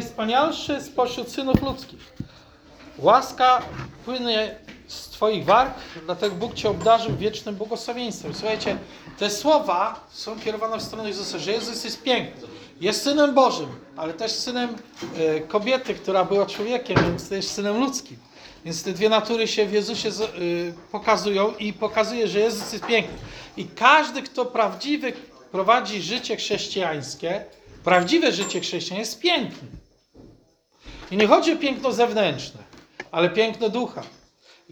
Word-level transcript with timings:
najwspanialszy 0.00 0.80
spośród 0.80 1.32
synów 1.32 1.62
ludzkich. 1.62 2.12
Łaska 2.98 3.62
płynie 4.04 4.54
z 4.88 5.08
Twoich 5.08 5.44
warg, 5.44 5.74
dlatego 6.04 6.36
Bóg 6.36 6.54
Cię 6.54 6.68
obdarzył 6.68 7.16
wiecznym 7.16 7.54
błogosławieństwem. 7.54 8.34
Słuchajcie, 8.34 8.76
te 9.18 9.30
słowa 9.30 10.08
są 10.12 10.40
kierowane 10.40 10.78
w 10.78 10.82
stronę 10.82 11.08
Jezusa, 11.08 11.38
że 11.38 11.52
Jezus 11.52 11.84
jest 11.84 12.02
piękny. 12.02 12.48
Jest 12.80 13.02
Synem 13.02 13.34
Bożym, 13.34 13.68
ale 13.96 14.14
też 14.14 14.32
Synem 14.32 14.76
e, 15.16 15.40
kobiety, 15.40 15.94
która 15.94 16.24
była 16.24 16.46
człowiekiem, 16.46 16.96
więc 17.02 17.28
też 17.28 17.44
Synem 17.44 17.80
ludzkim. 17.80 18.16
Więc 18.64 18.82
te 18.82 18.92
dwie 18.92 19.08
natury 19.08 19.48
się 19.48 19.66
w 19.66 19.72
Jezusie 19.72 20.08
y, 20.08 20.74
pokazują 20.92 21.54
i 21.56 21.72
pokazuje, 21.72 22.28
że 22.28 22.38
Jezus 22.38 22.72
jest 22.72 22.86
piękny. 22.86 23.18
I 23.56 23.64
każdy, 23.64 24.22
kto 24.22 24.46
prawdziwy 24.46 25.12
prowadzi 25.52 26.02
życie 26.02 26.36
chrześcijańskie, 26.36 27.44
prawdziwe 27.84 28.32
życie 28.32 28.60
chrześcijańskie 28.60 28.98
jest 28.98 29.20
piękny. 29.20 29.79
I 31.10 31.16
nie 31.16 31.26
chodzi 31.26 31.52
o 31.52 31.56
piękno 31.56 31.92
zewnętrzne, 31.92 32.60
ale 33.12 33.30
piękno 33.30 33.68
ducha. 33.68 34.02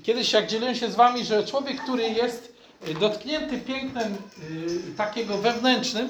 Kiedyś 0.03 0.33
jak 0.33 0.47
dzieliłem 0.47 0.75
się 0.75 0.91
z 0.91 0.95
wami, 0.95 1.25
że 1.25 1.47
człowiek, 1.47 1.83
który 1.83 2.03
jest 2.03 2.55
y, 2.89 2.95
dotknięty 2.95 3.59
pięknem 3.59 4.15
y, 4.15 4.97
takiego 4.97 5.39
wewnętrznym, 5.39 6.09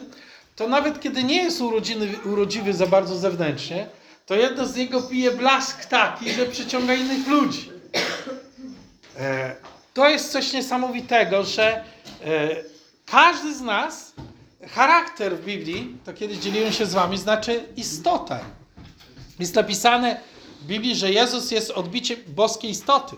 to 0.57 0.69
nawet 0.69 1.01
kiedy 1.01 1.25
nie 1.25 1.43
jest 1.43 1.61
urodziny, 1.61 2.09
urodziwy 2.25 2.73
za 2.73 2.87
bardzo 2.87 3.17
zewnętrznie, 3.17 3.87
to 4.27 4.35
jedno 4.35 4.67
z 4.67 4.77
niego 4.77 5.03
pije 5.03 5.31
blask 5.31 5.85
taki, 5.85 6.33
że 6.33 6.47
przyciąga 6.47 6.95
innych 6.95 7.29
ludzi. 7.29 7.71
E, 9.19 9.57
to 9.95 10.09
jest 10.09 10.33
coś 10.33 10.53
niesamowitego, 10.53 11.45
że 11.45 11.67
e, 11.67 11.85
każdy 13.07 13.55
z 13.55 13.61
nas, 13.61 14.13
charakter 14.71 15.37
w 15.37 15.45
Biblii, 15.45 15.97
to 16.05 16.13
kiedyś 16.13 16.39
dzieliłem 16.39 16.73
się 16.73 16.87
z 16.87 16.95
wami, 16.95 17.19
znaczy 17.19 17.65
istotę. 17.77 18.39
Jest 19.39 19.55
napisane 19.55 20.21
Biblii, 20.63 20.97
że 20.97 21.13
Jezus 21.13 21.51
jest 21.51 21.71
odbiciem 21.71 22.19
boskiej 22.27 22.71
istoty. 22.71 23.17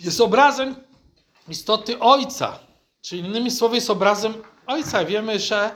Jest 0.00 0.20
obrazem 0.20 0.74
istoty 1.48 2.00
Ojca. 2.00 2.58
Czyli 3.02 3.22
innymi 3.22 3.50
słowy 3.50 3.74
jest 3.74 3.90
obrazem 3.90 4.34
Ojca. 4.66 5.04
Wiemy, 5.04 5.38
że 5.38 5.70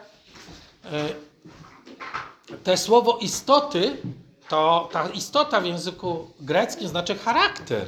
e, 0.84 1.09
te 2.65 2.77
słowo 2.77 3.19
istoty, 3.20 3.97
to 4.48 4.89
ta 4.92 5.09
istota 5.09 5.61
w 5.61 5.67
języku 5.67 6.31
greckim 6.41 6.89
znaczy 6.89 7.14
charakter. 7.14 7.87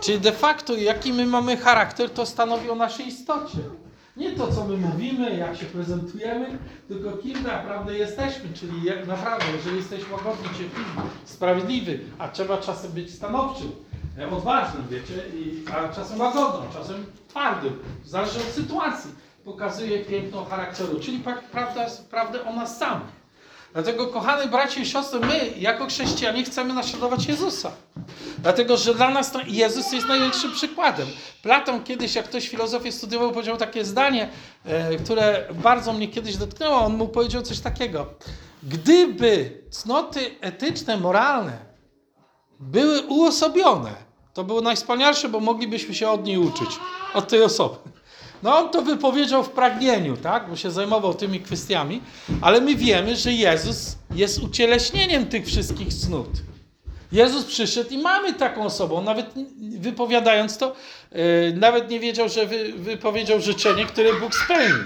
Czyli 0.00 0.20
de 0.20 0.32
facto 0.32 0.74
jaki 0.74 1.12
my 1.12 1.26
mamy 1.26 1.56
charakter, 1.56 2.10
to 2.10 2.26
stanowi 2.26 2.70
o 2.70 2.74
naszej 2.74 3.06
istocie. 3.06 3.58
Nie 4.16 4.32
to, 4.32 4.52
co 4.52 4.64
my 4.64 4.76
mówimy, 4.76 5.36
jak 5.36 5.56
się 5.56 5.66
prezentujemy, 5.66 6.58
tylko 6.88 7.12
kim 7.12 7.42
naprawdę 7.42 7.98
jesteśmy, 7.98 8.48
czyli 8.54 8.84
jak 8.84 9.06
naprawdę, 9.06 9.44
jeżeli 9.56 9.76
jesteśmy 9.76 10.12
łagodni, 10.12 10.44
cierpliwi, 10.58 10.90
sprawiedliwi, 11.24 11.98
a 12.18 12.28
trzeba 12.28 12.58
czasem 12.58 12.92
być 12.92 13.14
stanowczym, 13.14 13.70
e, 14.18 14.30
odważnym, 14.30 14.82
wiecie, 14.90 15.22
i, 15.34 15.64
a 15.74 15.88
czasem 15.88 16.20
łagodnym, 16.20 16.72
czasem 16.72 17.06
twardym, 17.28 17.78
zależy 18.04 18.38
od 18.38 18.44
sytuacji. 18.54 19.10
Pokazuje 19.44 19.98
piękno 20.04 20.44
charakteru, 20.44 21.00
czyli 21.00 21.18
pra- 21.20 21.40
prawda, 21.52 21.86
prawdę 22.10 22.44
o 22.44 22.52
nas 22.52 22.78
samych. 22.78 23.22
Dlatego, 23.72 24.06
kochani 24.06 24.50
bracia 24.50 24.80
i 24.80 24.86
siostry, 24.86 25.20
my, 25.20 25.50
jako 25.58 25.86
chrześcijanie, 25.86 26.44
chcemy 26.44 26.74
naśladować 26.74 27.26
Jezusa. 27.26 27.70
Dlatego, 28.42 28.76
że 28.76 28.94
dla 28.94 29.10
nas 29.10 29.32
Jezus 29.46 29.92
jest 29.92 30.08
największym 30.08 30.52
przykładem. 30.52 31.08
Platon 31.42 31.84
kiedyś, 31.84 32.14
jak 32.14 32.24
ktoś 32.24 32.48
filozofię 32.48 32.92
studiował, 32.92 33.32
powiedział 33.32 33.56
takie 33.56 33.84
zdanie, 33.84 34.28
e, 34.64 34.96
które 34.96 35.48
bardzo 35.54 35.92
mnie 35.92 36.08
kiedyś 36.08 36.36
dotknęło. 36.36 36.76
On 36.76 36.96
mu 36.96 37.08
powiedział 37.08 37.42
coś 37.42 37.60
takiego. 37.60 38.06
Gdyby 38.62 39.62
cnoty 39.70 40.20
etyczne, 40.40 40.96
moralne 40.96 41.58
były 42.60 43.02
uosobione, 43.02 43.94
to 44.34 44.44
było 44.44 44.60
najwspanialsze, 44.60 45.28
bo 45.28 45.40
moglibyśmy 45.40 45.94
się 45.94 46.08
od 46.10 46.24
niej 46.24 46.38
uczyć, 46.38 46.70
od 47.14 47.28
tej 47.28 47.42
osoby. 47.42 47.76
No 48.42 48.58
on 48.58 48.70
to 48.70 48.82
wypowiedział 48.82 49.44
w 49.44 49.50
pragnieniu, 49.50 50.16
tak, 50.16 50.50
bo 50.50 50.56
się 50.56 50.70
zajmował 50.70 51.14
tymi 51.14 51.40
kwestiami, 51.40 52.02
ale 52.40 52.60
my 52.60 52.74
wiemy, 52.74 53.16
że 53.16 53.32
Jezus 53.32 53.96
jest 54.14 54.38
ucieleśnieniem 54.38 55.26
tych 55.26 55.46
wszystkich 55.46 55.94
cnót. 55.94 56.51
Jezus 57.12 57.44
przyszedł 57.44 57.90
i 57.90 57.98
mamy 57.98 58.32
taką 58.34 58.64
osobę. 58.64 59.02
Nawet 59.04 59.26
wypowiadając 59.78 60.58
to, 60.58 60.76
yy, 61.12 61.18
nawet 61.56 61.90
nie 61.90 62.00
wiedział, 62.00 62.28
że 62.28 62.46
wy, 62.46 62.72
wypowiedział 62.72 63.40
życzenie, 63.40 63.86
które 63.86 64.14
Bóg 64.20 64.34
spełnił. 64.34 64.84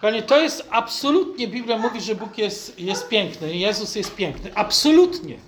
Kochani, 0.00 0.22
to 0.22 0.40
jest 0.40 0.66
absolutnie, 0.70 1.48
Biblia 1.48 1.78
mówi, 1.78 2.00
że 2.00 2.14
Bóg 2.14 2.38
jest, 2.38 2.80
jest 2.80 3.08
piękny, 3.08 3.56
Jezus 3.56 3.94
jest 3.94 4.14
piękny. 4.14 4.50
Absolutnie. 4.54 5.38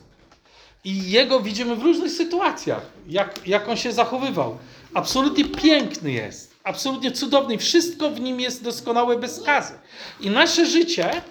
I 0.84 1.10
Jego 1.10 1.40
widzimy 1.40 1.76
w 1.76 1.82
różnych 1.82 2.12
sytuacjach, 2.12 2.82
jak, 3.08 3.48
jak 3.48 3.68
On 3.68 3.76
się 3.76 3.92
zachowywał. 3.92 4.58
Absolutnie 4.94 5.44
piękny 5.44 6.12
jest, 6.12 6.54
absolutnie 6.64 7.12
cudowny. 7.12 7.58
Wszystko 7.58 8.10
w 8.10 8.20
Nim 8.20 8.40
jest 8.40 8.64
doskonałe 8.64 9.18
bez 9.18 9.36
skazy. 9.40 9.74
I 10.20 10.30
nasze 10.30 10.66
życie 10.66 11.22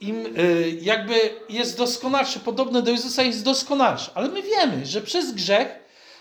im 0.00 0.26
y, 0.38 0.78
jakby 0.80 1.14
jest 1.48 1.78
doskonalsze, 1.78 2.40
podobne 2.40 2.82
do 2.82 2.90
Jezusa 2.90 3.22
jest 3.22 3.44
doskonalsze. 3.44 4.10
Ale 4.14 4.28
my 4.28 4.42
wiemy, 4.42 4.86
że 4.86 5.00
przez 5.00 5.32
grzech 5.32 5.68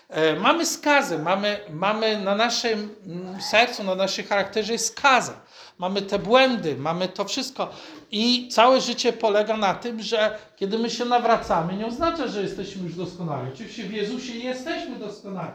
e, 0.10 0.36
mamy 0.36 0.66
skazę, 0.66 1.18
mamy, 1.18 1.60
mamy 1.70 2.20
na 2.20 2.36
naszym 2.36 2.96
mm, 3.06 3.42
sercu, 3.42 3.84
na 3.84 3.96
naszym 3.96 4.26
charakterze 4.26 4.74
jest 4.74 4.88
skaza. 4.88 5.34
Mamy 5.78 6.02
te 6.02 6.20
błędy, 6.20 6.76
mamy 6.76 7.08
to 7.08 7.26
wszystko. 7.26 7.70
I 8.12 8.48
całe 8.52 8.82
życie 8.82 9.14
polega 9.14 9.58
na 9.58 9.74
tym, 9.74 10.02
że 10.02 10.38
kiedy 10.56 10.80
my 10.80 10.90
się 10.90 11.06
nawracamy, 11.06 11.76
nie 11.76 11.86
oznacza, 11.86 12.28
że 12.28 12.42
jesteśmy 12.42 12.84
już 12.84 12.96
doskonali. 12.96 13.52
Oczywiście 13.54 13.84
w 13.84 13.94
Jezusie 13.94 14.34
jesteśmy 14.34 14.96
doskonali. 14.96 15.54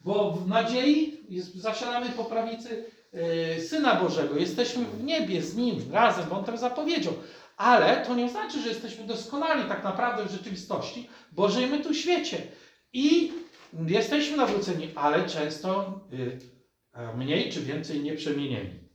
Bo 0.00 0.32
w 0.32 0.48
nadziei 0.48 1.20
jest, 1.28 1.54
zasiadamy 1.54 2.08
po 2.08 2.24
prawicy 2.24 2.84
e, 3.12 3.60
Syna 3.60 3.94
Bożego. 3.94 4.36
Jesteśmy 4.36 4.84
w 4.84 5.04
niebie 5.04 5.42
z 5.42 5.56
Nim 5.56 5.92
razem, 5.92 6.24
bo 6.30 6.38
On 6.38 6.44
tam 6.44 6.58
zapowiedział. 6.58 7.14
Ale 7.58 8.04
to 8.06 8.14
nie 8.14 8.24
oznacza, 8.24 8.58
że 8.58 8.68
jesteśmy 8.68 9.06
doskonali 9.06 9.68
tak 9.68 9.84
naprawdę 9.84 10.24
w 10.24 10.32
rzeczywistości, 10.32 11.08
bo 11.32 11.48
żyjemy 11.48 11.80
tu 11.80 11.90
w 11.90 11.96
świecie. 11.96 12.42
I 12.92 13.32
jesteśmy 13.86 14.36
nawróceni, 14.36 14.90
ale 14.94 15.28
często 15.28 16.00
y, 16.12 16.38
e, 16.92 17.16
mniej 17.16 17.52
czy 17.52 17.60
więcej 17.60 18.00
nieprzemienieni. 18.00 18.88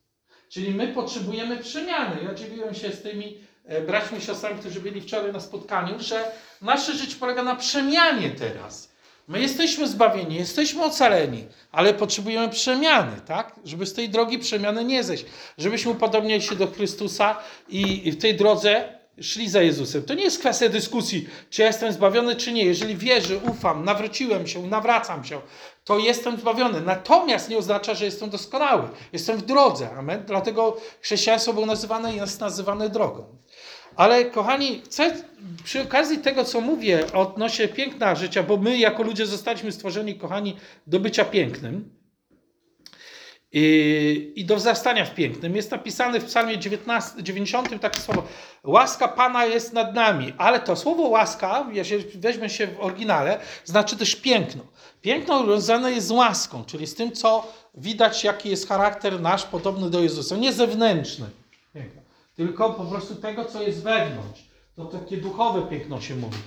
Czyli 0.49 0.73
my 0.73 0.87
potrzebujemy 0.87 1.57
przemiany. 1.57 2.23
Ja 2.23 2.33
dzieliłem 2.33 2.75
się 2.75 2.91
z 2.91 3.01
tymi 3.01 3.37
e, 3.65 3.81
braćmi 3.81 4.17
i 4.17 4.21
siostrami, 4.21 4.59
którzy 4.59 4.81
byli 4.81 5.01
wczoraj 5.01 5.33
na 5.33 5.39
spotkaniu, 5.39 5.99
że 5.99 6.31
nasze 6.61 6.93
życie 6.93 7.15
polega 7.19 7.43
na 7.43 7.55
przemianie 7.55 8.29
teraz. 8.29 8.92
My 9.27 9.41
jesteśmy 9.41 9.87
zbawieni, 9.87 10.35
jesteśmy 10.35 10.83
ocaleni, 10.83 11.45
ale 11.71 11.93
potrzebujemy 11.93 12.49
przemiany, 12.49 13.21
tak? 13.25 13.59
Żeby 13.65 13.85
z 13.85 13.93
tej 13.93 14.09
drogi 14.09 14.39
przemiany 14.39 14.85
nie 14.85 15.03
zejść. 15.03 15.25
Żebyśmy 15.57 15.91
upodobniali 15.91 16.41
się 16.41 16.55
do 16.55 16.67
Chrystusa 16.67 17.37
i 17.69 18.11
w 18.11 18.21
tej 18.21 18.35
drodze 18.35 18.99
szli 19.21 19.49
za 19.49 19.61
Jezusem. 19.61 20.03
To 20.03 20.13
nie 20.13 20.23
jest 20.23 20.39
kwestia 20.39 20.69
dyskusji, 20.69 21.29
czy 21.49 21.61
ja 21.61 21.67
jestem 21.67 21.93
zbawiony, 21.93 22.35
czy 22.35 22.51
nie. 22.51 22.65
Jeżeli 22.65 22.95
wierzę, 22.95 23.37
ufam, 23.37 23.85
nawróciłem 23.85 24.47
się, 24.47 24.67
nawracam 24.67 25.23
się, 25.23 25.41
to 25.83 25.99
jestem 25.99 26.39
zbawiony. 26.39 26.81
Natomiast 26.81 27.49
nie 27.49 27.57
oznacza, 27.57 27.93
że 27.93 28.05
jestem 28.05 28.29
doskonały. 28.29 28.89
Jestem 29.13 29.37
w 29.37 29.41
drodze. 29.41 29.89
Amen. 29.97 30.23
Dlatego 30.27 30.77
chrześcijaństwo 31.01 31.53
było 31.53 31.65
nazywane 31.65 32.15
jest 32.15 32.39
nazywane 32.39 32.89
drogą. 32.89 33.37
Ale 33.95 34.25
kochani, 34.25 34.81
chcę 34.85 35.23
przy 35.63 35.81
okazji 35.81 36.17
tego, 36.17 36.43
co 36.43 36.61
mówię 36.61 37.11
odnośnie 37.13 37.67
piękna 37.67 38.15
życia, 38.15 38.43
bo 38.43 38.57
my 38.57 38.77
jako 38.77 39.03
ludzie 39.03 39.25
zostaliśmy 39.25 39.71
stworzeni, 39.71 40.15
kochani, 40.15 40.57
do 40.87 40.99
bycia 40.99 41.25
pięknym 41.25 41.89
i, 43.51 44.33
i 44.35 44.45
do 44.45 44.55
wzrastania 44.55 45.05
w 45.05 45.15
pięknym. 45.15 45.55
Jest 45.55 45.71
napisane 45.71 46.19
w 46.19 46.25
psalmie 46.25 46.57
19, 46.57 47.23
90 47.23 47.81
takie 47.81 47.99
słowo, 47.99 48.23
łaska 48.63 49.07
Pana 49.07 49.45
jest 49.45 49.73
nad 49.73 49.95
nami, 49.95 50.33
ale 50.37 50.59
to 50.59 50.75
słowo 50.75 51.03
łaska, 51.03 51.67
jeżeli 51.71 52.19
weźmie 52.19 52.49
się 52.49 52.67
w 52.67 52.79
oryginale, 52.79 53.39
znaczy 53.65 53.97
też 53.97 54.15
piękno. 54.15 54.63
Piękno 55.01 55.45
związane 55.45 55.91
jest 55.91 56.07
z 56.07 56.11
łaską, 56.11 56.65
czyli 56.65 56.87
z 56.87 56.95
tym, 56.95 57.11
co 57.11 57.53
widać, 57.75 58.23
jaki 58.23 58.49
jest 58.49 58.67
charakter 58.67 59.21
nasz 59.21 59.43
podobny 59.43 59.89
do 59.89 60.01
Jezusa, 60.01 60.35
nie 60.35 60.53
zewnętrzny. 60.53 61.25
Piękno 61.73 62.02
tylko 62.35 62.69
po 62.69 62.83
prostu 62.85 63.15
tego, 63.15 63.45
co 63.45 63.61
jest 63.61 63.83
wewnątrz. 63.83 64.43
To 64.75 64.85
takie 64.85 65.17
duchowe 65.17 65.61
piękno 65.61 66.01
się 66.01 66.15
mówi. 66.15 66.37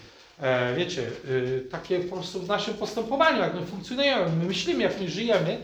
E, 0.41 0.75
wiecie, 0.75 1.03
y, 1.25 1.69
takie 1.71 2.01
po 2.01 2.17
prostu 2.17 2.41
w 2.41 2.49
naszym 2.49 2.75
postępowaniu, 2.75 3.39
jak 3.39 3.55
my 3.55 3.67
funkcjonujemy, 3.67 4.37
my 4.37 4.45
myślimy, 4.45 4.83
jak 4.83 5.01
my 5.01 5.09
żyjemy 5.09 5.59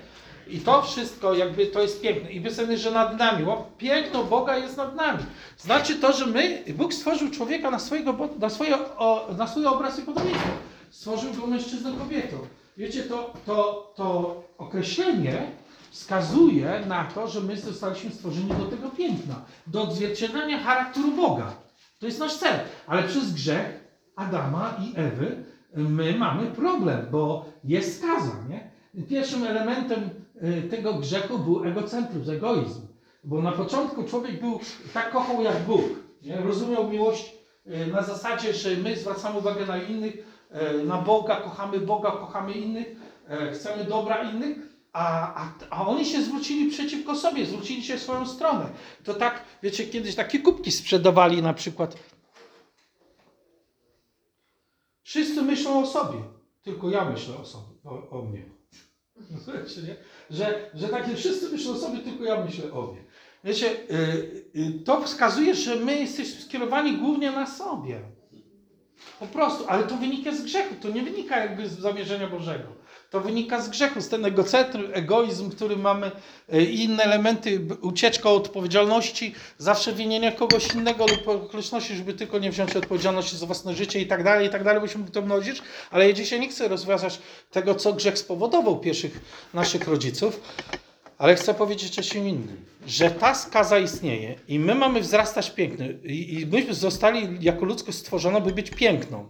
i 0.49 0.59
to 0.59 0.83
wszystko 0.83 1.35
jakby 1.35 1.67
to 1.67 1.83
jest 1.83 2.01
piękne. 2.01 2.33
I 2.33 2.41
wysłany, 2.41 2.79
że 2.79 2.91
nad 2.91 3.19
nami. 3.19 3.45
Ło- 3.45 3.67
Piękno 3.79 4.25
Boga 4.25 4.57
jest 4.57 4.77
nad 4.77 4.97
nami. 4.97 5.19
Znaczy 5.59 5.95
to, 5.95 6.13
że 6.13 6.27
my, 6.27 6.63
Bóg 6.69 6.95
stworzył 6.95 7.31
człowieka 7.31 7.71
na, 7.71 7.79
swojego, 7.79 8.13
bo- 8.13 8.29
na, 8.39 8.51
swoje, 8.51 8.79
o, 8.99 9.29
na 9.39 9.47
swój 9.47 9.67
obraz 9.67 9.99
i 9.99 10.03
podobieństwo. 10.03 10.49
Stworzył 10.91 11.35
go 11.35 11.47
mężczyzną 11.47 11.97
kobietą. 11.97 12.37
Wiecie, 12.77 13.03
to, 13.03 13.33
to, 13.47 13.93
to 13.97 14.37
określenie 14.59 15.51
wskazuje 15.93 16.85
na 16.87 17.05
to, 17.05 17.29
że 17.29 17.41
my 17.41 17.57
zostaliśmy 17.57 18.11
stworzeni 18.11 18.49
do 18.49 18.65
tego 18.65 18.91
piękna, 18.91 19.35
do 19.67 19.83
odzwierciedlenia 19.83 20.59
charakteru 20.59 21.11
Boga. 21.11 21.53
To 21.99 22.07
jest 22.07 22.21
nasz 22.21 22.37
cel. 22.37 22.61
Ale 22.87 23.03
przez 23.03 23.33
grzech 23.33 23.85
Adama 24.17 24.75
i 24.81 24.93
Ewy, 24.97 25.45
my 25.75 26.19
mamy 26.19 26.47
problem, 26.47 27.07
bo 27.11 27.45
jest 27.65 27.99
skaza, 27.99 28.33
nie? 28.49 28.71
Pierwszym 29.09 29.45
elementem 29.45 30.11
y, 30.43 30.69
tego 30.71 30.95
grzechu 30.95 31.39
był 31.39 31.65
egocentryzm, 31.65 32.31
egoizm. 32.31 32.87
Bo 33.25 33.43
na 33.43 33.53
początku 33.53 34.05
człowiek 34.05 34.41
był 34.41 34.61
tak 34.95 35.11
kochał 35.11 35.43
jak 35.43 35.63
Bóg. 35.63 35.83
Nie? 36.23 36.37
Rozumiał 36.37 36.89
miłość 36.89 37.35
y, 37.67 37.87
na 37.87 38.03
zasadzie, 38.03 38.55
że 38.55 38.77
my 38.77 38.97
zwracamy 38.97 39.39
uwagę 39.39 39.67
na 39.67 39.83
innych, 39.83 40.15
y, 40.81 40.85
na 40.85 40.99
Boga, 40.99 41.37
kochamy 41.37 41.81
Boga, 41.81 42.11
kochamy 42.11 42.53
innych, 42.53 42.87
y, 43.49 43.53
chcemy 43.53 43.85
dobra 43.85 44.31
innych, 44.31 44.72
a, 44.93 45.35
a, 45.35 45.53
a 45.71 45.87
oni 45.87 46.05
się 46.05 46.23
zwrócili 46.23 46.71
przeciwko 46.71 47.17
sobie, 47.17 47.47
zwrócili 47.47 47.85
się 47.85 47.97
w 47.97 48.03
swoją 48.03 48.27
stronę. 48.27 48.67
To 49.05 49.15
tak, 49.15 49.45
wiecie, 49.63 49.87
kiedyś 49.87 50.15
takie 50.15 50.39
kubki 50.39 50.73
sprzedawali 50.73 51.43
na 51.43 51.55
przykład. 51.55 51.97
Wszyscy 55.03 55.43
myślą 55.43 55.83
o 55.83 55.87
sobie, 55.87 56.19
tylko 56.63 56.91
ja 56.91 57.05
myślę 57.05 57.37
o 57.37 57.45
sobie, 57.45 57.75
o, 57.85 58.11
o 58.11 58.23
mnie. 58.23 58.43
Wiecie? 59.31 59.97
Że, 60.31 60.71
że 60.75 60.89
takie 60.89 61.17
wszyscy 61.17 61.49
myślą 61.49 61.73
o 61.73 61.79
sobie, 61.79 61.99
tylko 61.99 62.25
ja 62.25 62.45
myślę 62.45 62.73
o 62.73 62.83
mnie. 62.83 63.05
Wiecie, 63.45 63.71
y, 63.71 64.45
y, 64.57 64.81
to 64.85 65.03
wskazuje, 65.03 65.55
że 65.55 65.77
my 65.77 66.01
jesteśmy 66.01 66.41
skierowani 66.41 66.97
głównie 66.99 67.31
na 67.31 67.47
sobie. 67.47 68.01
Po 69.21 69.27
prostu, 69.27 69.65
ale 69.69 69.85
to 69.85 69.97
wynika 69.97 70.35
z 70.35 70.43
grzechu, 70.43 70.75
to 70.83 70.91
nie 70.91 71.03
wynika 71.03 71.39
jakby 71.39 71.69
z 71.69 71.79
zamierzenia 71.79 72.29
Bożego. 72.29 72.82
To 73.13 73.21
wynika 73.21 73.61
z 73.61 73.69
grzechu, 73.69 74.01
z 74.01 74.09
ten 74.09 74.25
egocentryzm, 74.25 74.91
egoizm, 74.93 75.51
który 75.51 75.77
mamy 75.77 76.11
y, 76.55 76.65
i 76.65 76.85
inne 76.85 77.03
elementy, 77.03 77.61
ucieczka 77.81 78.31
od 78.31 78.47
odpowiedzialności, 78.47 79.35
zawsze 79.59 79.93
winienie 79.93 80.33
kogoś 80.33 80.75
innego 80.75 81.07
lub 81.07 81.29
okoliczności, 81.29 81.97
żeby 81.97 82.15
tylko 82.15 82.39
nie 82.39 82.51
wziąć 82.51 82.77
odpowiedzialności 82.77 83.37
za 83.37 83.47
własne 83.47 83.75
życie 83.75 84.01
i 84.01 84.07
tak 84.07 84.25
dalej, 84.25 84.47
i 84.47 84.51
tak 84.51 84.65
dalej, 84.65 84.81
byśmy 84.83 85.05
to 85.05 85.23
mnożyć, 85.23 85.63
ale 85.91 86.09
ja 86.09 86.13
dzisiaj 86.13 86.41
nie 86.41 86.49
chcę 86.49 86.69
rozważać 86.69 87.19
tego, 87.51 87.75
co 87.75 87.93
grzech 87.93 88.19
spowodował 88.19 88.81
pierwszych 88.81 89.21
naszych 89.55 89.89
rodziców, 89.89 90.41
ale 91.19 91.35
chcę 91.35 91.55
powiedzieć 91.55 91.99
o 91.99 92.03
czym 92.03 92.29
innym, 92.29 92.65
że 92.87 93.11
ta 93.11 93.35
skaza 93.35 93.79
istnieje 93.79 94.35
i 94.49 94.59
my 94.59 94.75
mamy 94.75 95.01
wzrastać 95.01 95.51
piękny 95.51 95.99
i, 96.05 96.41
i 96.41 96.47
myśmy 96.47 96.75
zostali 96.75 97.39
jako 97.41 97.65
ludzkość 97.65 97.99
stworzona, 97.99 98.41
by 98.41 98.53
być 98.53 98.71
piękną. 98.71 99.29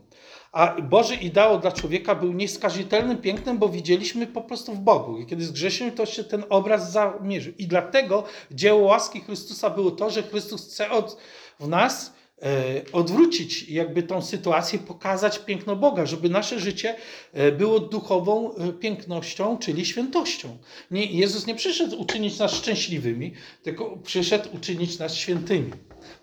A 0.53 0.81
Boży 0.83 1.15
ideał 1.15 1.61
dla 1.61 1.73
człowieka 1.73 2.15
był 2.15 2.33
nieskazitelnym 2.33 3.19
pięknem, 3.19 3.59
bo 3.59 3.69
widzieliśmy 3.69 4.27
po 4.27 4.41
prostu 4.41 4.75
w 4.75 4.79
Bogu. 4.79 5.19
I 5.19 5.27
kiedy 5.27 5.45
zgrzeszymy, 5.45 5.93
to 5.93 6.07
się 6.07 6.25
ten 6.25 6.45
obraz 6.49 6.93
zamierzył. 6.93 7.53
I 7.59 7.67
dlatego 7.67 8.25
dzieło 8.51 8.81
łaski 8.81 9.21
Chrystusa 9.21 9.71
było 9.71 9.91
to, 9.91 10.11
że 10.11 10.23
Chrystus 10.23 10.67
chce 10.67 10.91
od, 10.91 11.17
w 11.61 11.69
nas 11.69 12.13
e, 12.43 12.83
odwrócić 12.93 13.69
jakby 13.69 14.03
tą 14.03 14.23
sytuację, 14.23 14.79
pokazać 14.79 15.39
piękno 15.39 15.77
Boga, 15.77 16.07
żeby 16.07 16.29
nasze 16.29 16.61
życie 16.61 16.97
e, 17.33 17.53
było 17.53 17.79
duchową 17.81 18.55
e, 18.55 18.73
pięknością, 18.73 19.59
czyli 19.59 19.87
świętością. 19.87 20.57
Nie, 20.91 21.07
Jezus 21.07 21.47
nie 21.47 21.55
przyszedł 21.55 22.01
uczynić 22.01 22.39
nas 22.39 22.53
szczęśliwymi, 22.53 23.33
tylko 23.63 23.97
przyszedł 23.97 24.49
uczynić 24.57 24.99
nas 24.99 25.15
świętymi. 25.15 25.73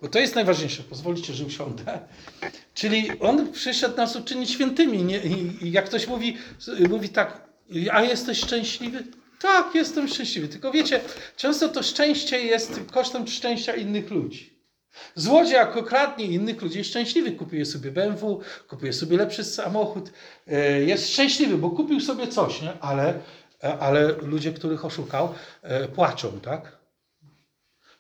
Bo 0.02 0.08
to 0.08 0.20
jest 0.20 0.36
najważniejsze. 0.36 0.84
Pozwolicie, 0.84 1.34
że 1.34 1.46
usiądę. 1.46 2.00
Czyli 2.80 3.12
On 3.20 3.52
przyszedł 3.52 3.98
nas 3.98 4.16
uczynić 4.16 4.52
świętymi. 4.52 5.04
Nie? 5.04 5.18
I, 5.20 5.72
jak 5.72 5.86
ktoś 5.86 6.08
mówi, 6.08 6.38
mówi 6.90 7.10
tak, 7.10 7.42
a 7.92 8.02
jesteś 8.02 8.40
szczęśliwy? 8.40 9.04
Tak, 9.42 9.76
jestem 9.76 10.08
szczęśliwy. 10.08 10.48
Tylko 10.48 10.72
wiecie, 10.72 11.00
często 11.38 11.70
to 11.70 11.84
szczęście 11.84 12.40
jest 12.40 12.80
kosztem 12.92 13.28
szczęścia 13.28 13.76
innych 13.76 14.12
ludzi. 14.12 14.60
Złodziej, 15.16 15.54
jak 15.54 15.78
okradnie 15.78 16.26
innych 16.26 16.62
ludzi, 16.62 16.78
jest 16.78 16.90
szczęśliwy. 16.90 17.32
Kupuje 17.32 17.66
sobie 17.66 17.92
BMW, 17.92 18.40
kupuje 18.70 18.94
sobie 18.94 19.18
lepszy 19.18 19.44
samochód. 19.44 20.12
e, 20.48 20.82
Jest 20.84 21.10
szczęśliwy, 21.14 21.58
bo 21.58 21.70
kupił 21.70 22.00
sobie 22.02 22.28
coś, 22.28 22.62
nie? 22.62 22.74
Ale, 22.82 23.20
e, 23.64 23.80
ale 23.80 24.08
ludzie, 24.08 24.54
których 24.54 24.86
oszukał, 24.86 25.34
e, 25.62 25.88
płaczą, 25.88 26.40
tak? 26.40 26.79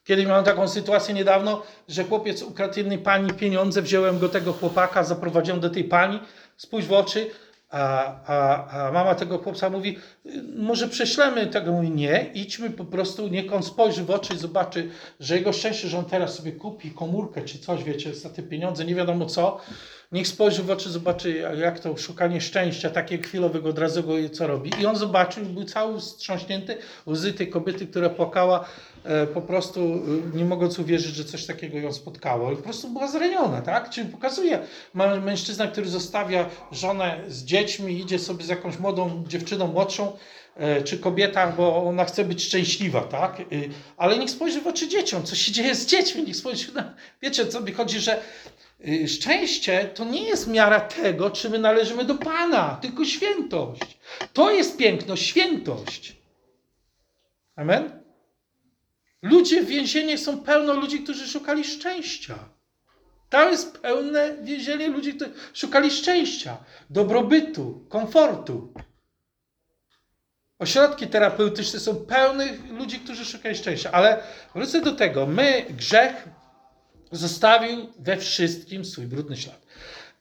Kiedyś 0.03 0.25
miałem 0.25 0.45
taką 0.45 0.67
sytuację 0.67 1.13
niedawno, 1.13 1.63
że 1.87 2.03
chłopiec 2.03 2.41
ukradł 2.43 2.77
jednej 2.77 2.97
pani 2.97 3.31
pieniądze, 3.33 3.81
wziąłem 3.81 4.19
go 4.19 4.29
tego 4.29 4.53
chłopaka, 4.53 5.03
zaprowadziłem 5.03 5.59
do 5.59 5.69
tej 5.69 5.83
pani, 5.83 6.19
spójrz 6.57 6.85
w 6.85 6.93
oczy, 6.93 7.29
a, 7.69 8.13
a, 8.25 8.87
a 8.87 8.91
mama 8.91 9.15
tego 9.15 9.37
chłopca 9.37 9.69
mówi, 9.69 9.97
"Y, 10.25 10.43
może 10.57 10.87
prześlemy 10.87 11.47
tego, 11.47 11.71
mówi 11.71 11.91
nie, 11.91 12.29
idźmy 12.33 12.69
po 12.69 12.85
prostu, 12.85 13.27
niech 13.27 13.53
on 13.53 13.63
spojrzy 13.63 14.03
w 14.03 14.11
oczy 14.11 14.33
i 14.33 14.37
zobaczy, 14.37 14.89
że 15.19 15.35
jego 15.37 15.53
szczęście, 15.53 15.87
że 15.87 15.97
on 15.97 16.05
teraz 16.05 16.35
sobie 16.35 16.51
kupi 16.51 16.91
komórkę 16.91 17.41
czy 17.41 17.59
coś, 17.59 17.83
wiecie, 17.83 18.15
za 18.15 18.29
te 18.29 18.43
pieniądze, 18.43 18.85
nie 18.85 18.95
wiadomo 18.95 19.25
co, 19.25 19.59
niech 20.11 20.27
spojrzy 20.27 20.63
w 20.63 20.69
oczy, 20.69 20.89
zobaczy 20.89 21.43
jak 21.57 21.79
to 21.79 21.97
szukanie 21.97 22.41
szczęścia, 22.41 22.89
takie 22.89 23.17
chwilowego 23.17 23.69
od 23.69 23.79
razu 23.79 24.03
co 24.33 24.47
robi. 24.47 24.71
I 24.81 24.85
on 24.85 24.95
zobaczył, 24.95 25.45
był 25.45 25.63
cały 25.63 25.99
wstrząśnięty, 25.99 26.77
łzy 27.07 27.33
tej 27.33 27.49
kobiety, 27.49 27.87
która 27.87 28.09
płakała, 28.09 28.65
e, 29.03 29.27
po 29.27 29.41
prostu 29.41 29.79
e, 30.33 30.37
nie 30.37 30.45
mogąc 30.45 30.79
uwierzyć, 30.79 31.15
że 31.15 31.23
coś 31.23 31.45
takiego 31.45 31.77
ją 31.77 31.93
spotkało. 31.93 32.51
I 32.51 32.55
po 32.55 32.61
prostu 32.61 32.89
była 32.89 33.07
zraniona, 33.07 33.61
tak? 33.61 33.89
Czyli 33.89 34.09
pokazuje 34.09 34.59
mężczyzna, 35.25 35.67
który 35.67 35.89
zostawia 35.89 36.49
żonę 36.71 37.23
z 37.27 37.43
dziećmi, 37.43 37.99
idzie 37.99 38.19
sobie 38.19 38.43
z 38.43 38.47
jakąś 38.47 38.79
młodą 38.79 39.23
dziewczyną 39.27 39.67
młodszą, 39.67 40.11
e, 40.55 40.81
czy 40.81 40.99
kobieta, 40.99 41.51
bo 41.51 41.83
ona 41.83 42.05
chce 42.05 42.25
być 42.25 42.43
szczęśliwa, 42.43 43.01
tak? 43.01 43.41
Ale 43.97 44.17
niech 44.17 44.29
spojrzy 44.29 44.61
w 44.61 44.67
oczy 44.67 44.87
dzieciom, 44.87 45.23
co 45.23 45.35
się 45.35 45.51
dzieje 45.51 45.75
z 45.75 45.85
dziećmi, 45.85 46.23
niech 46.23 46.35
spojrzy 46.35 46.73
na... 46.73 46.93
Wiecie, 47.21 47.45
co 47.45 47.61
mi 47.61 47.71
chodzi, 47.71 47.99
że 47.99 48.21
szczęście 49.07 49.89
to 49.95 50.05
nie 50.05 50.23
jest 50.23 50.47
miara 50.47 50.79
tego, 50.79 51.29
czy 51.31 51.49
my 51.49 51.59
należymy 51.59 52.05
do 52.05 52.15
Pana, 52.15 52.77
tylko 52.81 53.05
świętość. 53.05 53.99
To 54.33 54.51
jest 54.51 54.77
piękno, 54.77 55.15
świętość. 55.15 56.15
Amen? 57.55 58.03
Ludzie 59.21 59.63
w 59.63 59.65
więzieniu 59.65 60.17
są 60.17 60.39
pełno 60.39 60.73
ludzi, 60.73 60.99
którzy 60.99 61.27
szukali 61.27 61.63
szczęścia. 61.63 62.35
Tam 63.29 63.51
jest 63.51 63.77
pełne 63.77 64.37
więzienie 64.41 64.87
ludzi, 64.87 65.13
którzy 65.13 65.31
szukali 65.53 65.91
szczęścia, 65.91 66.57
dobrobytu, 66.89 67.85
komfortu. 67.89 68.73
Ośrodki 70.59 71.07
terapeutyczne 71.07 71.79
są 71.79 71.95
pełne 72.05 72.47
ludzi, 72.69 72.99
którzy 72.99 73.25
szukają 73.25 73.55
szczęścia. 73.55 73.91
Ale 73.91 74.23
wrócę 74.55 74.81
do 74.81 74.91
tego. 74.91 75.25
My, 75.25 75.65
grzech 75.69 76.27
zostawił 77.11 77.87
we 77.99 78.17
wszystkim 78.17 78.85
swój 78.85 79.05
brudny 79.05 79.37
ślad. 79.37 79.69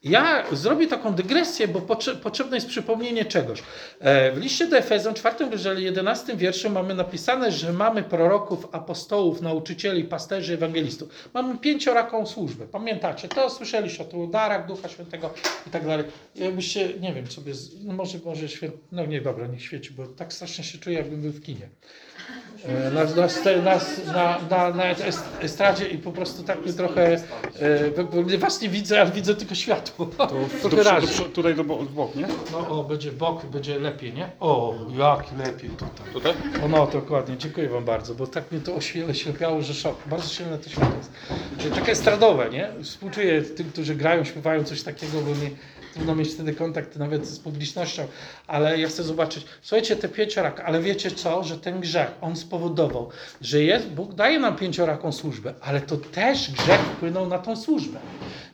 Ja 0.03 0.43
zrobię 0.51 0.87
taką 0.87 1.13
dygresję, 1.13 1.67
bo 1.67 1.79
potrze- 1.79 2.15
potrzebne 2.15 2.57
jest 2.57 2.67
przypomnienie 2.67 3.25
czegoś. 3.25 3.63
E, 3.99 4.31
W 4.31 4.37
liście 4.37 4.67
do 4.67 4.77
Efezjan, 4.77 5.13
4 5.13 5.49
rozdziale 5.51 5.81
11 5.81 6.35
wierszu 6.37 6.69
mamy 6.69 6.93
napisane, 6.95 7.51
że 7.51 7.73
mamy 7.73 8.03
proroków, 8.03 8.67
apostołów, 8.71 9.41
nauczycieli, 9.41 10.03
pasterzy, 10.03 10.53
ewangelistów. 10.53 11.09
Mamy 11.33 11.57
pięcioraką 11.57 12.25
służbę. 12.25 12.65
Pamiętacie? 12.67 13.27
To 13.27 13.49
słyszeliście 13.49 14.03
o 14.03 14.05
tych 14.05 14.29
darach 14.29 14.67
Ducha 14.67 14.89
Świętego 14.89 15.33
i 15.67 15.69
tak 15.69 15.85
dalej. 15.85 16.05
Jakbyście, 16.35 16.93
nie 16.99 17.13
wiem, 17.13 17.31
sobie, 17.31 17.53
z- 17.53 17.83
no 17.85 17.93
może, 17.93 18.17
może 18.25 18.49
święt, 18.49 18.73
no 18.91 19.05
nie, 19.05 19.21
dobra, 19.21 19.47
niech 19.47 19.61
świeci, 19.63 19.91
bo 19.93 20.07
tak 20.07 20.33
strasznie 20.33 20.63
się 20.63 20.77
czuję, 20.77 20.97
jakbym 20.97 21.21
był 21.21 21.31
w 21.31 21.41
kinie. 21.41 21.69
E, 22.65 22.91
Na, 22.91 23.03
na, 23.03 23.27
na, 23.63 23.79
na, 24.13 24.39
na, 24.49 24.69
na 24.75 24.83
est- 24.93 25.23
estradzie 25.41 25.87
i 25.87 25.97
po 25.97 26.11
prostu 26.11 26.43
tak 26.43 26.61
mnie 26.63 26.73
trochę, 26.73 27.17
e, 28.31 28.37
was 28.37 28.61
nie 28.61 28.69
widzę, 28.69 29.01
ale 29.01 29.11
widzę 29.11 29.35
tylko 29.35 29.55
światło. 29.55 30.05
To 30.05 30.27
do, 30.69 30.69
trochę 30.69 31.01
do, 31.01 31.07
tutaj 31.23 31.55
do, 31.55 31.63
bok, 31.63 32.15
nie? 32.15 32.27
No 32.51 32.67
o, 32.69 32.83
będzie 32.83 33.11
bok, 33.11 33.45
będzie 33.45 33.79
lepiej, 33.79 34.13
nie? 34.13 34.29
O, 34.39 34.75
jak 34.97 35.25
lepiej 35.47 35.69
tutaj. 35.69 36.13
Tutaj? 36.13 36.33
O 36.65 36.67
no, 36.67 36.87
dokładnie, 36.87 37.37
dziękuję 37.37 37.69
wam 37.69 37.85
bardzo, 37.85 38.15
bo 38.15 38.27
tak 38.27 38.51
mnie 38.51 38.61
to 38.61 38.75
oślepiało, 39.09 39.61
że 39.61 39.73
szok. 39.73 39.95
Bardzo 40.05 40.29
silne 40.29 40.57
to 40.57 40.69
światło 40.69 40.97
jest. 40.97 41.11
Takie 41.75 41.91
estradowe, 41.91 42.49
nie? 42.49 42.69
Współczuję 42.83 43.41
tym, 43.41 43.71
którzy 43.71 43.95
grają, 43.95 44.23
śpiewają 44.23 44.63
coś 44.63 44.83
takiego, 44.83 45.21
bo 45.21 45.29
nie, 45.29 45.49
trudno 45.99 46.15
mieć 46.15 46.33
wtedy 46.33 46.53
kontakt 46.53 46.95
nawet 46.95 47.27
z 47.27 47.39
publicznością, 47.39 48.07
ale 48.47 48.79
ja 48.79 48.87
chcę 48.87 49.03
zobaczyć. 49.03 49.45
Słuchajcie, 49.61 49.95
te 49.95 50.09
pięciorak, 50.09 50.59
ale 50.59 50.81
wiecie 50.81 51.11
co, 51.11 51.43
że 51.43 51.57
ten 51.57 51.79
grzech, 51.79 52.11
on 52.21 52.35
spowodował, 52.35 53.09
że 53.41 53.63
jest, 53.63 53.87
Bóg 53.87 54.13
daje 54.13 54.39
nam 54.39 54.55
pięcioraką 54.55 55.11
służbę, 55.11 55.53
ale 55.61 55.81
to 55.81 55.97
też 55.97 56.51
grzech 56.51 56.79
wpłynął 56.79 57.27
na 57.27 57.39
tą 57.39 57.55
służbę. 57.55 57.99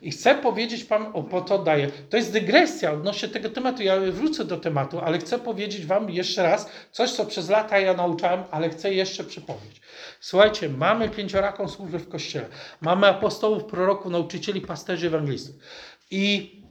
I 0.02 0.12
chcę 0.12 0.36
powiedzieć 0.36 0.86
Wam, 0.86 1.16
o, 1.16 1.24
po 1.24 1.42
to 1.42 1.60
daję. 1.60 1.92
To 2.10 2.18
jest 2.18 2.32
dygresja 2.32 2.92
odnośnie 2.92 3.30
tego 3.30 3.50
tematu. 3.50 3.84
Ja 3.84 4.00
wrócę 4.12 4.46
do 4.46 4.58
tematu, 4.58 5.00
ale 5.00 5.18
chcę 5.18 5.40
powiedzieć 5.40 5.86
Wam 5.86 6.10
jeszcze 6.10 6.44
raz 6.44 6.70
coś, 6.92 7.12
co 7.12 7.26
przez 7.26 7.50
lata 7.50 7.80
ja 7.80 7.94
nauczałem, 7.94 8.44
ale 8.52 8.70
chcę 8.70 8.94
jeszcze 8.94 9.24
przypomnieć. 9.24 9.82
Słuchajcie, 10.20 10.70
mamy 10.70 11.10
pięcioraką 11.10 11.68
służbę 11.68 12.00
w 12.00 12.10
Kościele. 12.10 12.46
Mamy 12.82 13.08
apostołów, 13.08 13.64
proroków, 13.64 14.12
nauczycieli, 14.12 14.62
pasterzy, 14.62 15.08
ewangelistów. 15.08 15.56
I, 16.12 16.65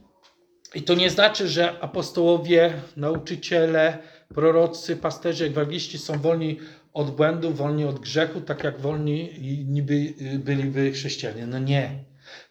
I 0.73 0.81
to 0.83 0.93
nie 0.95 1.09
znaczy, 1.09 1.47
że 1.47 1.79
apostołowie, 1.81 2.73
nauczyciele, 2.97 3.97
prorocy, 4.35 4.97
pasterzy, 4.97 5.45
ewangeliści 5.45 5.97
są 5.97 6.19
wolni 6.19 6.59
od 6.93 7.15
błędów, 7.15 7.57
wolni 7.57 7.85
od 7.85 7.99
grzechu, 7.99 8.41
tak 8.41 8.63
jak 8.63 8.81
wolni 8.81 9.29
niby 9.67 9.93
y, 9.93 10.39
byliby 10.39 10.91
chrześcijanie. 10.91 11.47
No 11.47 11.59
nie. 11.59 12.03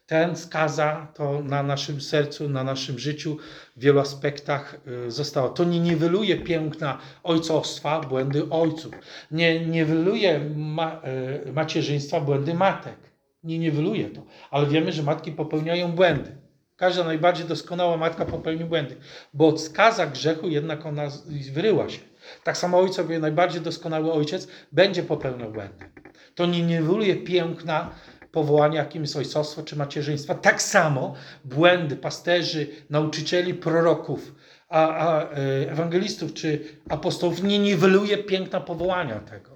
ten 0.06 0.37
skaza 0.37 1.12
to 1.14 1.42
na 1.42 1.62
naszym 1.62 2.00
sercu, 2.00 2.49
na 2.49 2.64
naszym 2.64 2.99
życiu 2.99 3.37
w 3.76 3.80
wielu 3.80 4.00
aspektach 4.00 4.80
y, 5.06 5.11
zostało. 5.11 5.49
To 5.49 5.64
nie 5.64 5.80
niweluje 5.80 6.37
piękna 6.37 6.99
ojcostwa, 7.23 8.00
błędy 8.00 8.50
ojców. 8.50 8.94
Nie 9.30 9.66
niweluje 9.66 10.40
ma, 10.56 11.02
y, 11.47 11.52
macierzyństwa, 11.52 12.21
błędy 12.21 12.54
matek. 12.54 12.97
Nie 13.44 13.59
niweluje 13.59 14.11
to. 14.11 14.23
Ale 14.50 14.66
wiemy, 14.66 14.92
że 14.92 15.02
matki 15.02 15.33
popełniają 15.33 15.92
błędy. 15.92 16.44
Każda 16.76 17.04
najbardziej 17.04 17.47
doskonała 17.47 17.97
matka 17.97 18.25
popełni 18.25 18.64
błędy, 18.64 18.97
bo 19.35 19.49
od 19.49 19.61
skaza 19.61 20.07
grzechu 20.07 20.49
jednak 20.49 20.87
ona 20.87 21.02
wyryła 21.52 21.88
się. 21.88 22.00
Tak 22.45 22.57
samo 22.57 22.78
ojcowie, 22.78 23.19
najbardziej 23.19 23.61
doskonały 23.61 24.12
ojciec 24.12 24.49
będzie 24.73 25.02
popełniał 25.02 25.52
błędy. 25.52 25.85
To 26.35 26.47
nie 26.47 26.62
niweluje 26.62 27.16
piękna 27.16 27.90
powołania, 28.33 28.78
jakim 28.78 29.02
jest 29.02 29.16
ojcostwo 29.16 29.62
czy 29.62 29.76
macierzyństwa. 29.76 30.35
Tak 30.35 30.62
samo 30.62 31.14
błędy 31.45 31.97
pasterzy, 31.97 32.66
nauczycieli, 32.90 33.54
proroków, 33.54 34.35
a, 34.69 34.88
a 34.88 35.23
e, 35.23 35.26
ewangelistów 35.71 36.35
czy 36.35 36.64
apostołów 36.88 37.43
nie 37.43 37.59
niweluje 37.59 38.19
piękna 38.19 38.61
powołania 38.61 39.21
tego. 39.21 39.50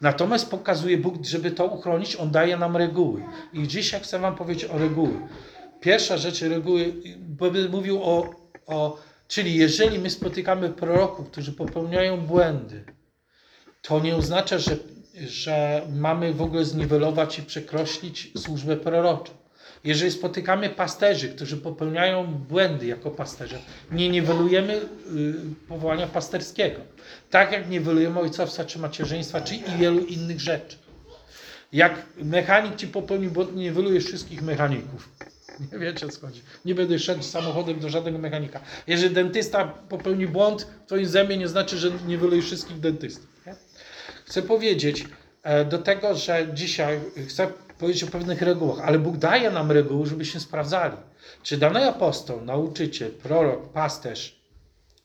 Natomiast 0.00 0.50
pokazuje 0.50 0.98
Bóg, 0.98 1.14
żeby 1.24 1.50
to 1.50 1.66
uchronić, 1.66 2.16
On 2.16 2.30
daje 2.30 2.56
nam 2.56 2.76
reguły. 2.76 3.22
I 3.52 3.68
dzisiaj 3.68 4.00
chcę 4.00 4.18
Wam 4.18 4.36
powiedzieć 4.36 4.70
o 4.70 4.78
reguły. 4.78 5.20
Pierwsza 5.80 6.16
rzecz 6.16 6.42
reguły, 6.42 6.92
będę 7.18 7.68
mówił 7.68 8.02
o, 8.02 8.34
o, 8.66 8.98
czyli 9.28 9.56
jeżeli 9.56 9.98
my 9.98 10.10
spotykamy 10.10 10.70
proroków, 10.70 11.30
którzy 11.30 11.52
popełniają 11.52 12.16
błędy, 12.16 12.84
to 13.82 14.00
nie 14.00 14.16
oznacza, 14.16 14.58
że, 14.58 14.76
że 15.14 15.82
mamy 15.96 16.34
w 16.34 16.42
ogóle 16.42 16.64
zniwelować 16.64 17.38
i 17.38 17.42
przekroślić 17.42 18.32
służbę 18.36 18.76
proroczą. 18.76 19.32
Jeżeli 19.84 20.10
spotykamy 20.10 20.70
pasterzy, 20.70 21.28
którzy 21.28 21.56
popełniają 21.56 22.26
błędy 22.26 22.86
jako 22.86 23.10
pasterze, 23.10 23.58
nie 23.90 24.08
niwelujemy 24.08 24.74
y, 24.74 24.80
powołania 25.68 26.06
pasterskiego. 26.06 26.80
Tak 27.30 27.52
jak 27.52 27.70
niwelujemy 27.70 28.20
ojcowstwa 28.20 28.64
czy 28.64 28.78
macierzyństwa, 28.78 29.40
czy 29.40 29.54
i 29.54 29.78
wielu 29.78 30.00
innych 30.00 30.40
rzeczy. 30.40 30.76
Jak 31.72 32.06
mechanik 32.16 32.76
ci 32.76 32.88
popełni 32.88 33.28
błąd, 33.28 33.56
nie 33.56 33.62
niwelujesz 33.62 34.04
wszystkich 34.04 34.42
mechaników. 34.42 35.08
Nie 35.72 35.78
wiecie 35.78 36.06
o 36.06 36.08
co 36.08 36.20
chodzi. 36.20 36.42
Nie 36.64 36.74
będę 36.74 36.98
szedł 36.98 37.22
samochodem 37.22 37.80
do 37.80 37.88
żadnego 37.88 38.18
mechanika. 38.18 38.60
Jeżeli 38.86 39.14
dentysta 39.14 39.64
popełni 39.64 40.26
błąd 40.26 40.62
w 40.62 40.86
twoim 40.86 41.06
zębie, 41.06 41.36
nie 41.36 41.48
znaczy, 41.48 41.78
że 41.78 41.90
niwelujesz 42.06 42.44
wszystkich 42.44 42.80
dentystów. 42.80 43.26
Nie? 43.46 43.54
Chcę 44.24 44.42
powiedzieć 44.42 45.04
e, 45.42 45.64
do 45.64 45.78
tego, 45.78 46.14
że 46.14 46.48
dzisiaj 46.54 47.00
chcę 47.28 47.48
powiedzieć 47.78 48.04
o 48.04 48.06
pewnych 48.06 48.42
regułach, 48.42 48.78
ale 48.84 48.98
Bóg 48.98 49.16
daje 49.16 49.50
nam 49.50 49.70
reguły, 49.72 50.06
żebyśmy 50.06 50.40
sprawdzali, 50.40 50.96
czy 51.42 51.56
dany 51.56 51.88
apostoł, 51.88 52.40
nauczyciel, 52.44 53.10
prorok, 53.10 53.72
pasterz, 53.72 54.38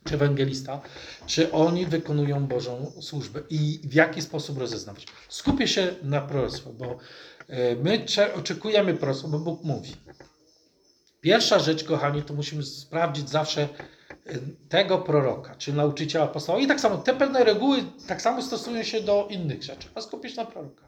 czy 0.03 0.13
ewangelista, 0.15 0.81
czy 1.25 1.51
oni 1.51 1.85
wykonują 1.85 2.47
Bożą 2.47 2.91
służbę 3.01 3.39
i 3.49 3.79
w 3.83 3.93
jaki 3.93 4.21
sposób 4.21 4.57
rozeznawać. 4.57 5.07
Skupię 5.29 5.67
się 5.67 5.95
na 6.03 6.21
proroctwie, 6.21 6.69
bo 6.77 6.97
e, 7.47 7.75
my 7.75 8.05
cze- 8.05 8.33
oczekujemy 8.33 8.93
proroctwa, 8.93 9.27
bo 9.27 9.39
Bóg 9.39 9.63
mówi. 9.63 9.95
Pierwsza 11.23 11.59
rzecz, 11.59 11.83
kochani, 11.83 12.23
to 12.23 12.33
musimy 12.33 12.63
sprawdzić 12.63 13.29
zawsze 13.29 13.61
e, 13.61 13.67
tego 14.69 14.97
proroka, 14.97 15.55
czy 15.55 15.73
nauczyciela 15.73 16.25
apostoła. 16.25 16.59
I 16.59 16.67
tak 16.67 16.79
samo, 16.79 16.97
te 16.97 17.13
pewne 17.13 17.43
reguły 17.43 17.83
tak 18.07 18.21
samo 18.21 18.41
stosują 18.41 18.83
się 18.83 19.01
do 19.01 19.27
innych 19.29 19.63
rzeczy, 19.63 19.87
a 19.95 20.01
skupić 20.01 20.35
na 20.35 20.45
proroka. 20.45 20.83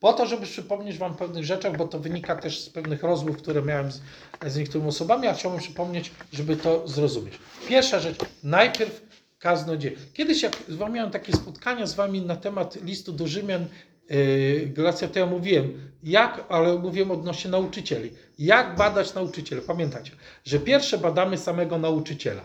Po 0.00 0.12
to, 0.12 0.26
żeby 0.26 0.46
przypomnieć 0.46 0.98
Wam 0.98 1.16
pewnych 1.16 1.44
rzeczach, 1.44 1.76
bo 1.76 1.88
to 1.88 1.98
wynika 1.98 2.36
też 2.36 2.60
z 2.60 2.70
pewnych 2.70 3.02
rozmów, 3.02 3.36
które 3.36 3.62
miałem 3.62 3.92
z, 3.92 4.00
z 4.46 4.56
niektórymi 4.56 4.88
osobami, 4.88 5.28
a 5.28 5.34
chciałbym 5.34 5.60
przypomnieć, 5.60 6.10
żeby 6.32 6.56
to 6.56 6.88
zrozumieć. 6.88 7.38
Pierwsza 7.68 8.00
rzecz, 8.00 8.18
najpierw 8.42 9.02
kaznodzieje. 9.38 9.96
Kiedyś 10.14 10.42
jak 10.42 10.56
miałem 10.92 11.10
takie 11.10 11.32
spotkania 11.32 11.86
z 11.86 11.94
Wami 11.94 12.22
na 12.22 12.36
temat 12.36 12.84
listu 12.84 13.12
do 13.12 13.28
Rzymian, 13.28 13.66
yy, 14.10 14.66
Galacja, 14.66 15.08
to 15.08 15.18
ja 15.18 15.26
mówiłem, 15.26 15.90
jak, 16.02 16.44
ale 16.48 16.78
mówiłem 16.78 17.10
odnośnie 17.10 17.50
nauczycieli. 17.50 18.10
Jak 18.38 18.76
badać 18.76 19.14
nauczyciela? 19.14 19.62
Pamiętajcie, 19.66 20.10
że 20.44 20.58
pierwsze 20.58 20.98
badamy 20.98 21.38
samego 21.38 21.78
nauczyciela. 21.78 22.42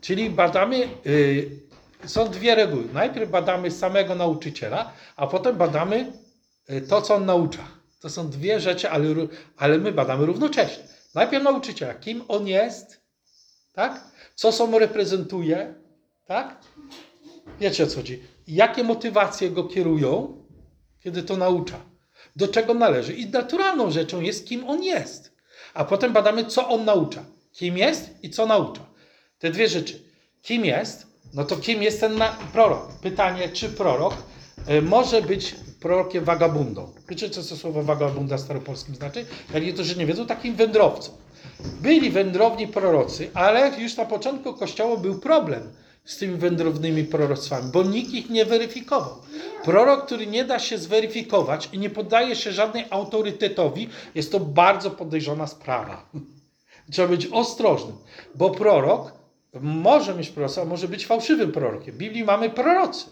Czyli 0.00 0.30
badamy, 0.30 0.88
yy, 1.04 1.50
są 2.06 2.30
dwie 2.30 2.54
reguły. 2.54 2.84
Najpierw 2.92 3.30
badamy 3.30 3.70
samego 3.70 4.14
nauczyciela, 4.14 4.92
a 5.16 5.26
potem 5.26 5.56
badamy 5.56 6.12
y, 6.70 6.80
to, 6.80 7.02
co 7.02 7.14
on 7.14 7.26
naucza. 7.26 7.68
To 8.00 8.10
są 8.10 8.30
dwie 8.30 8.60
rzeczy, 8.60 8.90
ale, 8.90 9.14
ale 9.56 9.78
my 9.78 9.92
badamy 9.92 10.26
równocześnie. 10.26 10.84
Najpierw 11.14 11.44
nauczyciela, 11.44 11.94
kim 11.94 12.22
on 12.28 12.46
jest, 12.46 13.00
tak? 13.72 14.04
Co 14.34 14.52
sobą 14.52 14.78
reprezentuje, 14.78 15.74
tak? 16.26 16.56
Wiecie 17.60 17.84
o 17.84 17.86
co 17.86 17.96
chodzi. 17.96 18.22
Jakie 18.48 18.84
motywacje 18.84 19.50
go 19.50 19.64
kierują, 19.64 20.37
kiedy 21.00 21.22
to 21.22 21.36
naucza. 21.36 21.80
Do 22.36 22.48
czego 22.48 22.74
należy. 22.74 23.12
I 23.12 23.30
naturalną 23.30 23.90
rzeczą 23.90 24.20
jest, 24.20 24.46
kim 24.46 24.68
on 24.68 24.82
jest. 24.82 25.32
A 25.74 25.84
potem 25.84 26.12
badamy, 26.12 26.44
co 26.44 26.68
on 26.68 26.84
naucza. 26.84 27.24
Kim 27.52 27.78
jest 27.78 28.10
i 28.22 28.30
co 28.30 28.46
naucza. 28.46 28.86
Te 29.38 29.50
dwie 29.50 29.68
rzeczy. 29.68 30.02
Kim 30.42 30.64
jest? 30.64 31.06
No 31.34 31.44
to 31.44 31.56
kim 31.56 31.82
jest 31.82 32.00
ten 32.00 32.20
prorok? 32.52 32.92
Pytanie, 33.02 33.48
czy 33.48 33.68
prorok 33.68 34.14
y, 34.70 34.82
może 34.82 35.22
być 35.22 35.54
prorokiem 35.80 36.24
wagabundą? 36.24 36.92
Wiecie, 37.08 37.30
co 37.30 37.42
to 37.42 37.56
słowo 37.56 37.82
wagabunda 37.82 38.38
staropolskim 38.38 38.94
znaczy? 38.94 39.26
Jak 39.54 39.64
niektórzy 39.64 39.96
nie 39.96 40.06
wiedzą, 40.06 40.26
takim 40.26 40.54
wędrowcą. 40.54 41.12
Byli 41.80 42.10
wędrowni 42.10 42.68
prorocy, 42.68 43.30
ale 43.34 43.80
już 43.80 43.96
na 43.96 44.04
początku 44.04 44.54
Kościoła 44.54 44.96
był 44.96 45.18
problem 45.18 45.72
z 46.08 46.16
tymi 46.16 46.36
wędrownymi 46.36 47.04
proroctwami, 47.04 47.72
bo 47.72 47.82
nikt 47.82 48.10
ich 48.10 48.30
nie 48.30 48.44
weryfikował. 48.44 49.14
Prorok, 49.64 50.06
który 50.06 50.26
nie 50.26 50.44
da 50.44 50.58
się 50.58 50.78
zweryfikować 50.78 51.68
i 51.72 51.78
nie 51.78 51.90
poddaje 51.90 52.36
się 52.36 52.52
żadnej 52.52 52.84
autorytetowi, 52.90 53.88
jest 54.14 54.32
to 54.32 54.40
bardzo 54.40 54.90
podejrzana 54.90 55.46
sprawa. 55.46 56.06
Trzeba 56.92 57.08
być 57.08 57.26
ostrożnym, 57.26 57.96
bo 58.34 58.50
prorok 58.50 59.12
może 59.60 60.14
mieć 60.14 60.28
proroctwo, 60.28 60.62
a 60.62 60.64
może 60.64 60.88
być 60.88 61.06
fałszywym 61.06 61.52
prorokiem. 61.52 61.94
W 61.94 61.98
Biblii 61.98 62.24
mamy 62.24 62.50
prorocy. 62.50 63.06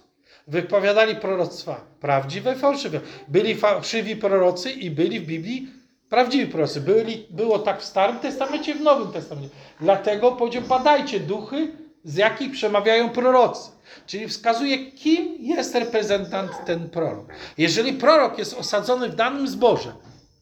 Wypowiadali 0.46 1.16
proroctwa 1.16 1.80
prawdziwe 2.00 2.52
i 2.52 2.58
fałszywe. 2.58 3.00
Byli 3.28 3.54
fałszywi 3.54 4.16
prorocy 4.16 4.70
i 4.70 4.90
byli 4.90 5.20
w 5.20 5.26
Biblii 5.26 5.68
prawdziwi 6.08 6.46
prorocy. 6.46 6.80
Byli, 6.80 7.26
było 7.30 7.58
tak 7.58 7.80
w 7.80 7.84
Starym 7.84 8.18
Testamencie 8.18 8.72
i 8.72 8.74
w 8.74 8.80
Nowym 8.80 9.12
Testamencie. 9.12 9.54
Dlatego 9.80 10.32
powiedział, 10.32 10.62
badajcie 10.62 11.20
duchy, 11.20 11.85
z 12.06 12.16
jakich 12.16 12.52
przemawiają 12.52 13.10
prorocy. 13.10 13.70
Czyli 14.06 14.28
wskazuje, 14.28 14.92
kim 14.92 15.34
jest 15.38 15.74
reprezentant 15.74 16.50
ten 16.66 16.90
prorok. 16.90 17.26
Jeżeli 17.58 17.92
prorok 17.92 18.38
jest 18.38 18.54
osadzony 18.54 19.08
w 19.08 19.14
danym 19.14 19.48
zborze, 19.48 19.92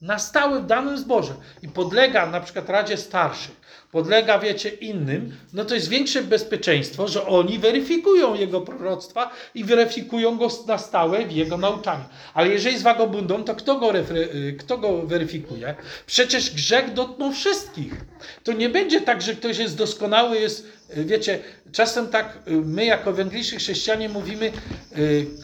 na 0.01 0.19
stałe 0.19 0.61
w 0.61 0.67
danym 0.67 0.99
zborze 0.99 1.35
i 1.63 1.69
podlega 1.69 2.27
na 2.27 2.41
przykład 2.41 2.69
Radzie 2.69 2.97
Starszych, 2.97 3.61
podlega, 3.95 4.39
wiecie, 4.39 4.69
innym, 4.69 5.37
no 5.53 5.65
to 5.65 5.75
jest 5.75 5.89
większe 5.89 6.23
bezpieczeństwo, 6.23 7.09
że 7.09 7.27
oni 7.27 7.59
weryfikują 7.59 8.35
jego 8.35 8.61
proroctwa 8.61 9.31
i 9.55 9.65
weryfikują 9.65 10.39
go 10.39 10.49
na 10.67 10.79
stałe 10.79 11.27
w 11.27 11.33
jego 11.33 11.57
nauczaniu. 11.57 12.05
Ale 12.35 12.49
jeżeli 12.49 12.73
jest 12.73 12.85
wagabundą, 12.85 13.45
to 13.45 13.55
kto 13.55 13.79
go, 13.79 13.97
y, 13.97 14.57
kto 14.59 14.79
go 14.79 15.03
weryfikuje? 15.03 15.75
Przecież 16.07 16.55
grzech 16.55 16.95
dotknął 16.95 17.33
wszystkich. 17.33 17.93
To 18.45 18.53
nie 18.53 18.69
będzie 18.69 19.01
tak, 19.01 19.23
że 19.23 19.35
ktoś 19.35 19.59
jest 19.59 19.77
doskonały, 19.77 20.41
jest, 20.41 20.67
y, 20.97 21.05
wiecie, 21.05 21.39
czasem 21.73 22.09
tak 22.09 22.39
y, 22.49 22.51
my 22.51 22.85
jako 22.85 23.11
ewangeliczni 23.11 23.59
chrześcijanie 23.59 24.09
mówimy, 24.09 24.53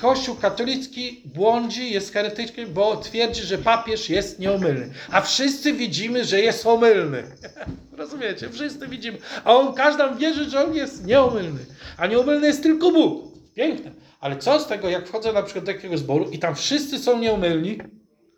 Kościół 0.01 0.37
katolicki 0.37 1.23
błądzi, 1.25 1.93
jest 1.93 2.13
heretyczny, 2.13 2.67
bo 2.67 2.97
twierdzi, 2.97 3.43
że 3.43 3.59
papież 3.59 4.11
jest 4.11 4.39
nieomylny. 4.39 4.91
A 5.11 5.21
wszyscy 5.21 5.73
widzimy, 5.73 6.25
że 6.25 6.41
jest 6.41 6.67
omylny. 6.67 7.23
Rozumiecie? 8.01 8.40
Wszyscy 8.49 8.89
widzimy. 8.89 9.19
A 9.45 9.55
on, 9.55 9.75
każdy 9.75 10.03
wierzy, 10.19 10.51
że 10.51 10.65
on 10.65 10.75
jest 10.75 11.07
nieomylny. 11.07 11.61
A 11.97 12.07
nieomylny 12.07 12.47
jest 12.47 12.63
tylko 12.63 12.91
Bóg. 12.91 13.31
Piękne. 13.55 13.91
Ale 14.21 14.37
co 14.37 14.61
z 14.61 14.67
tego, 14.67 14.89
jak 14.89 15.09
wchodzę 15.09 15.33
na 15.33 15.43
przykład 15.43 15.65
do 15.65 15.73
jakiegoś 15.73 15.99
zboru 15.99 16.31
i 16.31 16.39
tam 16.39 16.55
wszyscy 16.55 16.99
są 16.99 17.19
nieomylni, 17.19 17.79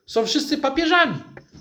są 0.06 0.26
wszyscy 0.26 0.58
papieżami. 0.58 1.14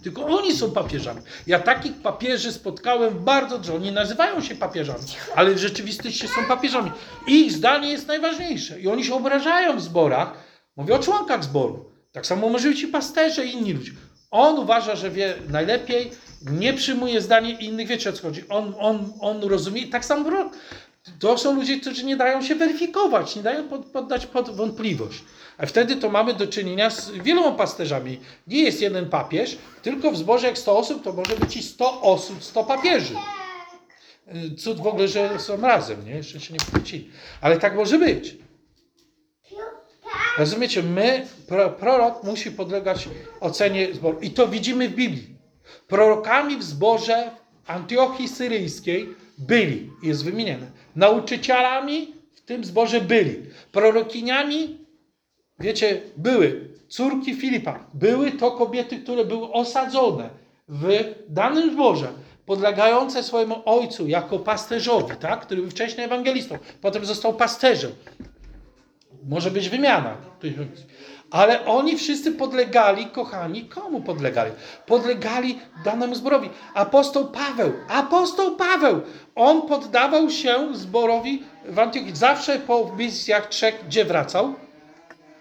Tylko 0.04 0.26
oni 0.26 0.58
są 0.58 0.72
papieżami. 0.72 1.22
Ja 1.48 1.60
takich 1.60 1.94
papieży 1.94 2.52
spotkałem 2.52 3.24
bardzo 3.24 3.58
dużo. 3.58 3.76
Oni 3.76 3.92
nazywają 3.92 4.42
się 4.42 4.56
papieżami, 4.56 5.00
ale 5.36 5.52
w 5.56 5.58
rzeczywistości 5.58 6.28
są 6.28 6.46
papieżami. 6.48 6.92
Ich 7.28 7.52
zdanie 7.52 7.92
jest 7.92 8.08
najważniejsze. 8.08 8.82
I 8.82 8.88
oni 8.88 9.06
się 9.06 9.16
obrażają 9.16 9.78
w 9.78 9.82
zborach. 9.82 10.34
Mówię 10.76 10.96
o 10.96 11.00
członkach 11.00 11.44
zboru. 11.44 11.92
Tak 12.12 12.26
samo 12.26 12.50
może 12.50 12.70
być 12.70 12.82
i 12.82 12.88
pasterze 12.88 13.46
i 13.46 13.54
inni 13.54 13.74
ludzie. 13.74 13.92
On 14.32 14.60
uważa, 14.60 14.96
że 14.96 15.12
wie 15.12 15.34
najlepiej, 15.50 16.12
nie 16.50 16.74
przyjmuje 16.74 17.22
zdania 17.22 17.60
innych. 17.60 17.88
Wiecie 17.88 18.10
o 18.10 18.14
co 18.14 18.22
chodzi. 18.22 18.44
On, 18.50 18.74
on, 18.80 19.14
on 19.20 19.44
rozumie. 19.44 19.88
Tak 19.88 20.06
samo 20.06 20.26
prorok. 20.26 20.54
To 21.20 21.38
są 21.38 21.56
ludzie, 21.56 21.80
którzy 21.80 22.06
nie 22.06 22.16
dają 22.16 22.42
się 22.42 22.56
weryfikować, 22.56 23.36
nie 23.36 23.44
dają 23.44 23.68
pod, 23.68 23.86
poddać 23.86 24.26
pod 24.26 24.56
wątpliwość. 24.56 25.24
A 25.58 25.66
wtedy 25.66 25.96
to 25.96 26.10
mamy 26.10 26.34
do 26.34 26.48
czynienia 26.48 26.90
z 26.90 27.12
wieloma 27.12 27.52
pasterzami. 27.52 28.20
Nie 28.48 28.64
jest 28.64 28.82
jeden 28.82 29.10
papież, 29.10 29.58
tylko 29.82 30.12
w 30.12 30.18
zborze 30.18 30.48
jak 30.48 30.58
100 30.58 30.78
osób, 30.78 31.04
to 31.04 31.14
może 31.14 31.36
być 31.36 31.58
i 31.58 31.64
100 31.64 32.02
osób, 32.02 32.44
100 32.44 32.64
papieży. 32.64 33.16
Cud 34.58 34.78
w 34.82 34.88
ogóle, 34.88 35.08
że 35.08 35.40
są 35.40 35.62
razem, 35.62 36.06
nie? 36.06 36.12
Jeszcze 36.12 36.40
się 36.40 36.54
nie 36.54 36.60
wrócili. 36.72 37.10
Ale 37.42 37.58
tak 37.58 37.76
może 37.76 38.00
być. 38.00 38.36
Rozumiecie, 40.38 40.84
my, 40.84 41.28
pro, 41.48 41.70
prorok 41.70 42.24
musi 42.24 42.52
podlegać 42.52 43.10
ocenie 43.40 43.94
zboru. 43.94 44.20
I 44.20 44.32
to 44.32 44.48
widzimy 44.48 44.90
w 44.90 44.96
Biblii. 44.96 45.41
Prorokami 45.92 46.58
w 46.58 46.64
zborze 46.64 47.32
Antiochii 47.68 48.28
Syryjskiej 48.28 49.16
byli, 49.38 49.90
jest 50.04 50.24
wymienione. 50.26 50.72
Nauczycielami 50.96 52.14
w 52.36 52.42
tym 52.42 52.64
zborze 52.64 53.02
byli. 53.02 53.36
Prorokiniami, 53.72 54.78
wiecie, 55.60 56.02
były 56.18 56.70
córki 56.88 57.36
Filipa. 57.36 57.86
Były 57.94 58.32
to 58.32 58.52
kobiety, 58.52 58.98
które 58.98 59.26
były 59.26 59.52
osadzone 59.52 60.30
w 60.68 61.14
danym 61.30 61.74
zborze, 61.74 62.08
podlegające 62.46 63.24
swojemu 63.24 63.62
ojcu 63.66 64.08
jako 64.08 64.40
pasterzowi, 64.40 65.16
tak? 65.20 65.42
który 65.42 65.62
był 65.62 65.72
wcześniej 65.72 66.06
ewangelistą, 66.06 66.58
potem 66.82 67.06
został 67.06 67.34
pasterzem. 67.34 67.92
Może 69.24 69.52
być 69.52 69.70
wymiana. 69.70 70.18
Ale 71.32 71.66
oni 71.66 71.98
wszyscy 71.98 72.32
podlegali, 72.32 73.06
kochani, 73.06 73.66
komu 73.66 74.02
podlegali? 74.02 74.52
Podlegali 74.86 75.60
danemu 75.86 76.16
zborowi. 76.16 76.50
Apostoł 76.74 77.28
Paweł, 77.28 77.72
apostoł 77.90 78.56
Paweł, 78.56 79.02
on 79.36 79.62
poddawał 79.62 80.30
się 80.30 80.68
zborowi 80.74 81.44
w 81.66 81.80
Antiochii. 81.80 82.16
Zawsze 82.16 82.60
po 82.60 82.92
misjach 82.98 83.50
trzech, 83.50 83.86
gdzie 83.88 84.06
wracał? 84.06 84.54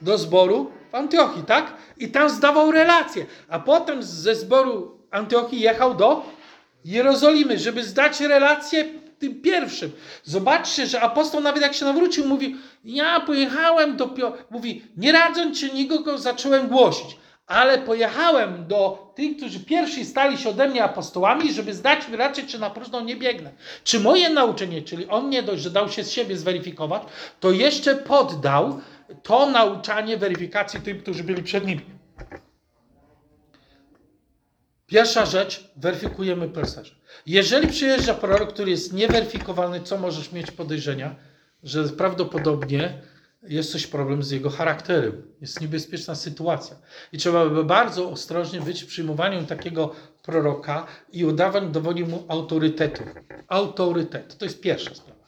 Do 0.00 0.18
zboru 0.18 0.70
w 0.92 0.94
Antiochii, 0.94 1.42
tak? 1.42 1.72
I 1.98 2.08
tam 2.08 2.30
zdawał 2.30 2.70
relacje. 2.70 3.26
A 3.48 3.58
potem 3.58 4.02
ze 4.02 4.34
zboru 4.34 4.98
Antiochii 5.10 5.60
jechał 5.60 5.94
do 5.94 6.22
Jerozolimy, 6.84 7.58
żeby 7.58 7.84
zdać 7.84 8.20
relację 8.20 8.84
tym 9.20 9.42
pierwszym. 9.42 9.92
Zobaczcie, 10.24 10.86
że 10.86 11.00
apostoł 11.00 11.40
nawet 11.40 11.62
jak 11.62 11.74
się 11.74 11.84
nawrócił, 11.84 12.26
mówi, 12.26 12.56
ja 12.84 13.20
pojechałem 13.20 13.96
do 13.96 14.08
Pio... 14.08 14.32
Mówi, 14.50 14.82
nie 14.96 15.12
radząc 15.12 15.58
się 15.58 15.68
nikogo, 15.68 16.18
zacząłem 16.18 16.68
głosić. 16.68 17.16
Ale 17.46 17.78
pojechałem 17.78 18.66
do 18.66 19.12
tych, 19.16 19.36
którzy 19.36 19.60
pierwsi 19.60 20.04
stali 20.04 20.38
się 20.38 20.48
ode 20.48 20.68
mnie 20.68 20.84
apostołami, 20.84 21.52
żeby 21.52 21.74
zdać 21.74 22.08
mi 22.08 22.16
raczej, 22.16 22.46
czy 22.46 22.58
na 22.58 22.70
próżno 22.70 23.00
nie 23.00 23.16
biegnę. 23.16 23.52
Czy 23.84 24.00
moje 24.00 24.30
nauczenie, 24.30 24.82
czyli 24.82 25.08
on 25.08 25.30
nie 25.30 25.42
dość, 25.42 25.62
że 25.62 25.70
dał 25.70 25.88
się 25.88 26.04
z 26.04 26.10
siebie 26.10 26.36
zweryfikować, 26.36 27.02
to 27.40 27.50
jeszcze 27.50 27.94
poddał 27.96 28.80
to 29.22 29.50
nauczanie 29.50 30.16
weryfikacji 30.16 30.80
tym, 30.80 31.00
którzy 31.00 31.24
byli 31.24 31.42
przed 31.42 31.66
nimi. 31.66 31.99
Pierwsza 34.90 35.26
rzecz, 35.26 35.70
weryfikujemy 35.76 36.48
pasterza. 36.48 36.94
Jeżeli 37.26 37.68
przyjeżdża 37.68 38.14
prorok, 38.14 38.52
który 38.52 38.70
jest 38.70 38.92
nieweryfikowalny, 38.92 39.80
co 39.80 39.98
możesz 39.98 40.32
mieć 40.32 40.50
podejrzenia? 40.50 41.14
Że 41.62 41.84
prawdopodobnie 41.84 43.02
jest 43.42 43.72
coś 43.72 43.86
problem 43.86 44.22
z 44.22 44.30
jego 44.30 44.50
charakterem. 44.50 45.22
Jest 45.40 45.60
niebezpieczna 45.60 46.14
sytuacja. 46.14 46.76
I 47.12 47.18
trzeba 47.18 47.46
by 47.46 47.64
bardzo 47.64 48.10
ostrożnie 48.10 48.60
być 48.60 48.82
w 48.82 48.86
przyjmowaniu 48.86 49.46
takiego 49.46 49.94
proroka 50.22 50.86
i 51.12 51.24
udawaniu 51.24 51.70
dowodzi 51.70 52.04
mu 52.04 52.24
autorytetu. 52.28 53.02
Autorytet. 53.48 54.38
To 54.38 54.44
jest 54.44 54.60
pierwsza 54.60 54.94
sprawa. 54.94 55.20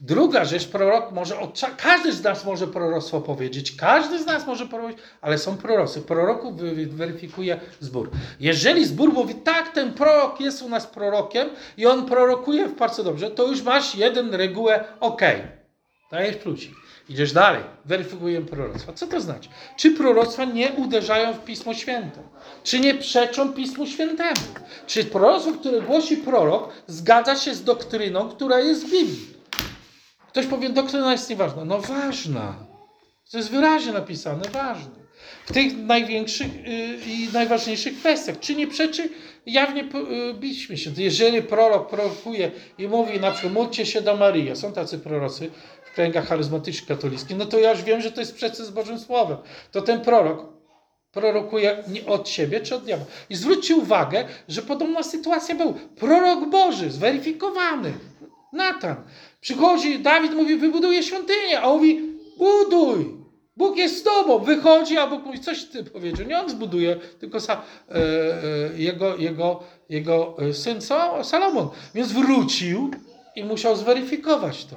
Druga 0.00 0.44
rzecz, 0.44 0.68
prorok 0.68 1.12
może, 1.12 1.34
każdy 1.76 2.12
z 2.12 2.22
nas 2.22 2.44
może 2.44 2.66
proroctwo 2.66 3.20
powiedzieć, 3.20 3.76
każdy 3.76 4.22
z 4.22 4.26
nas 4.26 4.46
może 4.46 4.66
prorować, 4.66 4.96
ale 5.20 5.38
są 5.38 5.56
prorocy. 5.56 6.02
Proroków 6.02 6.56
weryfikuje 6.90 7.60
zbór. 7.80 8.10
Jeżeli 8.40 8.84
zbór 8.84 9.12
mówi, 9.12 9.34
tak, 9.34 9.68
ten 9.68 9.92
prorok 9.92 10.40
jest 10.40 10.62
u 10.62 10.68
nas 10.68 10.86
prorokiem 10.86 11.48
i 11.76 11.86
on 11.86 12.06
prorokuje 12.06 12.68
bardzo 12.68 13.04
dobrze, 13.04 13.30
to 13.30 13.46
już 13.46 13.62
masz 13.62 13.94
jeden 13.94 14.34
regułę, 14.34 14.84
ok, 15.00 15.22
dajesz 16.10 16.36
plusik. 16.36 16.72
Idziesz 17.08 17.32
dalej, 17.32 17.62
weryfikujemy 17.84 18.46
proroctwa. 18.46 18.92
Co 18.92 19.06
to 19.06 19.20
znaczy? 19.20 19.48
Czy 19.76 19.90
proroctwa 19.90 20.44
nie 20.44 20.72
uderzają 20.72 21.32
w 21.32 21.44
Pismo 21.44 21.74
Święte? 21.74 22.22
Czy 22.62 22.80
nie 22.80 22.94
przeczą 22.94 23.52
Pismu 23.52 23.86
Świętemu? 23.86 24.40
Czy 24.86 25.04
proroctwo, 25.04 25.52
które 25.52 25.80
głosi 25.80 26.16
prorok, 26.16 26.72
zgadza 26.86 27.36
się 27.36 27.54
z 27.54 27.64
doktryną, 27.64 28.28
która 28.28 28.60
jest 28.60 28.86
w 28.86 28.90
Biblii? 28.90 29.39
Ktoś 30.30 30.46
powie, 30.46 30.70
doktryna 30.70 31.12
jest 31.12 31.30
nieważna. 31.30 31.64
No 31.64 31.80
ważna. 31.80 32.54
To 33.30 33.38
jest 33.38 33.50
wyraźnie 33.50 33.92
napisane, 33.92 34.42
ważne. 34.52 35.00
W 35.46 35.52
tych 35.52 35.76
największych 35.76 36.46
y, 36.46 36.98
i 37.06 37.28
najważniejszych 37.32 37.98
kwestiach. 37.98 38.38
Czy 38.40 38.54
nie 38.54 38.66
przeczy 38.66 39.08
jawnie 39.46 39.82
y, 39.82 40.34
Piśmie 40.40 40.76
się. 40.76 40.90
Jeżeli 40.96 41.42
prorok 41.42 41.90
prorokuje 41.90 42.50
i 42.78 42.88
mówi 42.88 43.20
na 43.20 43.30
przykład 43.30 43.52
módlcie 43.52 43.86
się 43.86 44.00
do 44.00 44.16
Maryi, 44.16 44.56
są 44.56 44.72
tacy 44.72 44.98
prorocy 44.98 45.50
w 45.84 45.94
kręgach 45.94 46.26
charyzmatycznych 46.28 46.88
katolickich, 46.88 47.36
no 47.36 47.46
to 47.46 47.58
ja 47.58 47.70
już 47.70 47.82
wiem, 47.82 48.00
że 48.00 48.10
to 48.10 48.20
jest 48.20 48.32
sprzeczne 48.32 48.64
z 48.64 48.70
Bożym 48.70 48.98
Słowem. 48.98 49.36
To 49.72 49.82
ten 49.82 50.00
prorok 50.00 50.46
prorokuje 51.12 51.84
nie 51.88 52.06
od 52.06 52.28
siebie 52.28 52.60
czy 52.60 52.74
od 52.74 52.84
diabła. 52.84 53.06
I 53.30 53.36
zwróćcie 53.36 53.76
uwagę, 53.76 54.24
że 54.48 54.62
podobna 54.62 55.02
sytuacja 55.02 55.54
był. 55.54 55.74
Prorok 55.74 56.48
Boży, 56.48 56.90
zweryfikowany. 56.90 57.92
Natan. 58.52 58.96
Przychodzi, 59.40 59.98
Dawid 59.98 60.34
mówi, 60.34 60.56
wybuduję 60.56 61.02
świątynię, 61.02 61.60
a 61.60 61.64
on 61.64 61.76
mówi, 61.76 62.00
buduj. 62.38 63.20
Bóg 63.56 63.76
jest 63.76 63.98
z 63.98 64.02
tobą. 64.02 64.38
Wychodzi, 64.38 64.98
a 64.98 65.06
Bóg 65.06 65.24
mówi, 65.24 65.40
coś 65.40 65.64
ty 65.64 65.84
powiedział. 65.84 66.26
Nie 66.26 66.40
on 66.40 66.50
zbuduje, 66.50 66.96
tylko 66.96 67.40
sa, 67.40 67.52
e, 67.88 67.94
e, 67.94 68.02
jego, 68.76 69.16
jego, 69.16 69.62
jego 69.88 70.36
syn 70.52 70.80
co? 70.80 71.24
Salomon. 71.24 71.68
Więc 71.94 72.12
wrócił 72.12 72.90
i 73.36 73.44
musiał 73.44 73.76
zweryfikować 73.76 74.64
to. 74.64 74.76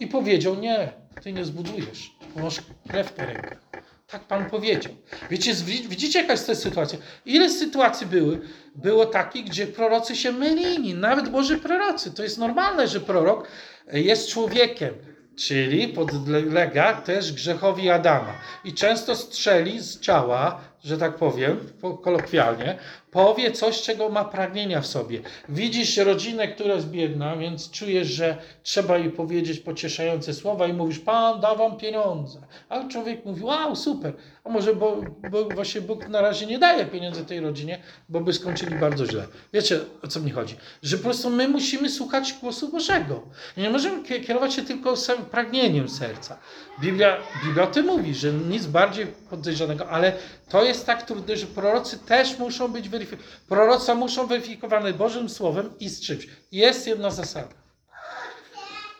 I 0.00 0.06
powiedział, 0.06 0.54
nie, 0.54 0.92
ty 1.22 1.32
nie 1.32 1.44
zbudujesz. 1.44 2.12
Masz 2.36 2.60
krew 2.88 3.12
po 3.12 3.22
rękach. 3.22 3.58
Tak 4.06 4.24
Pan 4.24 4.50
powiedział. 4.50 4.92
Wiecie, 5.30 5.54
widzicie 5.88 6.20
jaka 6.20 6.32
jest 6.32 6.46
ta 6.46 6.54
sytuacja? 6.54 6.98
Ile 7.26 7.50
sytuacji 7.50 8.06
były? 8.06 8.40
Było 8.74 9.06
takich, 9.06 9.44
gdzie 9.44 9.66
prorocy 9.66 10.16
się 10.16 10.32
mylili. 10.32 10.94
Nawet 10.94 11.28
Boży 11.28 11.58
prorocy. 11.58 12.10
To 12.10 12.22
jest 12.22 12.38
normalne, 12.38 12.88
że 12.88 13.00
prorok 13.00 13.48
jest 13.92 14.28
człowiekiem. 14.28 14.94
Czyli 15.36 15.88
podlega 15.88 16.92
też 16.92 17.32
grzechowi 17.32 17.90
Adama. 17.90 18.32
I 18.64 18.72
często 18.72 19.16
strzeli 19.16 19.80
z 19.80 20.00
ciała, 20.00 20.60
że 20.84 20.98
tak 20.98 21.16
powiem, 21.16 21.60
kolokwialnie, 22.02 22.78
powie 23.10 23.52
coś, 23.52 23.82
czego 23.82 24.08
ma 24.08 24.24
pragnienia 24.24 24.80
w 24.80 24.86
sobie. 24.86 25.20
Widzisz 25.48 25.96
rodzinę, 25.96 26.48
która 26.48 26.74
jest 26.74 26.90
biedna, 26.90 27.36
więc 27.36 27.70
czujesz, 27.70 28.08
że 28.08 28.36
trzeba 28.62 28.98
jej 28.98 29.10
powiedzieć 29.10 29.60
pocieszające 29.60 30.34
słowa 30.34 30.66
i 30.66 30.72
mówisz, 30.72 30.98
Pan 30.98 31.40
da 31.40 31.54
wam 31.54 31.76
pieniądze. 31.76 32.38
A 32.68 32.88
człowiek 32.88 33.24
mówi, 33.24 33.42
wow, 33.42 33.76
super. 33.76 34.12
A 34.44 34.48
może 34.48 34.74
bo, 34.74 34.96
bo 35.30 35.44
właśnie 35.44 35.80
Bóg 35.80 36.08
na 36.08 36.20
razie 36.20 36.46
nie 36.46 36.58
daje 36.58 36.86
pieniędzy 36.86 37.24
tej 37.24 37.40
rodzinie, 37.40 37.78
bo 38.08 38.20
by 38.20 38.32
skończyli 38.32 38.74
bardzo 38.74 39.06
źle. 39.06 39.26
Wiecie, 39.52 39.80
o 40.02 40.08
co 40.08 40.20
mi 40.20 40.30
chodzi? 40.30 40.56
Że 40.82 40.96
po 40.96 41.04
prostu 41.04 41.30
my 41.30 41.48
musimy 41.48 41.90
słuchać 41.90 42.34
głosu 42.40 42.68
Bożego. 42.68 43.22
Nie 43.56 43.70
możemy 43.70 44.02
kierować 44.02 44.54
się 44.54 44.62
tylko 44.62 44.96
samym 44.96 45.24
pragnieniem 45.24 45.88
serca. 45.88 46.38
Biblia, 46.80 47.16
Biblia 47.44 47.64
o 47.64 47.66
tym 47.66 47.86
mówi, 47.86 48.14
że 48.14 48.32
nic 48.32 48.66
bardziej 48.66 49.06
podejrzanego, 49.30 49.88
ale 49.88 50.12
to 50.48 50.64
jest 50.64 50.86
tak 50.86 51.02
trudne, 51.02 51.36
że 51.36 51.46
prorocy 51.46 51.98
też 51.98 52.38
muszą 52.38 52.68
być 52.68 52.88
weryfikowane. 52.88 53.28
Proroctwa 53.48 53.94
muszą 53.94 54.26
weryfikowane 54.26 54.92
Bożym 54.92 55.28
Słowem 55.28 55.78
i 55.80 55.88
z 55.88 56.00
czymś. 56.00 56.28
Jest 56.52 56.86
jedna 56.86 57.10
zasada. 57.10 57.54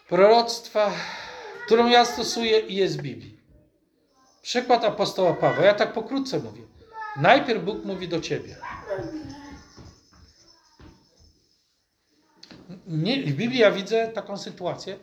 Proroctwa, 0.08 0.92
którą 1.66 1.88
ja 1.88 2.04
stosuję 2.04 2.58
i 2.60 2.74
jest 2.74 3.02
Biblii. 3.02 3.40
Przykład 4.42 4.84
apostoła 4.84 5.34
Pawła. 5.34 5.64
Ja 5.64 5.74
tak 5.74 5.92
pokrótce 5.92 6.38
mówię. 6.38 6.62
Najpierw 7.16 7.64
Bóg 7.64 7.84
mówi 7.84 8.08
do 8.08 8.20
ciebie. 8.20 8.56
Nie, 12.86 13.22
w 13.22 13.32
Biblii 13.32 13.58
ja 13.58 13.70
widzę 13.70 14.08
taką 14.08 14.36
sytuację. 14.36 14.98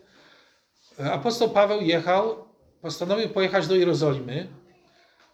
Apostoł 1.11 1.49
Paweł 1.49 1.81
jechał, 1.81 2.45
postanowił 2.81 3.29
pojechać 3.29 3.67
do 3.67 3.75
Jerozolimy. 3.75 4.47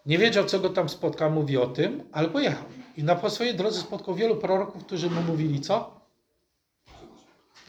Nie 0.08 0.18
wiedział, 0.18 0.46
co 0.46 0.60
go 0.60 0.70
tam 0.70 0.90
spotka, 0.90 1.30
mówi 1.30 1.58
o 1.58 1.68
tym, 1.68 2.04
ale 2.12 2.30
pojechał. 2.30 2.66
I 2.98 3.04
na 3.04 3.30
swojej 3.30 3.56
drodze 3.56 3.80
spotkał 3.80 4.16
wielu 4.16 4.36
proroków, 4.36 4.86
którzy 4.86 5.10
mu 5.10 5.22
mówili 5.22 5.62
co? 5.62 6.02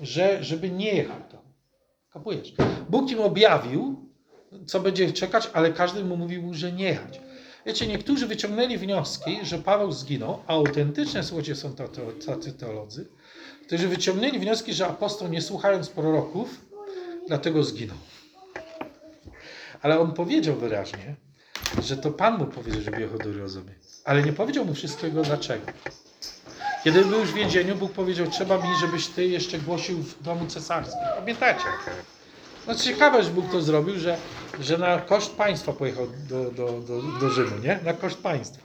Że, 0.01 0.45
żeby 0.45 0.71
nie 0.71 0.95
jechał 0.95 1.17
tam. 1.31 1.41
Kapujesz? 2.11 2.55
Bóg 2.89 3.11
im 3.11 3.21
objawił, 3.21 4.11
co 4.67 4.81
będzie 4.81 5.13
czekać, 5.13 5.51
ale 5.53 5.73
każdy 5.73 6.05
mu 6.05 6.17
mówił, 6.17 6.55
że 6.55 6.73
nie 6.73 6.85
jechać. 6.85 7.21
Wiecie, 7.67 7.87
niektórzy 7.87 8.27
wyciągnęli 8.27 8.79
wnioski, 8.79 9.39
że 9.43 9.59
Paweł 9.59 9.93
zginął, 9.93 10.43
a 10.47 10.53
autentyczne, 10.53 11.25
słuchajcie, 11.25 11.57
są 11.57 11.75
tacy 12.27 12.53
teolodzy, 12.53 13.09
którzy 13.67 13.89
wyciągnęli 13.89 14.39
wnioski, 14.39 14.75
że 14.75 14.87
apostoł, 14.87 15.29
nie 15.29 15.43
słuchając 15.43 15.89
proroków, 15.89 16.67
dlatego 17.27 17.63
zginął. 17.63 17.97
Ale 19.83 20.01
on 20.01 20.13
powiedział 20.13 20.57
wyraźnie, 20.57 21.17
że 21.83 21.97
to 21.97 22.11
Pan 22.11 22.39
mu 22.39 22.47
powiedział, 22.47 22.83
żeby 22.83 23.01
jechał 23.01 23.19
do 23.19 23.29
Jerozomy. 23.29 23.75
Ale 24.05 24.23
nie 24.23 24.33
powiedział 24.33 24.65
mu 24.65 24.75
wszystkiego 24.75 25.23
dlaczego. 25.23 25.67
Kiedy 26.85 27.05
był 27.05 27.21
już 27.21 27.31
w 27.31 27.35
więzieniu, 27.35 27.77
Bóg 27.77 27.93
powiedział, 27.93 28.27
trzeba 28.27 28.57
mi, 28.57 28.69
żebyś 28.81 29.07
ty 29.07 29.27
jeszcze 29.27 29.59
głosił 29.59 29.99
w 29.99 30.23
domu 30.23 30.47
cesarskim. 30.47 31.01
Pamiętacie? 31.17 31.65
No 32.67 32.75
ciekawe, 32.75 33.23
że 33.23 33.31
Bóg 33.31 33.51
to 33.53 33.63
zrobił, 33.63 33.99
że, 33.99 34.19
że 34.61 34.79
na 34.79 35.01
koszt 35.01 35.37
państwa 35.37 35.73
pojechał 35.73 36.07
do, 36.29 36.51
do, 36.51 36.81
do, 36.81 37.03
do 37.03 37.31
Rzymu, 37.31 37.59
nie? 37.59 37.81
Na 37.85 37.93
koszt 37.93 38.19
państwa. 38.19 38.63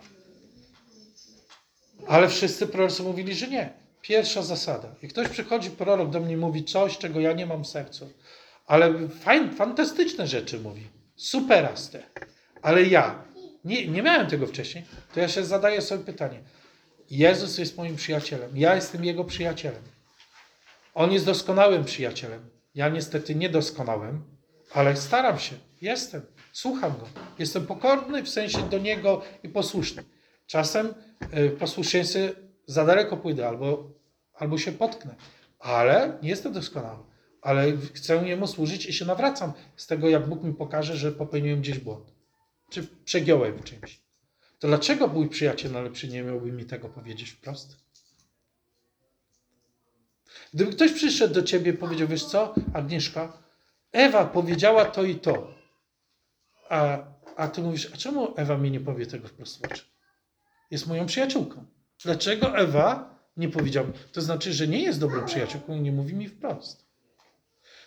Ale 2.08 2.30
wszyscy 2.30 2.68
prorocy 2.68 3.04
mówili, 3.04 3.36
że 3.36 3.48
nie. 3.48 3.74
Pierwsza 4.02 4.42
zasada. 4.44 4.88
Jak 5.02 5.12
ktoś 5.12 5.28
przychodzi, 5.30 5.70
prorok 5.70 6.10
do 6.10 6.20
mnie 6.20 6.38
mówi 6.38 6.64
coś, 6.64 6.98
czego 6.98 7.20
ja 7.20 7.34
nie 7.34 7.46
mam 7.46 7.64
w 7.64 7.68
sercu, 7.68 8.10
ale 8.68 9.08
fajn, 9.10 9.56
fantastyczne 9.56 10.28
rzeczy 10.28 10.60
mówi. 10.60 10.88
Superaste. 11.16 12.04
Ale 12.64 12.84
ja 12.84 13.24
nie, 13.66 13.88
nie 13.88 14.02
miałem 14.02 14.28
tego 14.28 14.48
wcześniej, 14.48 14.84
to 15.14 15.20
ja 15.20 15.28
się 15.28 15.44
zadaję 15.44 15.82
sobie 15.82 16.04
pytanie. 16.04 16.40
Jezus 17.10 17.58
jest 17.58 17.78
moim 17.78 17.96
przyjacielem. 17.96 18.52
Ja 18.54 18.76
jestem 18.76 19.04
Jego 19.06 19.24
przyjacielem. 19.24 19.82
On 20.94 21.12
jest 21.12 21.26
doskonałym 21.26 21.86
przyjacielem. 21.86 22.50
Ja 22.76 22.90
niestety 22.90 23.36
niedoskonałem, 23.36 24.24
ale 24.74 24.96
staram 24.96 25.40
się. 25.40 25.56
Jestem. 25.82 26.22
Słucham 26.52 26.92
Go. 26.92 27.08
Jestem 27.40 27.66
pokorny 27.68 28.24
w 28.24 28.30
sensie 28.30 28.70
do 28.70 28.78
Niego 28.78 29.22
i 29.44 29.50
posłuszny. 29.50 30.04
Czasem 30.48 30.88
y, 30.88 31.50
w 31.50 31.58
posłuszeństwie 31.58 32.34
za 32.68 32.86
daleko 32.86 33.18
pójdę 33.18 33.48
albo, 33.48 33.90
albo 34.34 34.58
się 34.58 34.72
potknę, 34.72 35.16
ale 35.60 36.18
nie 36.22 36.30
jestem 36.30 36.54
doskonały. 36.54 37.00
Ale 37.42 37.72
chcę 37.94 38.28
Jemu 38.28 38.48
służyć 38.48 38.86
i 38.86 38.94
się 38.94 39.06
nawracam 39.06 39.54
z 39.76 39.88
tego, 39.88 40.10
jak 40.10 40.28
Bóg 40.28 40.44
mi 40.44 40.54
pokaże, 40.54 40.96
że 40.98 41.12
popełniłem 41.12 41.62
gdzieś 41.62 41.80
błąd. 41.80 42.13
Czy 42.74 42.88
przegiąłem 43.06 43.58
w 43.58 43.64
czymś. 43.64 44.00
To 44.60 44.68
dlaczego 44.68 45.08
mój 45.08 45.30
przyjaciel 45.30 45.72
najlepszy 45.72 46.08
nie 46.08 46.24
miałby 46.24 46.52
mi 46.52 46.66
tego 46.66 46.90
powiedzieć 46.90 47.30
wprost? 47.30 47.78
Gdyby 50.54 50.72
ktoś 50.72 50.92
przyszedł 50.92 51.34
do 51.34 51.44
ciebie 51.44 51.72
i 51.72 51.78
powiedział, 51.78 52.08
wiesz 52.08 52.26
co, 52.26 52.56
Agnieszka, 52.74 53.38
Ewa 53.92 54.26
powiedziała 54.26 54.86
to 54.86 55.04
i 55.04 55.16
to. 55.16 55.54
A, 56.70 56.98
a 57.36 57.48
ty 57.48 57.62
mówisz, 57.62 57.94
a 57.94 57.98
czemu 57.98 58.34
Ewa 58.36 58.58
mi 58.58 58.72
nie 58.72 58.80
powie 58.80 59.06
tego 59.06 59.28
wprost? 59.28 59.68
Jest 60.72 60.88
moją 60.88 61.06
przyjaciółką. 61.06 61.66
Dlaczego 62.04 62.58
Ewa 62.58 63.20
nie 63.38 63.50
powiedziała? 63.50 63.88
To 64.12 64.22
znaczy, 64.22 64.54
że 64.54 64.68
nie 64.68 64.82
jest 64.82 65.00
dobrą 65.00 65.26
przyjaciółką 65.26 65.76
i 65.76 65.82
nie 65.82 65.92
mówi 65.92 66.14
mi 66.14 66.28
wprost. 66.28 66.86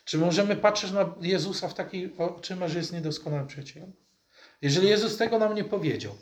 Czy 0.04 0.18
możemy 0.18 0.56
patrzeć 0.56 0.90
na 0.92 1.14
Jezusa 1.20 1.68
w 1.68 1.74
takiej 1.74 2.16
oczyma, 2.18 2.68
że 2.68 2.78
jest 2.78 2.92
niedoskonałym 2.92 3.46
przyjacielem? 3.46 3.92
Jeżeli 4.62 4.88
Jezus 4.88 5.16
tego 5.16 5.38
nam 5.38 5.54
nie 5.54 5.64
powiedział, 5.64 6.14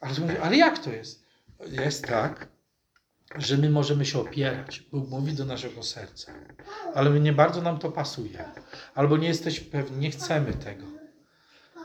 ale, 0.00 0.40
ale 0.42 0.56
jak 0.56 0.78
to 0.78 0.90
jest? 0.90 1.24
Jest 1.66 2.06
tak, 2.06 2.48
że 3.36 3.58
my 3.58 3.70
możemy 3.70 4.06
się 4.06 4.20
opierać. 4.20 4.80
Bóg 4.80 5.10
mówi 5.10 5.32
do 5.32 5.44
naszego 5.44 5.82
serca, 5.82 6.32
ale 6.94 7.20
nie 7.20 7.32
bardzo 7.32 7.62
nam 7.62 7.78
to 7.78 7.92
pasuje. 7.92 8.44
Albo 8.94 9.16
nie 9.16 9.28
jesteśmy 9.28 9.66
pewni, 9.66 9.98
nie 9.98 10.10
chcemy 10.10 10.52
tego. 10.52 10.86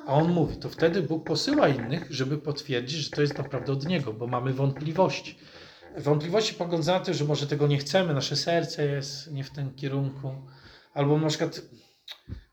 A 0.05 0.13
On 0.13 0.31
mówi, 0.31 0.57
to 0.57 0.69
wtedy 0.69 1.01
Bóg 1.01 1.27
posyła 1.27 1.67
innych, 1.67 2.07
żeby 2.09 2.37
potwierdzić, 2.37 2.99
że 2.99 3.09
to 3.09 3.21
jest 3.21 3.37
naprawdę 3.37 3.73
od 3.73 3.85
Niego, 3.85 4.13
bo 4.13 4.27
mamy 4.27 4.53
wątpliwości. 4.53 5.39
Wątpliwości 5.97 6.53
pogodzone 6.53 6.99
na 6.99 7.05
tym, 7.05 7.13
że 7.13 7.25
może 7.25 7.47
tego 7.47 7.67
nie 7.67 7.77
chcemy, 7.77 8.13
nasze 8.13 8.35
serce 8.35 8.85
jest 8.85 9.31
nie 9.31 9.43
w 9.43 9.49
tym 9.49 9.75
kierunku, 9.75 10.35
albo 10.93 11.17
na 11.17 11.27
przykład 11.27 11.61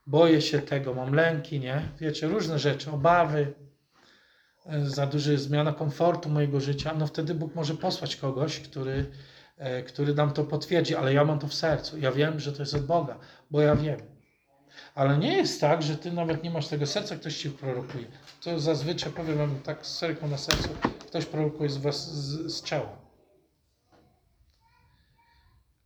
boję 0.06 0.42
się 0.42 0.58
tego, 0.58 0.94
mam 0.94 1.14
lęki, 1.14 1.60
nie? 1.60 1.82
Wiecie, 2.00 2.28
różne 2.28 2.58
rzeczy, 2.58 2.90
obawy, 2.90 3.54
za 4.82 5.06
duży 5.06 5.38
zmiana 5.38 5.72
komfortu 5.72 6.28
mojego 6.28 6.60
życia, 6.60 6.94
no 6.98 7.06
wtedy 7.06 7.34
Bóg 7.34 7.54
może 7.54 7.74
posłać 7.74 8.16
kogoś, 8.16 8.60
który, 8.60 9.10
e, 9.56 9.82
który 9.82 10.14
nam 10.14 10.32
to 10.32 10.44
potwierdzi, 10.44 10.96
ale 10.96 11.14
ja 11.14 11.24
mam 11.24 11.38
to 11.38 11.48
w 11.48 11.54
sercu. 11.54 11.98
Ja 11.98 12.12
wiem, 12.12 12.40
że 12.40 12.52
to 12.52 12.62
jest 12.62 12.74
od 12.74 12.86
Boga, 12.86 13.18
bo 13.50 13.60
ja 13.60 13.76
wiem. 13.76 14.00
Ale 14.94 15.18
nie 15.18 15.36
jest 15.36 15.60
tak, 15.60 15.82
że 15.82 15.96
ty 15.96 16.12
nawet 16.12 16.42
nie 16.42 16.50
masz 16.50 16.68
tego 16.68 16.86
serca, 16.86 17.16
ktoś 17.16 17.36
ci 17.36 17.50
prorokuje. 17.50 18.06
To 18.40 18.60
zazwyczaj, 18.60 19.12
powiem 19.12 19.38
wam 19.38 19.60
tak 19.60 19.86
z 19.86 19.98
serką 19.98 20.28
na 20.28 20.38
sercu, 20.38 20.68
ktoś 21.06 21.24
prorokuje 21.24 21.70
z 21.70 21.76
was 21.76 22.14
z, 22.14 22.52
z 22.52 22.62
ciała. 22.62 22.98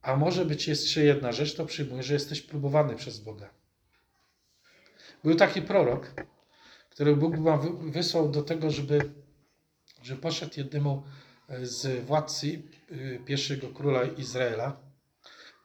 A 0.02 0.16
może 0.16 0.44
być 0.44 0.68
jeszcze 0.68 1.04
jedna 1.04 1.32
rzecz, 1.32 1.54
to 1.54 1.66
przyjmuję, 1.66 2.02
że 2.02 2.14
jesteś 2.14 2.42
próbowany 2.42 2.94
przez 2.94 3.20
Boga. 3.20 3.59
Był 5.24 5.34
taki 5.34 5.62
prorok, 5.62 6.14
który 6.90 7.16
Bóg 7.16 7.38
wam 7.38 7.60
wy- 7.60 7.90
wysłał 7.90 8.28
do 8.28 8.42
tego, 8.42 8.70
żeby, 8.70 9.12
żeby 10.02 10.20
poszedł 10.20 10.52
jednemu 10.56 11.02
e, 11.48 11.66
z 11.66 12.04
władcy 12.04 12.62
y, 12.92 13.20
pierwszego 13.26 13.68
króla 13.68 14.04
Izraela, 14.04 14.76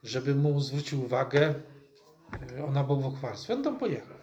żeby 0.04 0.36
mu 0.36 0.60
zwrócił 0.60 1.04
uwagę 1.04 1.54
y, 1.54 2.72
na 2.72 2.84
bałwochwalstwo. 2.84 3.54
On 3.54 3.64
tam 3.64 3.80
pojechał. 3.80 4.18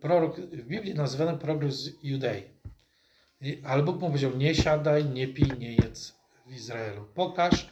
Prorok, 0.00 0.40
w 0.40 0.66
Biblii 0.66 0.94
nazywany 0.94 1.38
prorok 1.38 1.72
z 1.72 1.90
Judei. 2.02 2.42
Ale 3.64 3.82
Bóg 3.82 4.00
mu 4.00 4.06
powiedział, 4.06 4.36
nie 4.36 4.54
siadaj, 4.54 5.04
nie 5.04 5.28
pij, 5.28 5.58
nie 5.58 5.74
jedz 5.74 6.14
w 6.46 6.52
Izraelu. 6.52 7.04
Pokaż, 7.14 7.70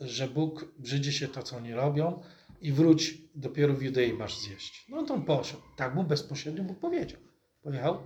że 0.00 0.28
Bóg 0.28 0.64
brzydzi 0.78 1.12
się 1.12 1.28
to, 1.28 1.42
co 1.42 1.56
oni 1.56 1.72
robią 1.74 2.22
i 2.60 2.72
wróć, 2.72 3.18
dopiero 3.34 3.74
w 3.74 3.82
Judei 3.82 4.12
masz 4.12 4.38
zjeść. 4.38 4.86
No 4.88 4.98
on 4.98 5.06
tam 5.06 5.24
poszedł. 5.24 5.62
Tak 5.76 5.94
mu 5.94 6.04
bezpośrednio 6.04 6.64
Bóg 6.64 6.78
powiedział. 6.78 7.20
Pojechał, 7.62 7.98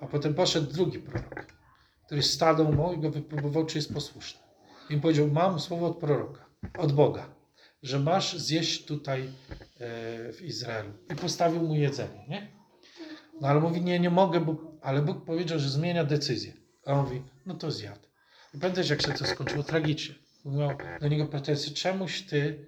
a 0.00 0.06
potem 0.06 0.34
poszedł 0.34 0.72
drugi 0.72 0.98
prorok, 0.98 1.46
który 2.06 2.22
stanął 2.22 2.72
mu 2.72 2.92
i 2.92 2.98
go 2.98 3.10
wypróbował, 3.10 3.66
czy 3.66 3.78
jest 3.78 3.94
posłuszny. 3.94 4.40
I 4.90 4.96
powiedział, 4.96 5.28
mam 5.28 5.60
słowo 5.60 5.86
od 5.86 5.98
proroka, 5.98 6.46
od 6.78 6.92
Boga, 6.92 7.34
że 7.82 7.98
masz 7.98 8.38
zjeść 8.38 8.84
tutaj 8.84 9.22
e, 9.22 9.28
w 10.32 10.42
Izraelu. 10.42 10.90
I 11.12 11.14
postawił 11.14 11.62
mu 11.62 11.74
jedzenie, 11.74 12.26
nie? 12.28 12.52
No 13.40 13.48
ale 13.48 13.60
mówi, 13.60 13.80
nie, 13.80 14.00
nie 14.00 14.10
mogę, 14.10 14.40
bo, 14.40 14.56
ale 14.82 15.02
Bóg 15.02 15.24
powiedział, 15.24 15.58
że 15.58 15.68
zmienia 15.68 16.04
decyzję. 16.04 16.52
A 16.86 16.92
on 16.92 17.04
mówi, 17.04 17.22
no 17.46 17.54
to 17.54 17.70
zjadł. 17.70 18.08
I 18.54 18.58
pamiętasz, 18.58 18.90
jak 18.90 19.02
się 19.02 19.12
to 19.12 19.26
skończyło 19.26 19.62
tragicznie. 19.62 20.14
Miał 20.44 20.70
do 21.00 21.08
niego 21.08 21.26
pretensje, 21.26 21.72
czemuś 21.72 22.22
ty 22.22 22.66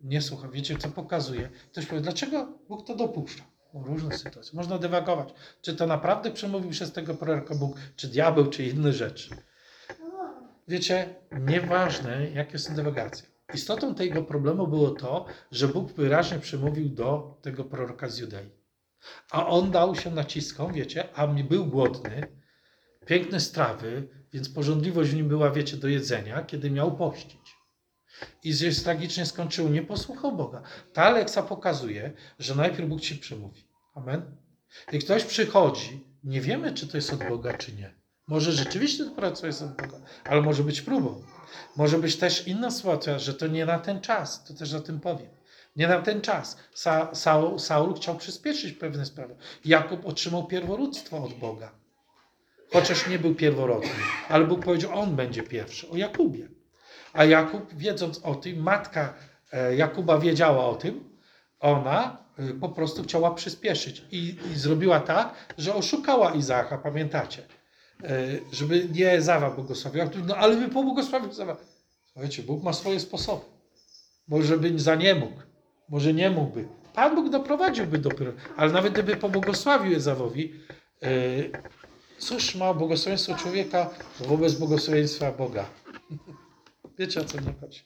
nie 0.00 0.22
słucha. 0.22 0.48
Wiecie, 0.48 0.78
co 0.78 0.88
pokazuje? 0.88 1.50
Ktoś 1.72 1.86
powie, 1.86 2.00
dlaczego 2.00 2.58
Bóg 2.68 2.86
to 2.86 2.96
dopuszcza? 2.96 3.44
Są 3.72 3.84
różne 3.84 4.18
sytuacje. 4.18 4.56
Można 4.56 4.78
dywagować. 4.78 5.34
Czy 5.62 5.74
to 5.74 5.86
naprawdę 5.86 6.30
przemówił 6.30 6.70
przez 6.70 6.92
tego 6.92 7.14
proroka 7.14 7.54
Bóg, 7.54 7.76
czy 7.96 8.08
diabeł, 8.08 8.46
czy 8.46 8.64
inne 8.64 8.92
rzeczy. 8.92 9.30
Wiecie, 10.68 11.14
nieważne, 11.40 12.30
jakie 12.30 12.58
są 12.58 12.74
dywagacje. 12.74 13.28
Istotą 13.54 13.94
tego 13.94 14.22
problemu 14.22 14.66
było 14.66 14.90
to, 14.90 15.26
że 15.50 15.68
Bóg 15.68 15.92
wyraźnie 15.92 16.38
przemówił 16.38 16.88
do 16.88 17.38
tego 17.42 17.64
proroka 17.64 18.08
z 18.08 18.18
Judei. 18.18 18.50
A 19.30 19.46
on 19.46 19.70
dał 19.70 19.94
się 19.94 20.10
naciskom, 20.10 20.72
wiecie, 20.72 21.14
a 21.14 21.26
był 21.26 21.66
głodny, 21.66 22.26
piękne 23.06 23.40
strawy, 23.40 24.08
więc 24.32 24.48
porządliwość 24.48 25.10
w 25.10 25.16
nim 25.16 25.28
była, 25.28 25.50
wiecie, 25.50 25.76
do 25.76 25.88
jedzenia, 25.88 26.42
kiedy 26.42 26.70
miał 26.70 26.96
pościć. 26.96 27.55
I 28.44 28.54
się 28.54 28.70
tragicznie 28.72 29.26
skończyło, 29.26 29.68
nie 29.68 29.82
posłuchał 29.82 30.36
Boga. 30.36 30.62
Ta 30.92 31.10
lekcja 31.10 31.42
pokazuje, 31.42 32.12
że 32.38 32.54
najpierw 32.54 32.88
Bóg 32.88 33.00
ci 33.00 33.16
przemówi. 33.16 33.64
Amen. 33.94 34.36
I 34.92 34.98
ktoś 34.98 35.24
przychodzi, 35.24 36.06
nie 36.24 36.40
wiemy, 36.40 36.74
czy 36.74 36.86
to 36.86 36.96
jest 36.96 37.12
od 37.12 37.28
Boga, 37.28 37.54
czy 37.54 37.72
nie. 37.72 37.94
Może 38.28 38.52
rzeczywiście 38.52 39.04
to 39.04 39.10
praca 39.10 39.46
jest 39.46 39.62
od 39.62 39.76
Boga, 39.76 40.00
ale 40.24 40.42
może 40.42 40.62
być 40.62 40.80
próbą. 40.80 41.22
Może 41.76 41.98
być 41.98 42.16
też 42.16 42.48
inna 42.48 42.70
sytuacja, 42.70 43.18
że 43.18 43.34
to 43.34 43.46
nie 43.46 43.66
na 43.66 43.78
ten 43.78 44.00
czas, 44.00 44.44
to 44.44 44.54
też 44.54 44.74
o 44.74 44.80
tym 44.80 45.00
powiem. 45.00 45.28
Nie 45.76 45.88
na 45.88 46.02
ten 46.02 46.20
czas. 46.20 46.56
Sa, 46.74 47.14
Saul, 47.14 47.58
Saul 47.58 47.94
chciał 47.94 48.16
przyspieszyć 48.16 48.72
pewne 48.72 49.06
sprawy. 49.06 49.36
Jakub 49.64 50.06
otrzymał 50.06 50.46
pierworództwo 50.46 51.24
od 51.24 51.34
Boga. 51.34 51.72
Chociaż 52.72 53.08
nie 53.08 53.18
był 53.18 53.34
pierworodny, 53.34 53.90
ale 54.28 54.46
Bóg 54.46 54.64
powiedział, 54.64 54.98
on 55.00 55.16
będzie 55.16 55.42
pierwszy, 55.42 55.90
o 55.90 55.96
Jakubie. 55.96 56.48
A 57.16 57.24
Jakub, 57.24 57.74
wiedząc 57.74 58.20
o 58.22 58.34
tym, 58.34 58.62
matka 58.62 59.14
e, 59.52 59.76
Jakuba 59.76 60.18
wiedziała 60.18 60.66
o 60.66 60.74
tym, 60.74 61.04
ona 61.60 62.16
e, 62.38 62.54
po 62.54 62.68
prostu 62.68 63.02
chciała 63.02 63.34
przyspieszyć 63.34 64.04
i, 64.12 64.36
i 64.52 64.58
zrobiła 64.58 65.00
tak, 65.00 65.34
że 65.58 65.74
oszukała 65.74 66.30
Izaaka, 66.30 66.78
pamiętacie? 66.78 67.42
E, 68.04 68.08
Żeby 68.52 68.88
nie 68.92 69.12
Ezawa 69.12 69.50
błogosławił. 69.50 70.02
A 70.02 70.06
tu, 70.06 70.18
No 70.26 70.36
ale 70.36 70.56
by 70.56 70.68
pobłogosławił 70.68 71.30
Ezawa. 71.30 71.56
Słuchajcie, 72.12 72.42
Bóg 72.42 72.62
ma 72.62 72.72
swoje 72.72 73.00
sposoby. 73.00 73.44
Może 74.28 74.58
by 74.58 74.78
za 74.78 74.94
nie 74.94 75.14
mógł, 75.14 75.40
może 75.88 76.14
nie 76.14 76.30
mógłby. 76.30 76.68
Pan 76.94 77.14
Bóg 77.14 77.28
doprowadziłby 77.28 77.98
dopiero, 77.98 78.32
ale 78.56 78.72
nawet 78.72 78.92
gdyby 78.92 79.16
pobłogosławił 79.16 79.96
Ezawowi, 79.96 80.52
cóż 82.18 82.54
ma 82.54 82.74
błogosławieństwo 82.74 83.34
człowieka 83.34 83.90
wobec 84.20 84.54
błogosławieństwa 84.54 85.32
Boga? 85.32 85.64
Wiecie 86.98 87.20
o 87.20 87.24
co 87.24 87.40
mnie 87.40 87.54
chodzi. 87.60 87.80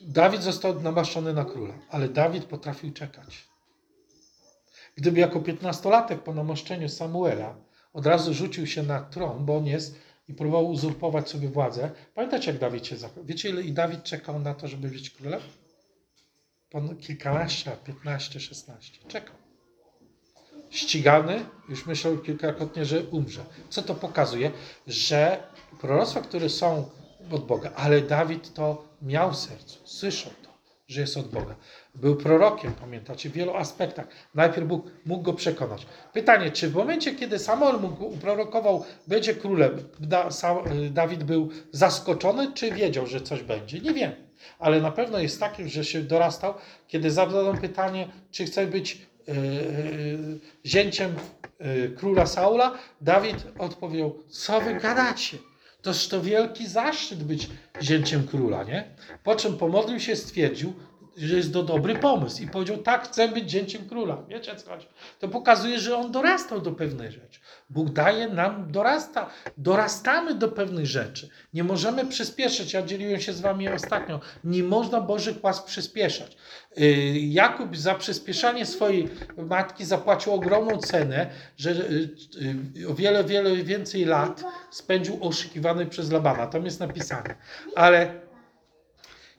Dawid 0.00 0.42
został 0.42 0.80
namaszczony 0.80 1.32
na 1.32 1.44
króla, 1.44 1.74
ale 1.90 2.08
Dawid 2.08 2.44
potrafił 2.44 2.92
czekać. 2.92 3.48
Gdyby 4.96 5.20
jako 5.20 5.40
piętnastolatek 5.40 6.22
po 6.22 6.34
namaszczeniu 6.34 6.88
Samuela 6.88 7.56
od 7.92 8.06
razu 8.06 8.34
rzucił 8.34 8.66
się 8.66 8.82
na 8.82 9.00
tron, 9.00 9.46
bo 9.46 9.56
on 9.56 9.66
jest 9.66 9.98
i 10.28 10.34
próbował 10.34 10.70
uzurpować 10.70 11.30
sobie 11.30 11.48
władzę. 11.48 11.90
Pamiętacie, 12.14 12.50
jak 12.50 12.60
Dawid 12.60 12.86
się 12.86 12.96
zachował? 12.96 13.24
Wiecie, 13.24 13.48
ile 13.48 13.62
i 13.62 13.72
Dawid 13.72 14.02
czekał 14.02 14.38
na 14.38 14.54
to, 14.54 14.68
żeby 14.68 14.88
być 14.88 15.10
królem? 15.10 15.40
Kilkanaście, 17.00 17.70
lat, 17.70 17.84
15, 17.84 18.40
16. 18.40 19.08
Czekał. 19.08 19.41
Ścigany, 20.72 21.44
już 21.68 21.86
myślał 21.86 22.18
kilkakrotnie, 22.18 22.84
że 22.84 23.02
umrze. 23.02 23.44
Co 23.68 23.82
to 23.82 23.94
pokazuje? 23.94 24.50
Że 24.86 25.42
proroctwa, 25.80 26.20
które 26.20 26.48
są 26.48 26.90
od 27.30 27.46
Boga, 27.46 27.70
ale 27.76 28.00
Dawid 28.00 28.54
to 28.54 28.84
miał 29.02 29.32
w 29.32 29.36
sercu, 29.36 29.78
słyszał 29.84 30.32
to, 30.42 30.50
że 30.88 31.00
jest 31.00 31.16
od 31.16 31.28
Boga. 31.28 31.54
Był 31.94 32.16
prorokiem, 32.16 32.72
pamiętacie, 32.72 33.30
w 33.30 33.32
wielu 33.32 33.56
aspektach. 33.56 34.06
Najpierw 34.34 34.66
Bóg 34.68 34.86
mógł 35.06 35.22
go 35.22 35.32
przekonać. 35.32 35.86
Pytanie, 36.12 36.50
czy 36.50 36.68
w 36.68 36.74
momencie, 36.74 37.14
kiedy 37.14 37.38
Samuel 37.38 37.80
mógł, 37.80 38.04
uprorokował, 38.04 38.84
będzie 39.06 39.34
królem, 39.34 39.88
Dawid 40.90 41.24
był 41.24 41.50
zaskoczony, 41.72 42.52
czy 42.52 42.70
wiedział, 42.70 43.06
że 43.06 43.20
coś 43.20 43.42
będzie? 43.42 43.80
Nie 43.80 43.94
wiem. 43.94 44.12
Ale 44.58 44.80
na 44.80 44.90
pewno 44.92 45.18
jest 45.18 45.40
takim, 45.40 45.68
że 45.68 45.84
się 45.84 46.02
dorastał, 46.02 46.54
kiedy 46.88 47.10
zadano 47.10 47.54
pytanie, 47.54 48.08
czy 48.30 48.44
chce 48.44 48.66
być 48.66 49.11
zięciem 50.66 51.14
yy, 51.60 51.94
króla 51.96 52.26
Saula, 52.26 52.78
Dawid 53.00 53.36
odpowiedział, 53.58 54.18
co 54.28 54.60
wy 54.60 54.74
gadacie? 54.74 55.38
Toż 55.82 56.08
to 56.08 56.20
wielki 56.20 56.66
zaszczyt 56.68 57.24
być 57.24 57.48
zięciem 57.82 58.26
króla, 58.26 58.64
nie? 58.64 58.84
Po 59.24 59.36
czym 59.36 59.58
pomodlił 59.58 60.00
się, 60.00 60.16
stwierdził, 60.16 60.74
że 61.16 61.36
jest 61.36 61.52
to 61.52 61.62
dobry 61.62 61.94
pomysł 61.94 62.42
i 62.42 62.46
powiedział, 62.46 62.76
tak, 62.78 63.04
chcę 63.04 63.28
być 63.28 63.50
zięciem 63.50 63.88
króla. 63.88 64.22
Wiecie 64.28 64.56
co 64.56 64.70
chodzi? 64.70 64.86
To 65.20 65.28
pokazuje, 65.28 65.78
że 65.78 65.96
on 65.96 66.12
dorastał 66.12 66.60
do 66.60 66.72
pewnej 66.72 67.12
rzeczy. 67.12 67.40
Bóg 67.70 67.90
daje 67.90 68.28
nam, 68.28 68.72
dorasta, 68.72 69.30
dorastamy 69.56 70.34
do 70.34 70.48
pewnych 70.48 70.86
rzeczy. 70.86 71.28
Nie 71.54 71.64
możemy 71.64 72.06
przyspieszyć. 72.06 72.72
Ja 72.72 72.82
dzieliłem 72.82 73.20
się 73.20 73.32
z 73.32 73.40
wami 73.40 73.68
ostatnio. 73.68 74.20
Nie 74.44 74.62
można 74.62 75.00
Bożych 75.00 75.44
łask 75.44 75.64
przyspieszać. 75.66 76.36
Yy, 76.76 77.18
Jakub 77.18 77.76
za 77.76 77.94
przyspieszanie 77.94 78.66
swojej 78.66 79.08
matki 79.36 79.84
zapłacił 79.84 80.32
ogromną 80.32 80.78
cenę, 80.78 81.30
że 81.56 81.70
yy, 81.70 82.08
yy, 82.74 82.88
o 82.88 82.94
wiele, 82.94 83.24
wiele 83.24 83.56
więcej 83.56 84.04
lat 84.04 84.44
spędził 84.70 85.18
oszukiwany 85.24 85.86
przez 85.86 86.10
Labana. 86.10 86.46
Tam 86.46 86.64
jest 86.64 86.80
napisane. 86.80 87.34
Ale 87.74 88.21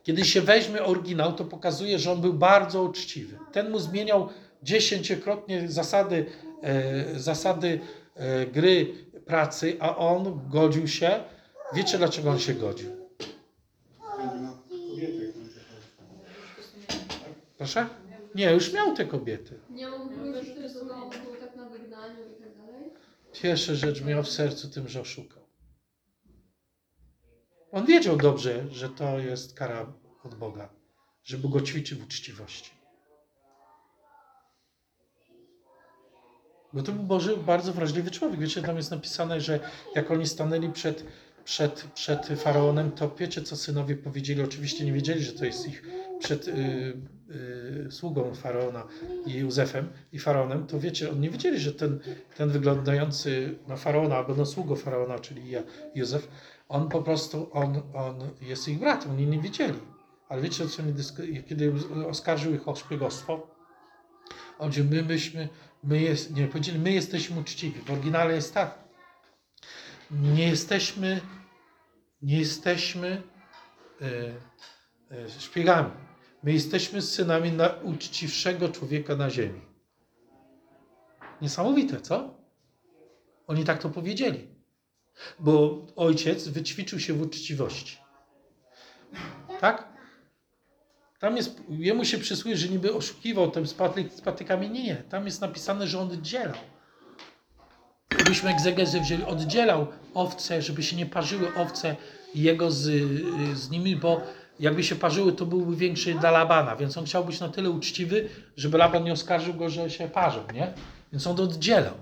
kiedy 0.04 0.26
się 0.26 0.42
weźmie 0.42 0.84
oryginał, 0.84 1.34
to 1.34 1.46
pokazuje, 1.46 2.00
że 2.00 2.12
on 2.12 2.22
był 2.22 2.34
bardzo 2.34 2.84
uczciwy. 2.84 3.38
Ten 3.52 3.72
mu 3.72 3.80
zmieniał 3.80 4.30
dziesięciokrotnie 4.64 5.70
zasady, 5.70 6.26
e, 6.62 7.20
zasady 7.20 7.80
e, 8.16 8.46
gry 8.46 8.94
pracy, 9.26 9.78
a 9.80 9.98
on 9.98 10.50
godził 10.50 10.88
się. 10.88 11.24
Wiecie, 11.74 11.98
dlaczego 11.98 12.30
on 12.30 12.40
się 12.40 12.54
godził? 12.54 12.90
Proszę? 17.58 17.88
Nie, 18.36 18.52
już 18.52 18.74
miał 18.74 18.96
te 18.96 19.06
kobiety. 19.06 19.60
Nie 19.70 19.88
był 21.26 21.36
tak 21.36 21.56
na 21.56 21.70
wygnaniu 21.70 22.20
i 22.38 22.44
tak 22.44 22.58
dalej. 22.58 22.90
Pierwsza 23.42 23.74
rzecz 23.74 24.04
miał 24.04 24.24
w 24.24 24.30
sercu 24.30 24.70
tym, 24.70 24.88
że 24.88 25.02
oszukał. 25.02 25.43
On 27.74 27.86
wiedział 27.86 28.18
dobrze, 28.18 28.66
że 28.72 28.90
to 28.90 29.20
jest 29.20 29.54
kara 29.54 29.94
od 30.24 30.36
Boga, 30.36 30.70
żeby 31.24 31.50
go 31.50 31.62
ćwiczył 31.62 31.98
w 31.98 32.04
uczciwości. 32.04 32.72
Bo 36.74 36.84
to 36.84 36.92
był 36.92 37.04
Boży 37.04 37.38
bardzo 37.38 37.74
wrażliwy 37.74 38.12
człowiek. 38.12 38.40
Wiecie, 38.40 38.62
tam 38.62 38.78
jest 38.78 38.92
napisane, 38.92 39.42
że 39.42 39.60
jak 39.96 40.12
oni 40.12 40.28
stanęli 40.28 40.70
przed, 40.70 41.06
przed, 41.46 41.84
przed 41.84 42.28
faraonem, 42.28 42.92
to 42.92 43.16
wiecie, 43.16 43.42
co 43.42 43.56
synowie 43.56 43.96
powiedzieli. 43.96 44.42
Oczywiście 44.42 44.86
nie 44.86 44.94
wiedzieli, 44.94 45.24
że 45.24 45.34
to 45.34 45.46
jest 45.46 45.68
ich 45.68 45.84
przed 46.20 46.48
y, 46.48 46.52
y, 47.88 47.92
sługą 47.92 48.36
faraona 48.36 48.88
i 49.26 49.34
Józefem 49.34 49.90
i 50.12 50.20
faraonem. 50.20 50.68
To 50.68 50.80
wiecie, 50.80 51.12
oni 51.12 51.20
nie 51.20 51.30
wiedzieli, 51.30 51.60
że 51.60 51.72
ten, 51.72 52.00
ten 52.38 52.50
wyglądający 52.50 53.56
na 53.68 53.76
faraona 53.76 54.16
albo 54.18 54.36
na 54.36 54.46
sługę 54.46 54.76
faraona, 54.76 55.20
czyli 55.20 55.50
ja, 55.50 55.64
Józef, 55.96 56.28
on 56.70 56.90
po 56.90 57.02
prostu, 57.02 57.50
on, 57.54 57.82
on 57.94 58.30
jest 58.42 58.68
ich 58.68 58.80
bratem. 58.80 59.12
Oni 59.12 59.28
nie 59.28 59.40
wiedzieli. 59.40 59.80
Ale 60.30 60.42
wiecie, 60.42 60.68
co 60.68 60.84
oni, 60.84 60.94
dysk- 60.94 61.44
kiedy 61.48 61.74
oskarżył 62.08 62.54
ich 62.54 62.68
o 62.68 62.76
szpiegostwo? 62.76 63.48
On 64.60 64.72
my 64.92 65.04
myśmy, 65.04 65.50
my 65.84 66.02
jest, 66.02 66.36
nie, 66.36 66.48
powiedzieli, 66.48 66.80
my 66.80 66.92
jesteśmy 66.92 67.40
uczciwi. 67.40 67.82
W 67.82 67.92
oryginale 67.92 68.34
jest 68.34 68.54
tak. 68.54 68.84
Nie 70.12 70.48
jesteśmy, 70.48 71.22
nie 72.22 72.40
jesteśmy 72.40 73.24
e, 74.02 74.06
e, 75.16 75.30
szpiegami. 75.30 75.92
My 76.44 76.54
jesteśmy 76.54 77.02
synami 77.02 77.52
najuczciwszego 77.52 78.70
człowieka 78.70 79.16
na 79.16 79.30
ziemi. 79.30 79.62
Niesamowite, 81.42 82.02
co? 82.02 82.38
Oni 83.48 83.64
tak 83.64 83.82
to 83.82 83.90
powiedzieli. 83.90 84.53
Bo 85.40 85.86
ojciec 85.96 86.48
wyćwiczył 86.48 87.00
się 87.00 87.14
w 87.14 87.22
uczciwości. 87.22 87.98
Tak? 89.60 89.94
Tam 91.20 91.38
jest, 91.38 91.62
jemu 91.70 92.06
się 92.06 92.18
przysłuje, 92.18 92.58
że 92.58 92.68
niby 92.68 92.94
oszukiwał 92.94 93.52
tym 93.52 93.68
z 93.68 93.74
patyk- 93.76 94.10
z 94.10 94.22
patykami. 94.22 94.70
Nie, 94.70 94.84
nie. 94.84 94.96
Tam 94.96 95.26
jest 95.26 95.42
napisane, 95.42 95.88
że 95.88 96.00
on 96.00 96.12
oddzielał. 96.12 96.58
Gdybyśmy 98.10 98.50
egzegezę 98.50 99.00
wzięli, 99.00 99.24
oddzielał 99.24 99.88
owce, 100.14 100.62
żeby 100.62 100.84
się 100.84 100.96
nie 100.96 101.06
parzyły 101.06 101.56
owce 101.56 101.96
jego 102.36 102.72
z, 102.72 102.82
z 103.58 103.70
nimi, 103.70 103.96
bo 103.96 104.22
jakby 104.60 104.84
się 104.84 104.96
parzyły, 104.96 105.34
to 105.34 105.46
byłby 105.46 105.76
większy 105.76 106.14
dla 106.14 106.32
Labana, 106.32 106.76
więc 106.76 106.98
on 106.98 107.06
chciał 107.06 107.26
być 107.26 107.40
na 107.40 107.50
tyle 107.50 107.70
uczciwy, 107.70 108.30
żeby 108.58 108.78
Laban 108.78 109.04
nie 109.04 109.14
oskarżył 109.14 109.54
go, 109.54 109.70
że 109.70 109.90
się 109.90 110.08
parzą, 110.08 110.44
nie? 110.54 110.74
Więc 111.12 111.28
on 111.28 111.40
oddzielał. 111.40 111.94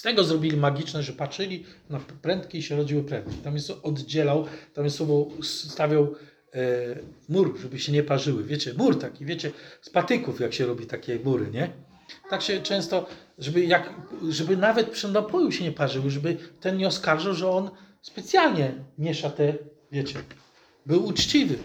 Z 0.00 0.02
tego 0.02 0.24
zrobili 0.24 0.56
magiczne, 0.56 1.02
że 1.02 1.12
patrzyli 1.12 1.64
na 1.90 2.00
prędki 2.22 2.58
i 2.58 2.62
się 2.62 2.76
rodziły 2.76 3.02
prędki. 3.02 3.36
Tam 3.36 3.54
jest 3.54 3.70
oddzielał, 3.82 4.46
tam 4.74 4.84
jest 4.84 4.96
słowo 4.96 5.28
stawiał 5.42 6.14
e, 6.54 6.58
mur, 7.28 7.58
żeby 7.62 7.78
się 7.78 7.92
nie 7.92 8.02
parzyły. 8.02 8.44
Wiecie, 8.44 8.74
mur 8.74 8.98
taki, 8.98 9.24
wiecie, 9.24 9.50
z 9.82 9.90
patyków 9.90 10.40
jak 10.40 10.54
się 10.54 10.66
robi 10.66 10.86
takie 10.86 11.18
mury, 11.24 11.50
nie? 11.50 11.72
Tak 12.30 12.42
się 12.42 12.62
często, 12.62 13.06
żeby, 13.38 13.64
jak, 13.64 13.94
żeby 14.28 14.56
nawet 14.56 14.90
przy 14.90 15.08
napoju 15.08 15.52
się 15.52 15.64
nie 15.64 15.72
parzyły, 15.72 16.10
żeby 16.10 16.36
ten 16.60 16.76
nie 16.76 16.86
oskarżył, 16.86 17.34
że 17.34 17.50
on 17.50 17.70
specjalnie 18.02 18.74
miesza 18.98 19.30
te, 19.30 19.54
wiecie, 19.92 20.18
był 20.86 21.06
uczciwy. 21.06 21.58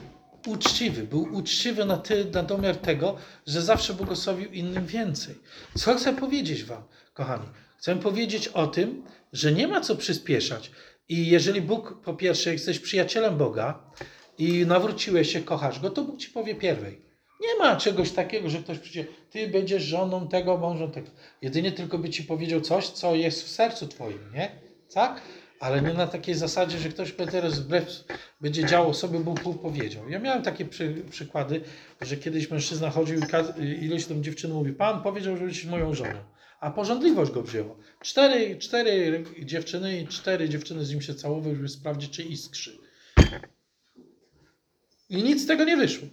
Uczciwy, 0.48 1.04
był 1.04 1.34
uczciwy 1.34 1.86
na, 1.86 1.98
ty, 1.98 2.26
na 2.34 2.44
domiar 2.44 2.76
tego, 2.78 3.18
że 3.48 3.62
zawsze 3.62 3.94
błogosławił 3.94 4.52
innym 4.52 4.86
więcej. 4.86 5.36
Co 5.78 5.96
chcę 5.96 6.14
powiedzieć 6.14 6.64
Wam, 6.64 6.84
kochani? 7.14 7.46
Chcę 7.86 7.96
powiedzieć 7.96 8.48
o 8.48 8.68
tym, 8.68 9.04
że 9.34 9.52
nie 9.52 9.68
ma 9.68 9.82
co 9.82 9.96
przyspieszać. 9.96 10.72
I 11.10 11.28
jeżeli 11.28 11.62
Bóg, 11.62 12.02
po 12.04 12.14
pierwsze, 12.14 12.54
jesteś 12.54 12.80
przyjacielem 12.80 13.38
Boga 13.38 13.92
i 14.38 14.66
nawróciłeś 14.66 15.34
się, 15.34 15.42
kochasz 15.42 15.80
Go, 15.80 15.90
to 15.90 16.04
Bóg 16.04 16.18
Ci 16.18 16.30
powie 16.30 16.56
pierwej. 16.56 17.02
Nie 17.42 17.60
ma 17.60 17.76
czegoś 17.76 18.12
takiego, 18.12 18.50
że 18.50 18.60
ktoś 18.60 18.80
przyjdzie, 18.80 19.06
Ty 19.32 19.48
będziesz 19.48 19.84
żoną 19.84 20.28
tego, 20.28 20.58
mężem 20.58 20.92
tego. 20.92 21.08
Jedynie 21.42 21.72
tylko 21.72 21.98
by 21.98 22.10
Ci 22.10 22.24
powiedział 22.24 22.62
coś, 22.62 22.88
co 22.88 23.16
jest 23.16 23.44
w 23.44 23.48
sercu 23.48 23.88
Twoim, 23.88 24.20
nie? 24.34 24.52
Tak? 24.94 25.22
Ale 25.60 25.82
nie 25.82 25.94
na 25.94 26.08
takiej 26.08 26.36
zasadzie, 26.36 26.78
że 26.78 26.90
ktoś 26.90 27.14
teraz 27.32 27.60
wbrew 27.60 28.04
będzie 28.42 28.66
działo 28.66 28.94
sobie, 28.94 29.20
Bóg 29.20 29.44
Bóg 29.44 29.62
powiedział. 29.62 30.10
Ja 30.10 30.20
miałem 30.20 30.44
takie 30.44 30.66
przy, 30.66 31.04
przykłady, 31.10 31.62
że 32.02 32.18
kiedyś 32.18 32.52
mężczyzna 32.52 32.90
chodził 32.90 33.20
i 33.60 33.86
ileś 33.86 34.06
tam 34.06 34.24
dziewczyny 34.24 34.54
mówi, 34.54 34.74
Pan 34.74 35.04
powiedział, 35.04 35.38
że 35.38 35.44
jesteś 35.44 35.66
moją 35.66 35.94
żoną. 35.94 36.35
A 36.66 36.72
porządliwość 36.72 37.32
go 37.32 37.44
wzięło. 37.44 37.78
Cztery, 38.02 38.58
cztery 38.58 39.24
dziewczyny 39.40 40.02
i 40.02 40.08
cztery 40.08 40.50
dziewczyny 40.50 40.86
z 40.86 40.90
nim 40.90 41.02
się 41.02 41.16
całowały, 41.16 41.56
żeby 41.56 41.70
sprawdzić, 41.70 42.12
czy 42.12 42.24
iskrzy. 42.24 42.78
I 45.10 45.24
nic 45.24 45.44
z 45.44 45.48
tego 45.48 45.64
nie 45.64 45.78
wyszło. 45.78 46.08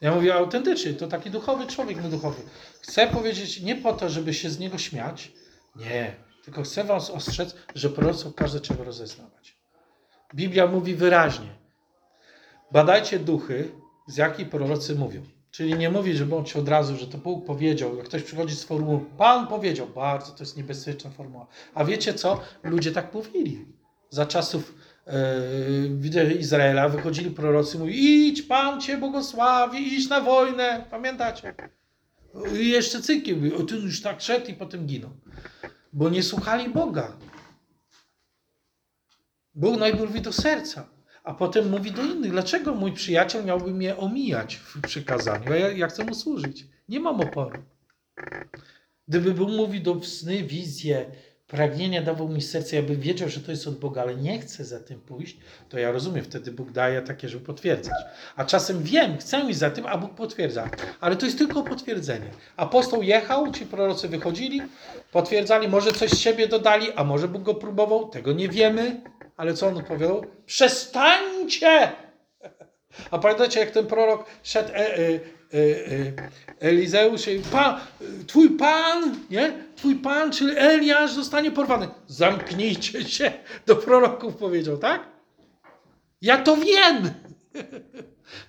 Ja 0.00 0.14
mówię 0.14 0.34
autentycznie, 0.34 0.94
to 0.94 1.06
taki 1.06 1.30
duchowy 1.30 1.66
człowiek, 1.66 1.98
no 2.02 2.08
duchowy. 2.08 2.42
Chcę 2.80 3.06
powiedzieć 3.06 3.60
nie 3.60 3.76
po 3.76 3.92
to, 3.92 4.08
żeby 4.08 4.34
się 4.34 4.50
z 4.50 4.58
niego 4.58 4.78
śmiać. 4.78 5.32
Nie. 5.76 6.14
Tylko 6.44 6.62
chcę 6.62 6.84
was 6.84 7.10
ostrzec, 7.10 7.56
że 7.74 7.90
proroctwo 7.90 8.32
każe 8.32 8.60
czego 8.60 8.84
rozeznawać. 8.84 9.56
Biblia 10.34 10.66
mówi 10.66 10.94
wyraźnie. 10.94 11.54
Badajcie 12.72 13.18
duchy, 13.18 13.70
z 14.06 14.16
jakich 14.16 14.50
prorocy 14.50 14.94
mówią. 14.94 15.33
Czyli 15.54 15.74
nie 15.74 15.90
mówi, 15.90 16.16
że 16.16 16.26
bądź 16.26 16.56
od 16.56 16.68
razu, 16.68 16.96
że 16.96 17.06
to 17.06 17.18
Bóg 17.18 17.46
powiedział. 17.46 17.96
Jak 17.96 18.06
ktoś 18.06 18.22
przychodzi 18.22 18.56
z 18.56 18.64
formułą, 18.64 19.04
Pan 19.18 19.46
powiedział, 19.46 19.86
bardzo 19.86 20.32
to 20.32 20.42
jest 20.42 20.56
niebezpieczna 20.56 21.10
formuła. 21.10 21.46
A 21.74 21.84
wiecie 21.84 22.14
co? 22.14 22.40
Ludzie 22.62 22.92
tak 22.92 23.14
mówili. 23.14 23.66
Za 24.10 24.26
czasów 24.26 24.74
widzę 25.88 26.32
Izraela, 26.32 26.88
wychodzili 26.88 27.30
prorocy, 27.30 27.78
mówi 27.78 28.26
idź, 28.26 28.42
Pan 28.42 28.80
Cię 28.80 28.96
błogosławi, 28.96 29.94
idź 29.94 30.08
na 30.08 30.20
wojnę, 30.20 30.86
pamiętacie? 30.90 31.54
I 32.60 32.68
jeszcze 32.68 33.02
cyki, 33.02 33.34
mówi, 33.34 33.54
o 33.54 33.62
ty 33.62 33.74
już 33.74 34.02
tak 34.02 34.20
szedł 34.20 34.46
i 34.46 34.54
potem 34.54 34.86
ginął. 34.86 35.10
Bo 35.92 36.08
nie 36.08 36.22
słuchali 36.22 36.68
Boga. 36.70 37.12
Bóg 39.54 39.78
najpierw 39.78 40.08
mówi 40.08 40.20
do 40.20 40.32
serca, 40.32 40.88
a 41.24 41.34
potem 41.34 41.70
mówi 41.70 41.92
do 41.92 42.02
innych. 42.02 42.30
Dlaczego 42.30 42.74
mój 42.74 42.92
przyjaciel 42.92 43.44
miałby 43.44 43.70
mnie 43.70 43.96
omijać 43.96 44.56
w 44.56 44.80
przykazaniu? 44.80 45.52
A 45.52 45.56
ja, 45.56 45.72
ja 45.72 45.86
chcę 45.86 46.04
mu 46.04 46.14
służyć. 46.14 46.66
Nie 46.88 47.00
mam 47.00 47.20
oporu. 47.20 47.58
Gdyby 49.08 49.34
Bóg 49.34 49.50
mówił 49.50 49.82
do 49.82 50.02
sny, 50.02 50.42
wizje, 50.42 51.06
pragnienia 51.46 52.02
dawał 52.02 52.28
mi 52.28 52.42
serce, 52.42 52.76
ja 52.76 52.82
bym 52.82 53.00
wiedział, 53.00 53.28
że 53.28 53.40
to 53.40 53.50
jest 53.50 53.66
od 53.66 53.78
Boga, 53.78 54.02
ale 54.02 54.16
nie 54.16 54.38
chcę 54.38 54.64
za 54.64 54.80
tym 54.80 55.00
pójść, 55.00 55.38
to 55.68 55.78
ja 55.78 55.92
rozumiem, 55.92 56.24
wtedy 56.24 56.52
Bóg 56.52 56.72
daje 56.72 57.02
takie, 57.02 57.28
żeby 57.28 57.44
potwierdzać. 57.44 57.94
A 58.36 58.44
czasem 58.44 58.82
wiem, 58.82 59.18
chcę 59.18 59.50
iść 59.50 59.58
za 59.58 59.70
tym, 59.70 59.86
a 59.86 59.98
Bóg 59.98 60.14
potwierdza. 60.14 60.70
Ale 61.00 61.16
to 61.16 61.26
jest 61.26 61.38
tylko 61.38 61.62
potwierdzenie. 61.62 62.30
Apostoł 62.56 63.02
jechał, 63.02 63.52
ci 63.52 63.66
prorocy 63.66 64.08
wychodzili, 64.08 64.62
potwierdzali, 65.12 65.68
może 65.68 65.92
coś 65.92 66.10
z 66.10 66.18
siebie 66.18 66.48
dodali, 66.48 66.92
a 66.92 67.04
może 67.04 67.28
Bóg 67.28 67.42
go 67.42 67.54
próbował, 67.54 68.08
tego 68.08 68.32
nie 68.32 68.48
wiemy, 68.48 69.00
ale 69.36 69.54
co 69.54 69.66
on 69.66 69.76
odpowiadał? 69.76 70.26
Przestańcie! 70.46 71.92
A 73.10 73.18
pamiętacie, 73.18 73.60
jak 73.60 73.70
ten 73.70 73.86
prorok 73.86 74.24
szedł 74.42 74.68
e, 74.72 74.76
e, 74.76 75.00
e, 75.00 75.18
e, 75.54 76.30
Elizeusz 76.60 77.28
i 77.28 77.38
pan, 77.52 77.80
twój 78.26 78.50
pan, 78.50 79.16
nie? 79.30 79.52
Twój 79.76 79.94
pan, 79.94 80.32
czyli 80.32 80.58
Eliasz 80.58 81.12
zostanie 81.12 81.50
porwany. 81.50 81.88
Zamknijcie 82.06 83.04
się, 83.04 83.32
do 83.66 83.76
proroków 83.76 84.36
powiedział, 84.36 84.78
tak? 84.78 85.08
Ja 86.22 86.38
to 86.38 86.56
wiem. 86.56 87.10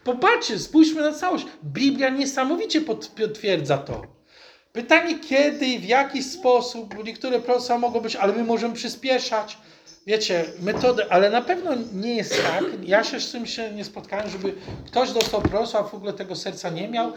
Popatrzcie, 0.04 0.60
spójrzmy 0.60 1.02
na 1.02 1.13
całość. 1.13 1.45
Biblia 1.63 2.10
niesamowicie 2.10 2.82
pot- 2.82 3.08
potwierdza 3.08 3.78
to. 3.78 4.02
Pytanie 4.74 5.19
kiedy 5.19 5.65
i 5.65 5.80
w 5.80 5.86
jaki 5.86 6.24
sposób, 6.24 7.04
niektóre 7.04 7.39
proroctwa 7.39 7.78
mogą 7.78 8.00
być, 8.00 8.15
ale 8.15 8.34
my 8.34 8.43
możemy 8.43 8.74
przyspieszać. 8.74 9.58
Wiecie, 10.06 10.46
metody, 10.62 11.10
ale 11.10 11.30
na 11.30 11.41
pewno 11.41 11.72
nie 11.94 12.15
jest 12.15 12.44
tak. 12.44 12.63
Ja 12.84 13.04
się 13.04 13.20
z 13.20 13.32
tym 13.32 13.46
się 13.46 13.72
nie 13.72 13.84
spotkałem, 13.84 14.30
żeby 14.30 14.54
ktoś 14.86 15.12
dostał 15.12 15.41
proroctwa, 15.41 15.80
a 15.80 15.84
w 15.84 15.94
ogóle 15.94 16.13
tego 16.13 16.36
serca 16.36 16.70
nie 16.70 16.88
miał 16.88 17.13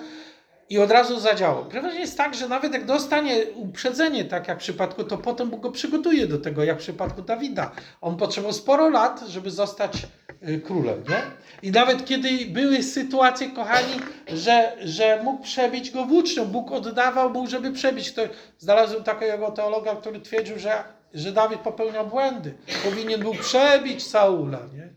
i 0.70 0.78
od 0.78 0.90
razu 0.90 1.20
zadziałał. 1.20 1.66
Przeważnie 1.66 2.00
jest 2.00 2.16
tak, 2.16 2.34
że 2.34 2.48
nawet 2.48 2.72
jak 2.72 2.84
dostanie 2.84 3.36
uprzedzenie, 3.54 4.24
tak 4.24 4.48
jak 4.48 4.58
w 4.58 4.60
przypadku, 4.60 5.04
to 5.04 5.18
potem 5.18 5.50
Bóg 5.50 5.60
go 5.60 5.70
przygotuje 5.70 6.26
do 6.26 6.38
tego, 6.38 6.64
jak 6.64 6.76
w 6.76 6.80
przypadku 6.80 7.22
Dawida. 7.22 7.70
On 8.00 8.16
potrzebował 8.16 8.52
sporo 8.52 8.88
lat, 8.88 9.20
żeby 9.28 9.50
zostać 9.50 10.06
y, 10.48 10.60
królem, 10.60 11.04
nie? 11.08 11.22
I 11.62 11.70
nawet 11.70 12.04
kiedy 12.04 12.28
były 12.46 12.82
sytuacje, 12.82 13.50
kochani, 13.50 14.00
że, 14.26 14.76
że 14.80 15.20
mógł 15.24 15.42
przebić 15.42 15.90
go 15.90 16.04
włócznią, 16.04 16.44
Bóg 16.44 16.72
oddawał 16.72 17.30
mu, 17.30 17.46
żeby 17.46 17.72
przebić. 17.72 18.12
To 18.12 18.22
znalazłem 18.58 19.04
takiego 19.04 19.50
teologa, 19.50 19.96
który 19.96 20.20
twierdził, 20.20 20.58
że, 20.58 20.84
że 21.14 21.32
Dawid 21.32 21.60
popełniał 21.60 22.06
błędy. 22.06 22.54
Powinien 22.84 23.20
był 23.20 23.34
przebić 23.34 24.06
Saula, 24.06 24.60
nie? 24.74 24.94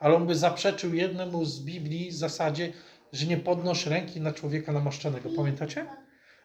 Ale 0.00 0.14
on 0.14 0.26
by 0.26 0.34
zaprzeczył 0.34 0.94
jednemu 0.94 1.44
z 1.44 1.60
Biblii 1.60 2.12
zasadzie, 2.12 2.72
że 3.12 3.26
nie 3.26 3.36
podnosz 3.36 3.86
ręki 3.86 4.20
na 4.20 4.32
człowieka 4.32 4.72
namaszczonego. 4.72 5.30
Pamiętacie? 5.36 5.86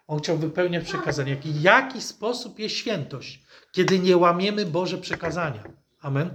On 0.06 0.18
chciał 0.18 0.36
wypełniać 0.36 0.84
przekazania. 0.84 1.36
W 1.36 1.62
jaki 1.62 2.00
sposób 2.00 2.58
jest 2.58 2.74
świętość, 2.74 3.42
kiedy 3.72 3.98
nie 3.98 4.16
łamiemy 4.16 4.66
Boże 4.66 4.98
przekazania? 4.98 5.64
Amen. 6.00 6.30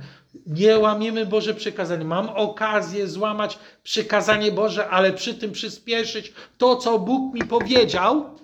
Nie 0.45 0.79
łamiemy 0.79 1.25
Boże 1.25 1.53
przekazania. 1.53 2.05
Mam 2.05 2.29
okazję 2.29 3.07
złamać 3.07 3.59
przykazanie 3.83 4.51
Boże, 4.51 4.89
ale 4.89 5.13
przy 5.13 5.33
tym 5.33 5.51
przyspieszyć 5.51 6.33
to, 6.57 6.75
co 6.75 6.99
Bóg 6.99 7.33
mi 7.33 7.41
powiedział. 7.41 8.35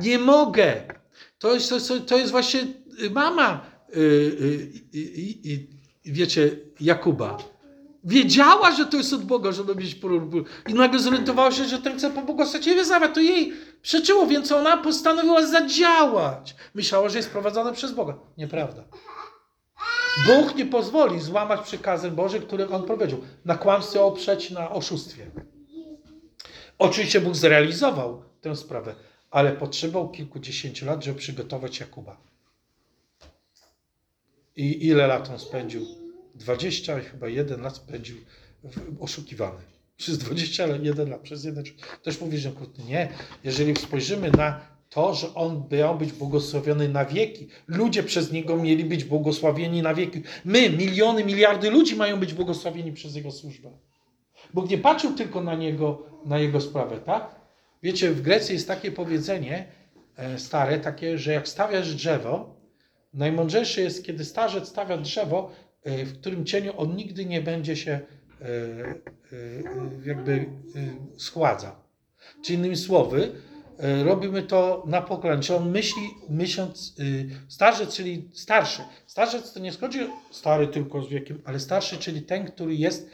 Nie 0.00 0.18
mogę. 0.18 0.82
To 1.38 1.54
jest, 1.54 1.72
to 2.06 2.16
jest, 2.16 2.30
właśnie 2.30 2.60
mama, 3.10 3.60
y, 3.96 4.00
y, 4.00 4.72
y, 4.94 5.50
y, 5.50 5.66
wiecie, 6.04 6.50
Jakuba. 6.80 7.38
Wiedziała, 8.04 8.72
że 8.72 8.86
to 8.86 8.96
jest 8.96 9.12
od 9.12 9.24
Boga, 9.24 9.52
żeby 9.52 9.74
mieć 9.74 9.94
prób. 9.94 10.34
I 10.68 10.74
nagle 10.74 11.00
zorientowała 11.00 11.52
się, 11.52 11.64
że 11.64 11.78
ten 11.78 11.98
chce 11.98 12.10
pobłogosławić 12.10 12.68
wyznawać. 12.68 13.14
To 13.14 13.20
jej 13.20 13.52
przeczyło, 13.82 14.26
więc 14.26 14.52
ona 14.52 14.76
postanowiła 14.76 15.46
zadziałać. 15.46 16.54
Myślała, 16.74 17.08
że 17.08 17.18
jest 17.18 17.30
prowadzona 17.30 17.72
przez 17.72 17.92
Boga. 17.92 18.14
Nieprawda. 18.38 18.84
Bóg 20.26 20.54
nie 20.54 20.66
pozwoli 20.66 21.20
złamać 21.20 21.60
przykazań 21.60 22.10
Bożych, 22.10 22.46
które 22.46 22.68
On 22.68 22.82
powiedział. 22.82 23.20
Na 23.44 23.56
kłamstwie 23.56 24.02
oprzeć, 24.02 24.50
na 24.50 24.70
oszustwie. 24.70 25.30
Oczywiście 26.78 27.20
Bóg 27.20 27.36
zrealizował 27.36 28.22
tę 28.40 28.56
sprawę, 28.56 28.94
ale 29.30 29.52
potrzebował 29.52 30.10
kilkudziesięciu 30.10 30.86
lat, 30.86 31.04
żeby 31.04 31.18
przygotować 31.18 31.80
Jakuba. 31.80 32.31
I 34.56 34.86
ile 34.86 35.06
lat 35.06 35.30
on 35.30 35.38
spędził? 35.38 35.86
20, 36.34 37.00
chyba 37.00 37.28
1 37.28 37.60
lat 37.60 37.76
spędził 37.76 38.16
oszukiwany. 39.00 39.62
Przez 39.96 40.18
21 40.18 41.10
lat, 41.10 41.20
przez 41.20 41.44
jeden. 41.44 41.64
Też 42.02 42.20
mówi, 42.20 42.38
że. 42.38 42.50
Nie. 42.88 43.08
Jeżeli 43.44 43.76
spojrzymy 43.76 44.30
na 44.30 44.60
to, 44.90 45.14
że 45.14 45.34
on 45.34 45.68
miał 45.70 45.98
być 45.98 46.12
błogosławiony 46.12 46.88
na 46.88 47.04
wieki, 47.04 47.48
ludzie 47.66 48.02
przez 48.02 48.32
niego 48.32 48.56
mieli 48.56 48.84
być 48.84 49.04
błogosławieni 49.04 49.82
na 49.82 49.94
wieki. 49.94 50.22
My, 50.44 50.70
miliony, 50.70 51.24
miliardy 51.24 51.70
ludzi 51.70 51.96
mają 51.96 52.20
być 52.20 52.34
błogosławieni 52.34 52.92
przez 52.92 53.14
jego 53.14 53.30
służbę. 53.30 53.70
Bóg 54.54 54.70
nie 54.70 54.78
patrzył 54.78 55.14
tylko 55.14 55.42
na 55.42 55.54
niego, 55.54 56.06
na 56.24 56.38
jego 56.38 56.60
sprawę, 56.60 56.98
tak? 57.00 57.34
Wiecie, 57.82 58.10
w 58.10 58.22
Grecji 58.22 58.54
jest 58.54 58.68
takie 58.68 58.92
powiedzenie 58.92 59.66
e, 60.16 60.38
stare, 60.38 60.78
takie, 60.78 61.18
że 61.18 61.32
jak 61.32 61.48
stawiasz 61.48 61.94
drzewo, 61.94 62.61
najmądrzejsze 63.14 63.80
jest, 63.80 64.04
kiedy 64.04 64.24
starzec 64.24 64.68
stawia 64.68 64.98
drzewo, 64.98 65.50
e, 65.84 66.04
w 66.04 66.18
którym 66.18 66.44
cieniu 66.44 66.72
on 66.76 66.96
nigdy 66.96 67.24
nie 67.24 67.40
będzie 67.40 67.76
się 67.76 67.92
e, 67.92 68.44
e, 68.44 68.98
jakby 70.04 70.46
schładza. 71.16 71.76
Czy 72.44 72.54
innymi 72.54 72.76
słowy, 72.76 73.32
robimy 74.04 74.42
to 74.42 74.84
na 74.86 75.02
pokolenie. 75.02 75.42
Czy 75.42 75.56
on 75.56 75.70
myśli, 75.70 76.02
myśląc, 76.28 76.94
starzec, 77.48 77.96
czyli 77.96 78.28
starszy. 78.32 78.82
Starzec 79.06 79.52
to 79.52 79.60
nie 79.60 79.72
schodzi 79.72 79.98
stary 80.30 80.68
tylko 80.68 81.02
z 81.02 81.08
wiekiem, 81.08 81.40
ale 81.44 81.60
starszy, 81.60 81.96
czyli 81.96 82.22
ten, 82.22 82.46
który 82.46 82.74
jest 82.74 83.10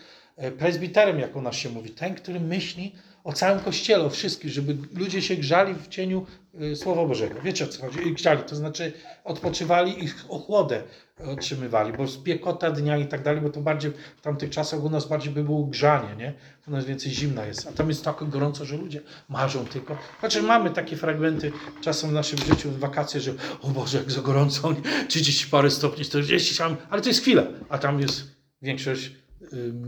prezbiterem, 0.58 1.18
jak 1.18 1.36
u 1.36 1.42
nas 1.42 1.54
się 1.54 1.70
mówi. 1.70 1.90
Ten, 1.90 2.14
który 2.14 2.40
myśli 2.40 2.94
o 3.28 3.32
całym 3.32 3.60
Kościele, 3.60 4.04
o 4.04 4.10
wszystkich, 4.10 4.50
żeby 4.50 4.76
ludzie 4.94 5.22
się 5.22 5.36
grzali 5.36 5.74
w 5.74 5.88
cieniu 5.88 6.26
y, 6.62 6.76
Słowa 6.76 7.04
Bożego. 7.06 7.40
Wiecie 7.40 7.64
o 7.64 7.68
co 7.68 7.82
chodzi? 7.82 8.12
Grzali, 8.14 8.42
to 8.42 8.56
znaczy 8.56 8.92
odpoczywali 9.24 10.04
i 10.04 10.08
ochłodę 10.28 10.82
otrzymywali, 11.26 11.92
bo 11.92 12.08
spiekota 12.08 12.70
dnia 12.70 12.96
i 12.96 13.06
tak 13.06 13.22
dalej, 13.22 13.40
bo 13.40 13.50
to 13.50 13.60
bardziej 13.60 13.92
w 14.16 14.20
tamtych 14.20 14.50
czasach 14.50 14.84
u 14.84 14.90
nas 14.90 15.08
bardziej 15.08 15.32
by 15.32 15.44
było 15.44 15.64
grzanie, 15.64 16.16
nie? 16.16 16.32
U 16.68 16.70
nas 16.70 16.84
więcej 16.84 17.12
zimna 17.12 17.46
jest, 17.46 17.66
a 17.66 17.72
tam 17.72 17.88
jest 17.88 18.04
tak 18.04 18.28
gorąco, 18.28 18.64
że 18.64 18.76
ludzie 18.76 19.00
marzą 19.28 19.64
tylko. 19.66 19.96
Znaczy 20.20 20.42
mamy 20.42 20.70
takie 20.70 20.96
fragmenty 20.96 21.52
czasem 21.80 22.10
w 22.10 22.12
naszym 22.12 22.38
życiu, 22.38 22.70
w 22.70 22.78
wakacje, 22.78 23.20
że 23.20 23.34
o 23.62 23.68
Boże, 23.68 23.98
jak 23.98 24.10
za 24.10 24.20
gorąco, 24.20 24.72
nie? 24.72 25.06
30 25.08 25.46
parę 25.46 25.70
stopni, 25.70 26.04
40 26.04 26.56
tam, 26.58 26.76
ale 26.90 27.02
to 27.02 27.08
jest 27.08 27.20
chwila, 27.20 27.42
a 27.68 27.78
tam 27.78 28.00
jest 28.00 28.24
większość 28.62 29.12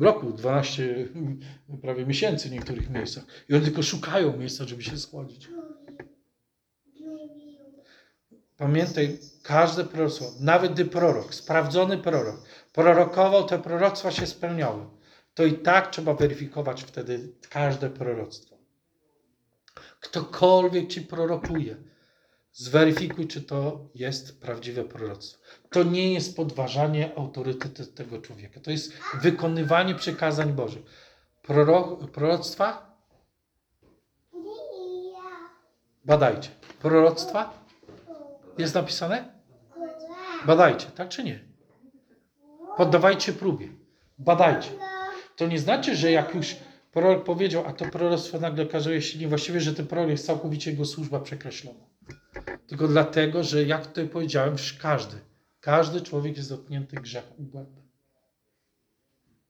roku, 0.01 0.33
12 0.33 0.83
y, 0.83 1.09
prawie 1.83 2.07
miesięcy 2.07 2.49
w 2.49 2.53
niektórych 2.53 2.91
miejscach. 2.91 3.25
I 3.49 3.55
oni 3.55 3.65
tylko 3.65 3.83
szukają 3.83 4.37
miejsca, 4.37 4.65
żeby 4.65 4.83
się 4.83 4.99
schłodzić. 4.99 5.49
Pamiętaj, 8.57 9.19
każde 9.43 9.85
proroctwo, 9.85 10.25
nawet 10.41 10.73
gdy 10.73 10.85
prorok, 10.85 11.35
sprawdzony 11.35 11.99
prorok, 11.99 12.43
prorokował, 12.73 13.45
te 13.45 13.59
proroctwa 13.59 14.11
się 14.11 14.27
spełniały, 14.27 14.87
to 15.35 15.45
i 15.45 15.53
tak 15.53 15.91
trzeba 15.91 16.15
weryfikować 16.15 16.83
wtedy 16.83 17.33
każde 17.49 17.91
proroctwo. 17.91 18.57
Ktokolwiek 20.01 20.89
ci 20.89 21.03
prorokuje, 21.03 21.77
zweryfikuj, 22.53 23.27
czy 23.27 23.43
to 23.43 23.89
jest 23.95 24.41
prawdziwe 24.41 24.85
proroctwo. 24.85 25.45
To 25.71 25.83
nie 25.83 26.15
jest 26.15 26.37
podważanie 26.37 27.11
autorytetu 27.17 27.87
tego 27.87 28.21
człowieka. 28.21 28.61
To 28.61 28.71
jest 28.71 28.93
wykonywanie 29.23 29.95
przykazań 29.95 30.53
Bożych. 30.53 30.83
Proro, 31.43 31.83
proroctwa? 32.13 32.97
Badajcie. 36.05 36.51
Proroctwa? 36.83 37.65
Jest 38.59 38.75
napisane? 38.75 39.41
Badajcie, 40.47 40.87
tak 40.87 41.09
czy 41.09 41.25
nie? 41.25 41.41
Poddawajcie 42.77 43.33
próbie. 43.33 43.69
Badajcie. 44.19 44.71
To 45.37 45.47
nie 45.47 45.59
znaczy, 45.59 45.97
że 45.97 46.13
jak 46.13 46.35
już 46.35 46.57
prorok 46.93 47.25
powiedział, 47.25 47.65
a 47.67 47.73
to 47.73 47.85
proroctwo 47.85 48.41
nagle 48.41 48.65
okazuje 48.65 49.03
się 49.03 49.19
niewłaściwie, 49.19 49.61
że 49.61 49.75
ten 49.75 49.87
prorok 49.87 50.11
jest 50.11 50.27
całkowicie 50.27 50.71
jego 50.71 50.85
służba 50.85 51.21
przekreślona. 51.21 51.85
Tylko 52.67 52.89
dlatego, 52.89 53.45
że 53.45 53.65
jak 53.65 53.87
tutaj 53.87 54.09
powiedziałem, 54.09 54.57
każdy, 54.83 55.30
każdy 55.61 56.01
człowiek 56.01 56.37
jest 56.37 56.49
dotknięty 56.49 56.97
grzechem 56.97 57.37
błędem. 57.39 57.83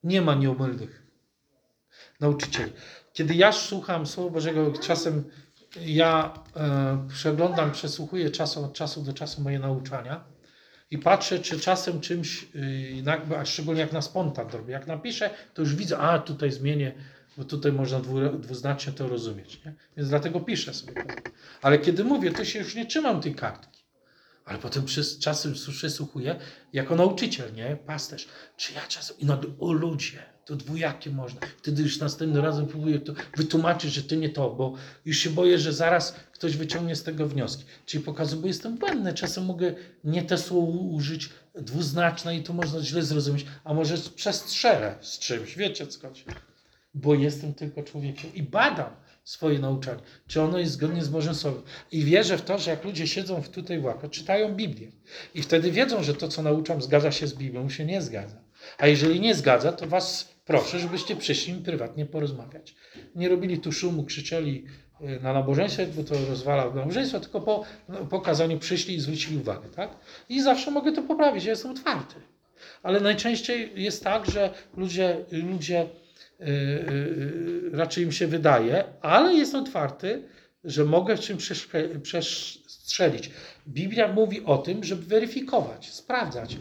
Nie 0.04 0.22
ma 0.22 0.34
nieomylnych 0.34 1.06
nauczycieli. 2.20 2.72
Kiedy 3.12 3.34
ja 3.34 3.52
słucham 3.52 4.06
Słowa 4.06 4.30
Bożego, 4.30 4.72
czasem 4.72 5.24
ja 5.86 6.34
e, 6.56 7.06
przeglądam, 7.08 7.72
przesłuchuję 7.72 8.30
czasu, 8.30 8.64
od 8.64 8.72
czasu 8.72 9.02
do 9.02 9.12
czasu 9.12 9.42
moje 9.42 9.58
nauczania 9.58 10.24
i 10.90 10.98
patrzę, 10.98 11.38
czy 11.38 11.60
czasem 11.60 12.00
czymś, 12.00 12.46
y, 12.54 13.02
jakby, 13.04 13.38
a 13.38 13.44
szczególnie 13.44 13.80
jak 13.80 13.92
na 13.92 14.02
spontan 14.02 14.48
robię. 14.50 14.72
Jak 14.72 14.86
napiszę, 14.86 15.30
to 15.54 15.62
już 15.62 15.74
widzę, 15.74 15.98
a 15.98 16.18
tutaj 16.18 16.50
zmienię, 16.50 16.92
bo 17.36 17.44
tutaj 17.44 17.72
można 17.72 18.00
dwu, 18.00 18.28
dwuznacznie 18.38 18.92
to 18.92 19.08
rozumieć. 19.08 19.64
Nie? 19.64 19.74
Więc 19.96 20.08
dlatego 20.08 20.40
piszę 20.40 20.74
sobie. 20.74 21.04
Ale 21.62 21.78
kiedy 21.78 22.04
mówię, 22.04 22.32
to 22.32 22.44
się 22.44 22.58
już 22.58 22.74
nie 22.74 22.86
trzymam 22.86 23.20
tej 23.20 23.34
kartki. 23.34 23.79
Ale 24.50 24.58
potem 24.58 24.84
przez 24.84 25.18
czasem 25.18 25.54
przesłuchuję 25.54 26.36
jako 26.72 26.96
nauczyciel, 26.96 27.54
nie? 27.54 27.76
Pasterz. 27.86 28.28
Czy 28.56 28.72
ja 28.72 28.80
czasem... 28.88 29.18
I 29.18 29.24
nagle, 29.24 29.50
o 29.60 29.72
ludzie, 29.72 30.22
to 30.44 30.56
dwujakie 30.56 31.10
można. 31.10 31.40
Wtedy 31.56 31.82
już 31.82 31.98
następnym 31.98 32.44
razem 32.44 32.66
próbuję 32.66 32.98
to 32.98 33.12
wytłumaczyć, 33.36 33.92
że 33.92 34.02
to 34.02 34.14
nie 34.14 34.28
to, 34.28 34.50
bo 34.50 34.74
już 35.04 35.18
się 35.18 35.30
boję, 35.30 35.58
że 35.58 35.72
zaraz 35.72 36.14
ktoś 36.32 36.56
wyciągnie 36.56 36.96
z 36.96 37.02
tego 37.02 37.28
wnioski. 37.28 37.64
Czyli 37.86 38.04
pokazuję, 38.04 38.42
bo 38.42 38.48
jestem 38.48 38.78
błędny. 38.78 39.14
Czasem 39.14 39.44
mogę 39.44 39.74
nie 40.04 40.22
te 40.22 40.38
słowo 40.38 40.72
użyć, 40.72 41.28
dwuznaczne 41.54 42.36
i 42.36 42.42
to 42.42 42.52
można 42.52 42.80
źle 42.80 43.02
zrozumieć, 43.02 43.46
a 43.64 43.74
może 43.74 43.98
przestrzelę 44.16 44.98
z 45.00 45.18
czymś. 45.18 45.56
Wiecie 45.56 45.86
skąd? 45.90 46.18
Bo 46.94 47.14
jestem 47.14 47.54
tylko 47.54 47.82
człowiekiem 47.82 48.34
i 48.34 48.42
badam 48.42 48.90
swoje 49.24 49.58
nauczanie, 49.58 50.00
czy 50.26 50.42
ono 50.42 50.58
jest 50.58 50.72
zgodnie 50.72 51.04
z 51.04 51.08
Bożym 51.08 51.34
Słowem. 51.34 51.62
I 51.92 52.04
wierzę 52.04 52.38
w 52.38 52.42
to, 52.42 52.58
że 52.58 52.70
jak 52.70 52.84
ludzie 52.84 53.06
siedzą 53.06 53.42
w 53.42 53.48
tutaj 53.48 53.80
w 53.80 53.84
łapach, 53.84 54.10
czytają 54.10 54.54
Biblię 54.54 54.92
i 55.34 55.42
wtedy 55.42 55.70
wiedzą, 55.70 56.02
że 56.02 56.14
to, 56.14 56.28
co 56.28 56.42
nauczam, 56.42 56.82
zgadza 56.82 57.12
się 57.12 57.26
z 57.26 57.34
Biblią, 57.34 57.68
się 57.68 57.84
nie 57.84 58.02
zgadza. 58.02 58.36
A 58.78 58.86
jeżeli 58.86 59.20
nie 59.20 59.34
zgadza, 59.34 59.72
to 59.72 59.86
was 59.86 60.34
proszę, 60.44 60.78
żebyście 60.78 61.16
przyszli 61.16 61.54
prywatnie 61.54 62.06
porozmawiać. 62.06 62.74
Nie 63.14 63.28
robili 63.28 63.58
tu 63.58 63.72
szumu, 63.72 64.04
krzyczeli 64.04 64.64
y, 65.00 65.20
na 65.22 65.32
nabożeństwie, 65.32 65.86
bo 65.86 66.04
to 66.04 66.14
rozwala 66.28 66.74
nabożeństwo, 66.74 67.20
tylko 67.20 67.40
po 67.40 67.64
no, 67.88 68.06
pokazaniu 68.06 68.58
przyszli 68.58 68.94
i 68.94 69.00
zwrócili 69.00 69.36
uwagę, 69.36 69.68
tak? 69.68 69.90
I 70.28 70.42
zawsze 70.42 70.70
mogę 70.70 70.92
to 70.92 71.02
poprawić, 71.02 71.44
ja 71.44 71.50
jestem 71.50 71.70
otwarty. 71.70 72.14
Ale 72.82 73.00
najczęściej 73.00 73.72
jest 73.74 74.04
tak, 74.04 74.30
że 74.30 74.54
ludzie, 74.76 75.24
ludzie 75.32 75.86
raczej 77.72 78.04
im 78.04 78.12
się 78.12 78.26
wydaje, 78.26 78.84
ale 79.00 79.34
jestem 79.34 79.60
otwarty, 79.60 80.22
że 80.64 80.84
mogę 80.84 81.16
w 81.16 81.20
czym 81.20 81.38
przestrzelić. 82.02 83.30
Biblia 83.68 84.12
mówi 84.12 84.44
o 84.44 84.58
tym, 84.58 84.84
żeby 84.84 85.02
weryfikować, 85.02 85.90
sprawdzać. 85.92 86.56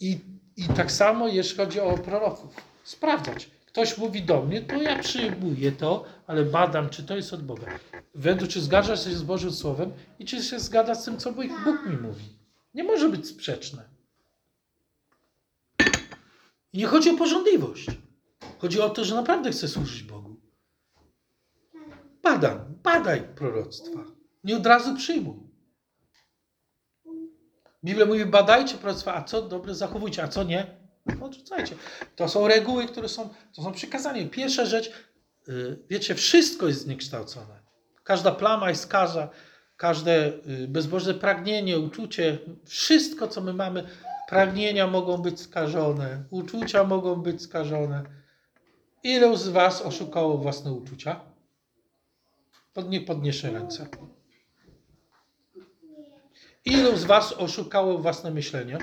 I, 0.00 0.18
I 0.56 0.64
tak 0.76 0.92
samo 0.92 1.28
jeśli 1.28 1.56
chodzi 1.56 1.80
o 1.80 1.98
proroków. 1.98 2.56
Sprawdzać. 2.84 3.50
Ktoś 3.66 3.98
mówi 3.98 4.22
do 4.22 4.42
mnie, 4.42 4.62
to 4.62 4.82
ja 4.82 4.98
przyjmuję 4.98 5.72
to, 5.72 6.04
ale 6.26 6.44
badam, 6.44 6.88
czy 6.88 7.02
to 7.02 7.16
jest 7.16 7.32
od 7.32 7.42
Boga. 7.42 7.66
Według, 8.14 8.50
czy 8.50 8.60
zgadza 8.60 8.96
się 8.96 9.10
z 9.10 9.22
Bożym 9.22 9.52
Słowem 9.52 9.92
i 10.18 10.24
czy 10.24 10.42
się 10.42 10.60
zgadza 10.60 10.94
z 10.94 11.04
tym, 11.04 11.16
co 11.16 11.32
Bóg 11.32 11.86
mi 11.86 11.96
mówi. 11.96 12.24
Nie 12.74 12.84
może 12.84 13.08
być 13.08 13.26
sprzeczne. 13.26 13.82
I 16.72 16.78
nie 16.78 16.86
chodzi 16.86 17.10
o 17.10 17.16
porządliwość. 17.16 17.86
Chodzi 18.58 18.80
o 18.80 18.90
to, 18.90 19.04
że 19.04 19.14
naprawdę 19.14 19.50
chcę 19.50 19.68
służyć 19.68 20.02
Bogu. 20.02 20.40
Badam, 22.22 22.74
badaj 22.82 23.22
proroctwa. 23.34 24.04
Nie 24.44 24.56
od 24.56 24.66
razu 24.66 24.96
przyjmuj. 24.96 25.36
Biblia 27.84 28.06
mówi, 28.06 28.26
badajcie 28.26 28.76
proroctwa, 28.76 29.14
a 29.14 29.24
co 29.24 29.42
dobre 29.42 29.74
zachowujcie, 29.74 30.22
a 30.22 30.28
co 30.28 30.42
nie, 30.42 30.76
odrzucajcie. 31.20 31.74
To 32.16 32.28
są 32.28 32.48
reguły, 32.48 32.86
które 32.86 33.08
są, 33.08 33.28
to 33.54 33.62
są 33.62 33.72
przykazania. 33.72 34.28
Pierwsza 34.28 34.64
rzecz, 34.66 34.90
y, 35.48 35.78
wiecie, 35.90 36.14
wszystko 36.14 36.68
jest 36.68 36.80
zniekształcone. 36.80 37.62
Każda 38.04 38.32
plama 38.32 38.68
jest 38.68 38.82
skaza, 38.82 39.30
każde 39.76 40.26
y, 40.26 40.68
bezbożne 40.68 41.14
pragnienie, 41.14 41.78
uczucie, 41.78 42.38
wszystko, 42.66 43.28
co 43.28 43.40
my 43.40 43.52
mamy, 43.52 43.88
pragnienia 44.28 44.86
mogą 44.86 45.18
być 45.18 45.40
skażone, 45.40 46.24
uczucia 46.30 46.84
mogą 46.84 47.16
być 47.16 47.42
skażone. 47.42 48.17
Ilu 49.02 49.36
z 49.36 49.48
was 49.48 49.82
oszukało 49.82 50.38
własne 50.38 50.72
uczucia? 50.72 51.20
Pod, 52.74 52.90
nie 52.90 53.00
podniesie 53.00 53.50
ręce. 53.50 53.86
Ilu 56.64 56.96
z 56.96 57.04
was 57.04 57.32
oszukało 57.32 57.98
własne 57.98 58.30
myślenie? 58.30 58.78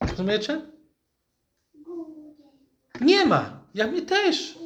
Rozumiecie? 0.00 0.66
Nie 3.00 3.26
ma. 3.26 3.66
Ja 3.74 3.86
mnie 3.86 4.02
też. 4.02 4.58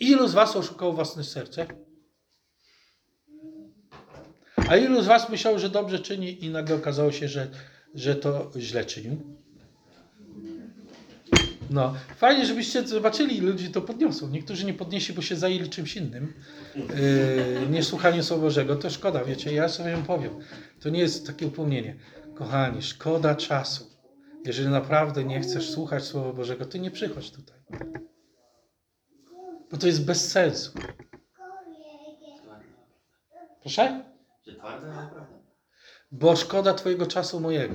Ilu 0.00 0.28
z 0.28 0.34
was 0.34 0.56
oszukało 0.56 0.92
własne 0.92 1.24
serce? 1.24 1.66
A 4.68 4.76
ilu 4.76 5.02
z 5.02 5.06
was 5.06 5.28
myślało, 5.28 5.58
że 5.58 5.68
dobrze 5.68 5.98
czyni 5.98 6.44
i 6.44 6.50
nagle 6.50 6.76
okazało 6.76 7.12
się, 7.12 7.28
że, 7.28 7.50
że 7.94 8.16
to 8.16 8.50
źle 8.56 8.84
czynił? 8.84 9.43
No, 11.70 11.94
fajnie, 12.16 12.46
żebyście 12.46 12.86
zobaczyli, 12.86 13.40
ludzi 13.40 13.70
to 13.70 13.82
podniosą. 13.82 14.30
Niektórzy 14.30 14.66
nie 14.66 14.74
podnieśli, 14.74 15.14
bo 15.14 15.22
się 15.22 15.36
zajęli 15.36 15.70
czymś 15.70 15.96
innym, 15.96 16.32
yy, 16.76 17.66
nie 17.70 17.82
słuchanie 17.82 18.22
Słowa 18.22 18.42
Bożego. 18.42 18.76
To 18.76 18.90
szkoda, 18.90 19.24
wiecie, 19.24 19.52
ja 19.54 19.68
sobie 19.68 19.96
powiem. 20.06 20.30
To 20.80 20.88
nie 20.88 21.00
jest 21.00 21.26
takie 21.26 21.46
upomnienie. 21.46 21.96
Kochani, 22.34 22.82
szkoda 22.82 23.34
czasu. 23.34 23.90
Jeżeli 24.44 24.68
naprawdę 24.68 25.24
nie 25.24 25.40
chcesz 25.40 25.70
słuchać 25.70 26.04
Słowa 26.04 26.32
Bożego, 26.32 26.66
to 26.66 26.78
nie 26.78 26.90
przychodź 26.90 27.30
tutaj. 27.30 27.56
Bo 29.70 29.76
to 29.76 29.86
jest 29.86 30.04
bez 30.04 30.30
sensu. 30.30 30.72
Proszę? 33.60 34.04
Bo 36.12 36.36
szkoda 36.36 36.74
Twojego 36.74 37.06
czasu 37.06 37.40
mojego. 37.40 37.74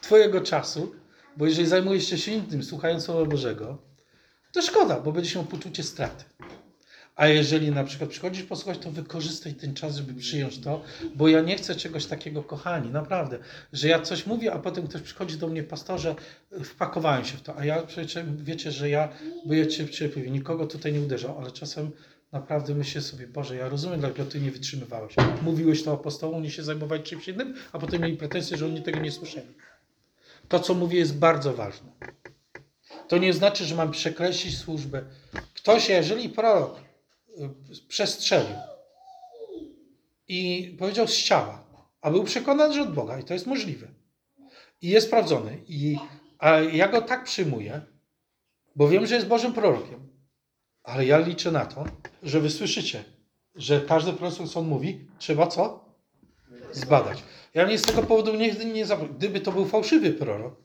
Twojego 0.00 0.40
czasu, 0.40 0.94
bo 1.36 1.46
jeżeli 1.46 1.68
zajmujesz 1.68 2.24
się 2.24 2.32
innym, 2.32 2.62
słuchając 2.62 3.04
Słowa 3.04 3.24
Bożego, 3.24 3.78
to 4.52 4.62
szkoda, 4.62 5.00
bo 5.00 5.12
będziesz 5.12 5.34
miał 5.34 5.44
poczucie 5.44 5.82
straty. 5.82 6.24
A 7.16 7.28
jeżeli 7.28 7.70
na 7.70 7.84
przykład 7.84 8.10
przychodzisz 8.10 8.42
posłuchać, 8.42 8.78
to 8.78 8.90
wykorzystaj 8.90 9.54
ten 9.54 9.74
czas, 9.74 9.96
żeby 9.96 10.14
przyjąć 10.14 10.58
to, 10.58 10.82
bo 11.14 11.28
ja 11.28 11.40
nie 11.40 11.56
chcę 11.56 11.74
czegoś 11.74 12.06
takiego, 12.06 12.42
kochani, 12.42 12.90
naprawdę, 12.90 13.38
że 13.72 13.88
ja 13.88 14.00
coś 14.00 14.26
mówię, 14.26 14.52
a 14.52 14.58
potem 14.58 14.86
ktoś 14.88 15.02
przychodzi 15.02 15.38
do 15.38 15.48
mnie, 15.48 15.62
pastorze, 15.62 16.14
wpakowałem 16.64 17.24
się 17.24 17.36
w 17.36 17.42
to, 17.42 17.56
a 17.56 17.64
ja 17.64 17.82
przecież 17.82 18.24
wiecie, 18.36 18.72
że 18.72 18.90
ja 18.90 19.08
byję 19.46 19.66
cierpliwy, 19.66 20.30
nikogo 20.30 20.66
tutaj 20.66 20.92
nie 20.92 21.00
uderzał, 21.00 21.38
ale 21.38 21.50
czasem 21.50 21.90
naprawdę 22.32 22.74
myślę 22.74 23.00
sobie, 23.00 23.26
Boże, 23.26 23.56
ja 23.56 23.68
rozumiem, 23.68 24.00
dlaczego 24.00 24.30
Ty 24.30 24.40
nie 24.40 24.50
wytrzymywałeś. 24.50 25.14
Mówiłeś 25.42 25.82
to 25.82 25.92
apostołom, 25.92 26.42
nie 26.42 26.50
się 26.50 26.62
zajmowali 26.62 27.02
czymś 27.02 27.28
innym, 27.28 27.54
a 27.72 27.78
potem 27.78 28.02
mieli 28.02 28.16
pretensje, 28.16 28.56
że 28.56 28.66
oni 28.66 28.82
tego 28.82 29.00
nie 29.00 29.12
słyszeli. 29.12 29.48
To, 30.50 30.60
co 30.60 30.74
mówię, 30.74 30.98
jest 30.98 31.18
bardzo 31.18 31.54
ważne. 31.54 31.92
To 33.08 33.18
nie 33.18 33.32
znaczy, 33.32 33.64
że 33.64 33.74
mam 33.74 33.90
przekreślić 33.90 34.58
służbę. 34.58 35.04
Ktoś, 35.54 35.88
jeżeli 35.88 36.28
prorok 36.28 36.80
y, 37.28 37.86
przestrzelił 37.88 38.56
i 40.28 40.76
powiedział 40.78 41.08
z 41.08 41.22
ciała, 41.22 41.64
a 42.00 42.10
był 42.10 42.24
przekonany, 42.24 42.74
że 42.74 42.82
od 42.82 42.94
Boga, 42.94 43.18
i 43.18 43.24
to 43.24 43.34
jest 43.34 43.46
możliwe, 43.46 43.86
i 44.82 44.88
jest 44.88 45.06
sprawdzony, 45.06 45.58
i, 45.68 45.96
a 46.38 46.60
ja 46.60 46.88
go 46.88 47.02
tak 47.02 47.24
przyjmuję, 47.24 47.80
bo 48.76 48.88
wiem, 48.88 49.06
że 49.06 49.14
jest 49.14 49.26
Bożym 49.26 49.52
prorokiem, 49.52 50.08
ale 50.82 51.06
ja 51.06 51.18
liczę 51.18 51.50
na 51.50 51.66
to, 51.66 51.84
że 52.22 52.40
wy 52.40 52.50
słyszycie, 52.50 53.04
że 53.54 53.80
każdy 53.80 54.12
proroctwo, 54.12 54.46
co 54.46 54.60
on 54.60 54.66
mówi, 54.66 55.06
trzeba 55.18 55.46
co? 55.46 55.89
Zbadać. 56.72 57.22
Ja 57.54 57.66
mnie 57.66 57.78
z 57.78 57.82
tego 57.82 58.02
powodu 58.02 58.34
nigdy 58.34 58.64
nie 58.64 58.86
zaprosił. 58.86 59.14
Gdyby 59.14 59.40
to 59.40 59.52
był 59.52 59.64
fałszywy 59.64 60.12
prorok, 60.12 60.56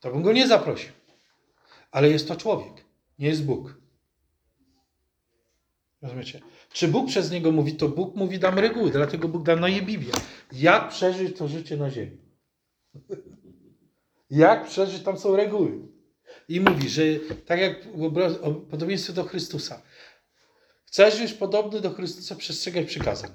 to 0.00 0.10
bym 0.10 0.22
go 0.22 0.32
nie 0.32 0.46
zaprosił. 0.48 0.92
Ale 1.90 2.10
jest 2.10 2.28
to 2.28 2.36
człowiek, 2.36 2.84
nie 3.18 3.28
jest 3.28 3.44
Bóg. 3.44 3.80
Rozumiecie? 6.02 6.40
Czy 6.72 6.88
Bóg 6.88 7.08
przez 7.08 7.30
niego 7.30 7.52
mówi, 7.52 7.76
to 7.76 7.88
Bóg 7.88 8.16
mówi, 8.16 8.38
dam 8.38 8.58
reguły, 8.58 8.90
dlatego 8.90 9.28
Bóg 9.28 9.46
na 9.46 9.68
je 9.68 9.82
Biblię. 9.82 10.12
Jak 10.52 10.88
przeżyć 10.88 11.36
to 11.36 11.48
życie 11.48 11.76
na 11.76 11.90
ziemi? 11.90 12.18
Jak 14.30 14.66
przeżyć, 14.66 15.02
tam 15.02 15.18
są 15.18 15.36
reguły. 15.36 15.78
I 16.48 16.60
mówi, 16.60 16.88
że 16.88 17.02
tak 17.46 17.60
jak 17.60 17.84
w 17.84 18.70
podobieństwie 18.70 19.12
do 19.12 19.24
Chrystusa. 19.24 19.82
Chcesz 20.84 21.20
być 21.20 21.32
podobny 21.32 21.80
do 21.80 21.90
Chrystusa, 21.90 22.34
przestrzegaj 22.34 22.86
przykazań. 22.86 23.30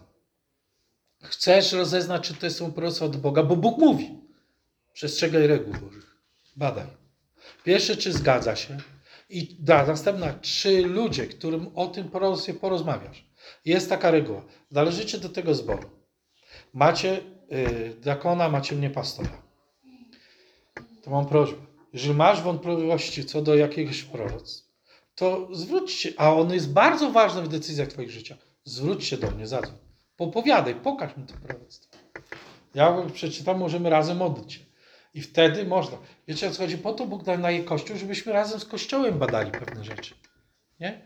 Chcesz 1.24 1.72
rozeznać, 1.72 2.28
czy 2.28 2.34
to 2.34 2.50
są 2.50 2.72
proroctwa 2.72 3.06
od 3.06 3.18
Boga, 3.18 3.44
bo 3.44 3.56
Bóg 3.56 3.78
mówi. 3.78 4.20
Przestrzegaj 4.94 5.48
reguł 5.48 5.74
Bożych. 5.74 6.18
Badaj. 6.56 6.88
Pierwsze, 7.64 7.98
czy 7.98 8.14
zgadza 8.14 8.56
się. 8.56 8.78
I 9.30 9.58
da, 9.60 9.86
następna, 9.86 10.34
czy 10.42 10.82
ludzie, 10.82 11.28
którym 11.28 11.68
o 11.76 11.88
tym 11.88 12.10
proroctwie 12.10 12.54
porozmawiasz. 12.54 13.26
Jest 13.66 13.90
taka 13.90 14.12
reguła. 14.12 14.46
Należycie 14.72 15.18
do 15.18 15.30
tego 15.30 15.56
zboru. 15.56 15.90
Macie 16.74 17.22
y, 17.52 17.96
diakona, 18.02 18.50
macie 18.50 18.76
mnie 18.76 18.90
pastora. 18.90 19.42
to 21.04 21.12
mam 21.12 21.26
prośbę. 21.26 21.58
Jeżeli 21.94 22.14
masz 22.14 22.42
wątpliwości 22.42 23.26
co 23.26 23.42
do 23.42 23.56
jakiegoś 23.56 24.04
proroctw, 24.04 24.66
to 25.16 25.48
zwróć 25.52 25.92
się, 25.92 26.10
a 26.18 26.34
ono 26.34 26.54
jest 26.54 26.74
bardzo 26.74 27.12
ważne 27.12 27.42
w 27.42 27.48
decyzjach 27.48 27.88
Twoich 27.88 28.12
życia. 28.12 28.38
Zwróć 28.64 29.06
się 29.06 29.18
do 29.18 29.32
mnie, 29.32 29.48
zadzwoń. 29.48 29.85
Popowiadaj, 30.18 30.76
pokaż 30.76 31.18
mi 31.18 31.24
to 31.24 31.34
proroctwo. 31.34 31.98
Ja 32.76 32.98
przeczytam, 33.14 33.58
możemy 33.58 33.90
razem 33.90 34.18
modlić 34.18 34.54
się. 34.54 34.60
I 35.14 35.22
wtedy 35.22 35.66
można. 35.66 35.98
Wiecie 36.28 36.48
o 36.48 36.52
co 36.52 36.58
chodzi? 36.58 36.78
Po 36.78 36.94
to 36.94 37.06
Bóg 37.06 37.26
nam 37.26 37.42
daje 37.42 37.64
Kościół, 37.64 37.98
żebyśmy 37.98 38.34
razem 38.34 38.60
z 38.60 38.66
Kościołem 38.66 39.20
badali 39.20 39.52
pewne 39.52 39.84
rzeczy. 39.84 40.16
Nie? 40.80 41.06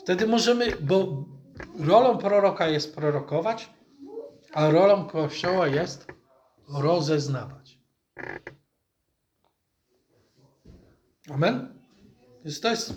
Wtedy 0.00 0.26
możemy, 0.26 0.76
bo 0.80 1.24
rolą 1.78 2.18
proroka 2.18 2.68
jest 2.68 2.94
prorokować, 2.94 3.70
a 4.52 4.70
rolą 4.70 5.04
Kościoła 5.04 5.68
jest 5.68 6.06
rozeznawać. 6.68 7.78
Amen? 11.30 11.78
Więc 12.44 12.60
to 12.60 12.70
jest. 12.70 12.94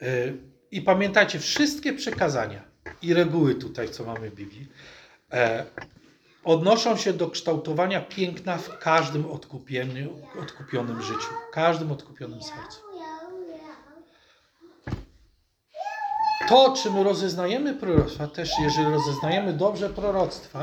Yy, 0.00 0.51
I 0.72 0.82
pamiętajcie, 0.82 1.38
wszystkie 1.38 1.92
przekazania 1.92 2.62
i 3.02 3.14
reguły 3.14 3.54
tutaj, 3.54 3.88
co 3.88 4.04
mamy 4.04 4.30
w 4.30 4.34
Biblii, 4.34 4.68
e, 5.32 5.64
odnoszą 6.44 6.96
się 6.96 7.12
do 7.12 7.30
kształtowania 7.30 8.00
piękna 8.00 8.58
w 8.58 8.78
każdym 8.78 9.24
odkupionym 10.40 11.02
życiu, 11.02 11.28
w 11.50 11.54
każdym 11.54 11.92
odkupionym 11.92 12.42
sercu. 12.42 12.80
To, 16.48 16.74
czy 16.82 16.90
my 16.90 17.04
rozeznajemy 17.04 17.74
proroctwa, 17.74 18.26
też 18.26 18.50
jeżeli 18.62 18.86
rozeznajemy 18.86 19.52
dobrze 19.52 19.90
proroctwa, 19.90 20.60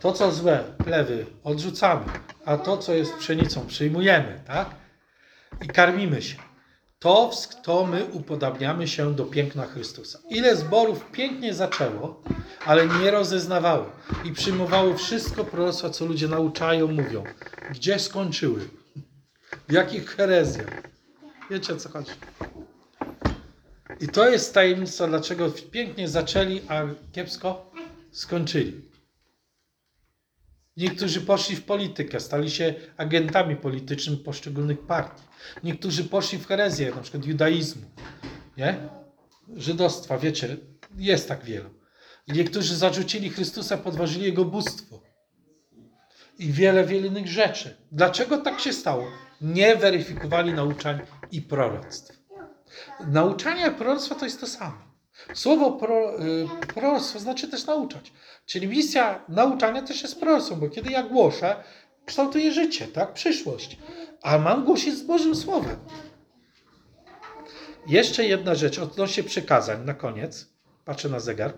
to 0.00 0.12
co 0.12 0.32
złe, 0.32 0.64
plewy, 0.84 1.26
odrzucamy, 1.44 2.04
a 2.44 2.56
to, 2.56 2.76
co 2.76 2.94
jest 2.94 3.14
pszenicą, 3.14 3.66
przyjmujemy, 3.66 4.40
tak? 4.46 4.70
I 5.62 5.66
karmimy 5.66 6.22
się. 6.22 6.53
To, 7.04 7.30
to 7.62 7.86
my 7.86 8.04
upodabniamy 8.04 8.88
się 8.88 9.14
do 9.14 9.24
piękna 9.24 9.66
Chrystusa. 9.66 10.18
Ile 10.30 10.56
zborów 10.56 11.10
pięknie 11.12 11.54
zaczęło, 11.54 12.22
ale 12.66 12.86
nie 12.86 13.10
rozeznawały 13.10 13.84
i 14.24 14.32
przyjmowały 14.32 14.96
wszystko 14.96 15.44
proroctwa, 15.44 15.90
co 15.90 16.04
ludzie 16.04 16.28
nauczają, 16.28 16.86
mówią. 16.86 17.24
Gdzie 17.70 17.98
skończyły? 17.98 18.68
W 19.68 19.72
jakich 19.72 20.10
herezjach? 20.10 20.82
Wiecie 21.50 21.74
o 21.74 21.76
co 21.76 21.88
chodzi? 21.88 22.12
I 24.00 24.08
to 24.08 24.28
jest 24.28 24.54
tajemnica, 24.54 25.06
dlaczego 25.06 25.50
pięknie 25.70 26.08
zaczęli, 26.08 26.60
a 26.68 26.82
kiepsko 27.12 27.70
skończyli. 28.12 28.93
Niektórzy 30.76 31.20
poszli 31.20 31.56
w 31.56 31.64
politykę, 31.64 32.20
stali 32.20 32.50
się 32.50 32.74
agentami 32.96 33.56
politycznymi 33.56 34.18
poszczególnych 34.18 34.86
partii. 34.86 35.22
Niektórzy 35.64 36.04
poszli 36.04 36.38
w 36.38 36.46
herezję, 36.46 36.94
na 36.94 37.02
przykład 37.02 37.24
judaizmu, 37.24 37.82
nie? 38.56 38.76
Żydostwa, 39.56 40.18
wiecie, 40.18 40.56
jest 40.96 41.28
tak 41.28 41.44
wielu. 41.44 41.70
Niektórzy 42.28 42.76
zarzucili 42.76 43.30
Chrystusa, 43.30 43.76
podważyli 43.76 44.24
Jego 44.24 44.44
bóstwo. 44.44 45.02
I 46.38 46.52
wiele, 46.52 46.84
wiele 46.84 47.06
innych 47.06 47.28
rzeczy. 47.28 47.76
Dlaczego 47.92 48.38
tak 48.38 48.60
się 48.60 48.72
stało? 48.72 49.06
Nie 49.40 49.76
weryfikowali 49.76 50.52
nauczań 50.52 51.00
i 51.30 51.42
proroctw. 51.42 52.18
Nauczanie 53.06 53.66
i 53.66 53.70
proroctwo 53.70 54.14
to 54.14 54.24
jest 54.24 54.40
to 54.40 54.46
samo. 54.46 54.93
Słowo 55.34 55.72
pro, 55.72 56.20
y, 56.24 56.48
proroctwo 56.74 57.18
znaczy 57.18 57.48
też 57.48 57.66
nauczać. 57.66 58.12
Czyli 58.46 58.68
misja 58.68 59.24
nauczania 59.28 59.82
też 59.82 60.02
jest 60.02 60.20
proroctwem, 60.20 60.60
bo 60.60 60.68
kiedy 60.68 60.90
ja 60.90 61.02
głoszę, 61.02 61.56
kształtuję 62.06 62.52
życie, 62.52 62.88
tak? 62.88 63.12
Przyszłość. 63.12 63.78
A 64.22 64.38
mam 64.38 64.64
głosić 64.64 64.94
z 64.94 65.02
Bożym 65.02 65.36
Słowem. 65.36 65.76
Jeszcze 67.86 68.24
jedna 68.24 68.54
rzecz 68.54 68.78
odnośnie 68.78 69.22
przykazań 69.22 69.84
na 69.84 69.94
koniec. 69.94 70.48
Patrzę 70.84 71.08
na 71.08 71.20
zegar. 71.20 71.54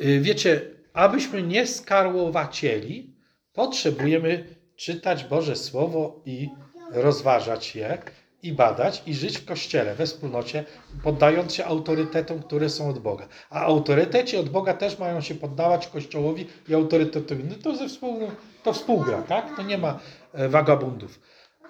Y, 0.00 0.20
Wiecie, 0.20 0.70
abyśmy 0.92 1.42
nie 1.42 1.66
skarłowacieli, 1.66 3.14
potrzebujemy 3.52 4.44
czytać 4.76 5.24
Boże 5.24 5.56
Słowo 5.56 6.22
i 6.24 6.48
rozważać 6.90 7.76
je 7.76 7.98
i 8.42 8.52
badać 8.52 9.02
i 9.06 9.14
żyć 9.14 9.38
w 9.38 9.44
Kościele, 9.44 9.94
we 9.94 10.06
wspólnocie, 10.06 10.64
poddając 11.02 11.54
się 11.54 11.64
autorytetom, 11.64 12.42
które 12.42 12.68
są 12.68 12.88
od 12.88 12.98
Boga. 12.98 13.28
A 13.50 13.60
autoryteci 13.60 14.36
od 14.36 14.48
Boga 14.48 14.74
też 14.74 14.98
mają 14.98 15.20
się 15.20 15.34
poddawać 15.34 15.86
Kościołowi 15.86 16.46
i 16.68 16.74
autorytetowi. 16.74 17.44
No 17.44 17.54
to, 17.62 17.76
ze 17.76 17.88
współ, 17.88 18.20
to 18.62 18.72
współgra, 18.72 19.22
tak? 19.22 19.56
To 19.56 19.62
nie 19.62 19.78
ma 19.78 19.98
e, 20.32 20.48
wagabundów. 20.48 21.20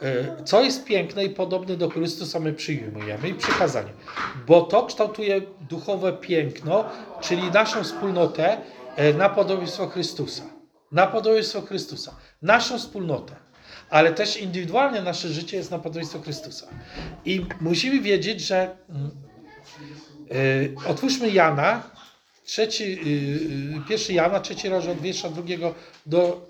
E, 0.03 0.45
Co 0.45 0.63
jest 0.63 0.85
piękne 0.85 1.25
i 1.25 1.31
podobne 1.31 1.77
do 1.77 1.91
Chrystusa 1.91 2.41
my 2.41 2.53
przyjmujemy 2.53 3.29
i 3.29 3.35
przykazanie. 3.35 3.91
Bo 4.47 4.61
to 4.61 4.87
kształtuje 4.87 5.43
duchowe 5.71 6.13
piękno, 6.13 6.85
czyli 7.21 7.51
naszą 7.51 7.85
wspólnotę 7.85 8.61
e, 8.97 9.13
na 9.13 9.29
podobieństwo 9.29 9.87
Chrystusa. 9.87 10.43
Na 10.93 11.07
podobieństwo 11.07 11.61
Chrystusa. 11.61 12.15
Naszą 12.43 12.79
wspólnotę. 12.79 13.48
Ale 13.91 14.13
też 14.15 14.37
indywidualnie 14.37 15.03
nasze 15.03 15.29
życie 15.29 15.57
jest 15.57 15.71
na 15.71 15.79
podobieństwo 15.79 16.21
Chrystusa. 16.21 16.67
I 17.25 17.47
musimy 17.61 18.01
wiedzieć, 18.01 18.41
że 18.41 18.77
e, 20.87 20.91
otwórzmy 20.91 21.31
Jana, 21.31 21.91
trzeci, 22.45 22.85
y, 22.85 23.77
y, 23.77 23.89
pierwszy 23.89 24.13
Jana, 24.13 24.41
trzeci 24.41 24.69
rozdział 24.69 24.93
od 24.93 25.01
wiersza 25.01 25.31
drugiego 25.31 25.75
do 26.07 26.47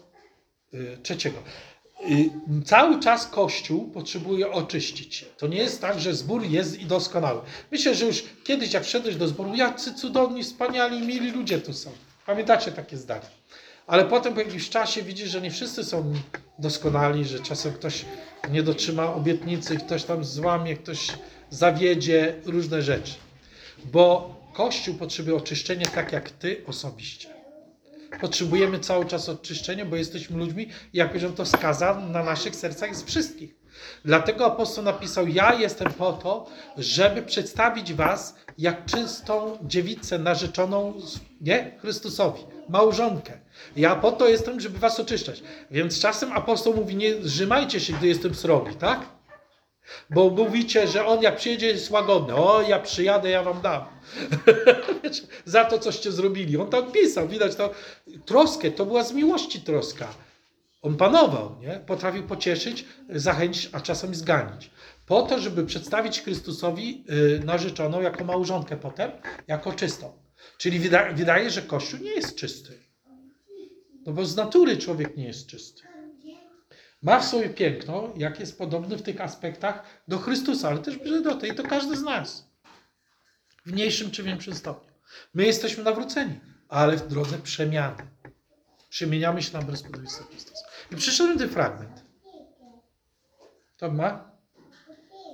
y, 0.74 0.98
trzeciego. 1.02 1.38
Y, 2.10 2.30
Cały 2.64 3.00
czas 3.00 3.26
Kościół 3.26 3.90
potrzebuje 3.90 4.52
oczyścić 4.52 5.14
się. 5.14 5.26
To 5.26 5.46
nie 5.46 5.58
jest 5.58 5.80
tak, 5.80 6.00
że 6.00 6.14
zbór 6.14 6.44
jest 6.44 6.80
i 6.80 6.86
doskonały. 6.86 7.40
Myślę, 7.72 7.94
że 7.94 8.06
już 8.06 8.24
kiedyś, 8.44 8.72
jak 8.72 8.84
wszedłeś 8.84 9.16
do 9.16 9.28
zboru, 9.28 9.54
jacy 9.54 9.94
cudowni, 9.94 10.42
wspaniali, 10.42 11.06
mili 11.06 11.30
ludzie 11.30 11.58
tu 11.60 11.72
są. 11.72 11.90
Pamiętacie 12.26 12.72
takie 12.72 12.96
zdanie. 12.96 13.37
Ale 13.88 14.04
potem 14.04 14.34
po 14.34 14.40
jakimś 14.40 14.68
czasie 14.68 15.02
widzisz, 15.02 15.30
że 15.30 15.40
nie 15.40 15.50
wszyscy 15.50 15.84
są 15.84 16.14
doskonali, 16.58 17.24
że 17.24 17.40
czasem 17.40 17.72
ktoś 17.72 18.04
nie 18.50 18.62
dotrzyma 18.62 19.14
obietnicy, 19.14 19.76
ktoś 19.76 20.04
tam 20.04 20.24
złamie, 20.24 20.76
ktoś 20.76 21.08
zawiedzie, 21.50 22.34
różne 22.44 22.82
rzeczy. 22.82 23.14
Bo 23.84 24.34
Kościół 24.52 24.94
potrzebuje 24.94 25.36
oczyszczenia 25.36 25.86
tak 25.86 26.12
jak 26.12 26.30
ty 26.30 26.62
osobiście. 26.66 27.28
Potrzebujemy 28.20 28.78
cały 28.78 29.06
czas 29.06 29.28
oczyszczenia, 29.28 29.84
bo 29.84 29.96
jesteśmy 29.96 30.38
ludźmi 30.38 30.68
jak 30.92 31.08
powiedziałem, 31.08 31.36
to 31.36 31.46
skaza 31.46 32.00
na 32.00 32.22
naszych 32.22 32.56
sercach 32.56 32.88
jest 32.88 33.06
wszystkich. 33.06 33.57
Dlatego 34.04 34.46
apostoł 34.46 34.84
napisał: 34.84 35.28
Ja 35.28 35.54
jestem 35.54 35.92
po 35.92 36.12
to, 36.12 36.46
żeby 36.76 37.22
przedstawić 37.22 37.94
Was 37.94 38.34
jak 38.58 38.84
czystą 38.84 39.58
dziewicę 39.62 40.18
narzeczoną 40.18 40.94
nie? 41.40 41.78
Chrystusowi, 41.80 42.42
małżonkę. 42.68 43.32
Ja 43.76 43.96
po 43.96 44.12
to 44.12 44.28
jestem, 44.28 44.60
żeby 44.60 44.78
Was 44.78 45.00
oczyszczać. 45.00 45.42
Więc 45.70 46.00
czasem 46.00 46.32
apostoł 46.32 46.74
mówi: 46.74 46.96
Nie 46.96 47.14
zrzymajcie 47.14 47.80
się, 47.80 47.92
gdy 47.92 48.06
jestem 48.06 48.34
srogi, 48.34 48.76
tak? 48.76 49.00
Bo 50.10 50.30
mówicie, 50.30 50.88
że 50.88 51.06
on 51.06 51.22
jak 51.22 51.36
przyjedzie 51.36 51.66
jest 51.66 51.90
łagodny. 51.90 52.34
O, 52.34 52.62
ja 52.62 52.78
przyjadę, 52.78 53.30
ja 53.30 53.42
wam 53.42 53.60
dam. 53.60 53.84
Za 55.44 55.64
to, 55.64 55.78
coście 55.78 56.12
zrobili. 56.12 56.56
On 56.56 56.70
tak 56.70 56.92
pisał, 56.92 57.28
widać 57.28 57.56
to. 57.56 57.70
Troskę, 58.24 58.70
to 58.70 58.86
była 58.86 59.04
z 59.04 59.12
miłości 59.12 59.60
troska. 59.60 60.08
On 60.82 60.96
panował, 60.96 61.56
nie? 61.60 61.80
Potrafił 61.86 62.26
pocieszyć, 62.26 62.84
zachęcić, 63.10 63.68
a 63.72 63.80
czasem 63.80 64.14
zganić. 64.14 64.70
Po 65.06 65.22
to, 65.22 65.38
żeby 65.38 65.66
przedstawić 65.66 66.20
Chrystusowi 66.22 67.04
y, 67.10 67.44
narzeczoną 67.44 68.00
jako 68.02 68.24
małżonkę 68.24 68.76
potem, 68.76 69.10
jako 69.46 69.72
czystą. 69.72 70.12
Czyli 70.58 70.80
wyda- 70.80 71.12
wydaje, 71.14 71.50
że 71.50 71.62
Kościół 71.62 72.00
nie 72.00 72.10
jest 72.10 72.36
czysty. 72.36 72.78
No 74.06 74.12
bo 74.12 74.24
z 74.24 74.36
natury 74.36 74.76
człowiek 74.76 75.16
nie 75.16 75.24
jest 75.26 75.46
czysty. 75.46 75.82
Ma 77.02 77.20
w 77.20 77.24
sobie 77.24 77.48
piękno, 77.48 78.12
jak 78.16 78.40
jest 78.40 78.58
podobny 78.58 78.96
w 78.96 79.02
tych 79.02 79.20
aspektach 79.20 79.82
do 80.08 80.18
Chrystusa, 80.18 80.68
ale 80.68 80.78
też 80.78 80.98
brzydotę 80.98 81.48
i 81.48 81.54
to 81.54 81.62
każdy 81.62 81.96
z 81.96 82.02
nas. 82.02 82.50
W 83.66 83.72
mniejszym 83.72 84.10
czy 84.10 84.22
większym 84.22 84.54
stopniu. 84.54 84.92
My 85.34 85.46
jesteśmy 85.46 85.84
nawróceni, 85.84 86.40
ale 86.68 86.96
w 86.96 87.08
drodze 87.08 87.38
przemiany. 87.38 88.06
Przemieniamy 88.90 89.42
się 89.42 89.58
na 89.58 89.62
bezpodobieństwo 89.64 90.24
Chrystusa. 90.24 90.64
I 90.90 90.96
przyszedłem 90.96 91.38
ten 91.38 91.48
fragment. 91.48 92.04
To 93.76 93.90
ma? 93.90 94.30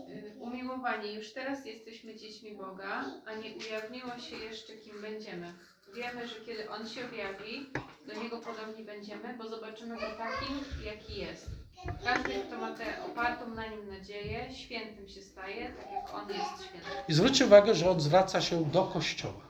Y, 0.09 0.34
Umiłowani, 0.38 1.14
już 1.14 1.32
teraz 1.32 1.66
jesteśmy 1.66 2.16
dziećmi 2.16 2.57
Boga, 2.57 3.05
a 3.26 3.34
nie 3.34 3.57
ujawniło 3.57 4.18
się 4.18 4.36
jeszcze, 4.36 4.72
kim 4.72 5.02
będziemy. 5.02 5.55
Wiemy, 5.94 6.28
że 6.28 6.34
kiedy 6.46 6.70
On 6.70 6.88
się 6.88 7.07
objawi, 7.07 7.70
do 8.07 8.22
Niego 8.22 8.40
podobni 8.40 8.84
będziemy, 8.84 9.34
bo 9.38 9.48
zobaczymy 9.48 9.94
Go 9.94 10.16
takim, 10.18 10.84
jaki 10.84 11.16
jest. 11.16 11.63
Każdy, 12.05 12.30
kto 12.47 12.59
ma 12.59 12.76
tę 12.76 12.85
opartą 13.07 13.55
na 13.55 13.66
Nim 13.66 13.89
nadzieję, 13.89 14.55
świętym 14.55 15.09
się 15.09 15.22
staje, 15.22 15.72
tak 15.72 15.93
jak 15.93 16.14
On 16.14 16.28
jest 16.28 16.68
święty. 16.68 16.87
I 17.09 17.14
zwróćcie 17.14 17.47
uwagę, 17.47 17.74
że 17.74 17.91
on 17.91 18.01
zwraca 18.01 18.41
się 18.41 18.64
do 18.64 18.85
Kościoła. 18.85 19.41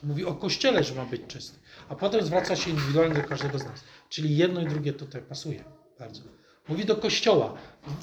To 0.00 0.06
mówi 0.06 0.24
o 0.24 0.34
Kościele, 0.34 0.84
że 0.84 0.94
ma 0.94 1.04
być 1.04 1.22
czysty. 1.26 1.58
A 1.88 1.94
potem 1.94 2.24
zwraca 2.24 2.56
się 2.56 2.70
indywidualnie 2.70 3.14
do 3.14 3.28
każdego 3.28 3.58
z 3.58 3.64
nas. 3.64 3.84
Czyli 4.08 4.36
jedno 4.36 4.60
i 4.60 4.66
drugie 4.66 4.92
tutaj 4.92 5.22
pasuje 5.22 5.64
bardzo. 5.98 6.22
Mówi 6.68 6.84
do 6.84 6.96
Kościoła. 6.96 7.54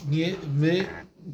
Nie, 0.10 0.36
my 0.54 0.86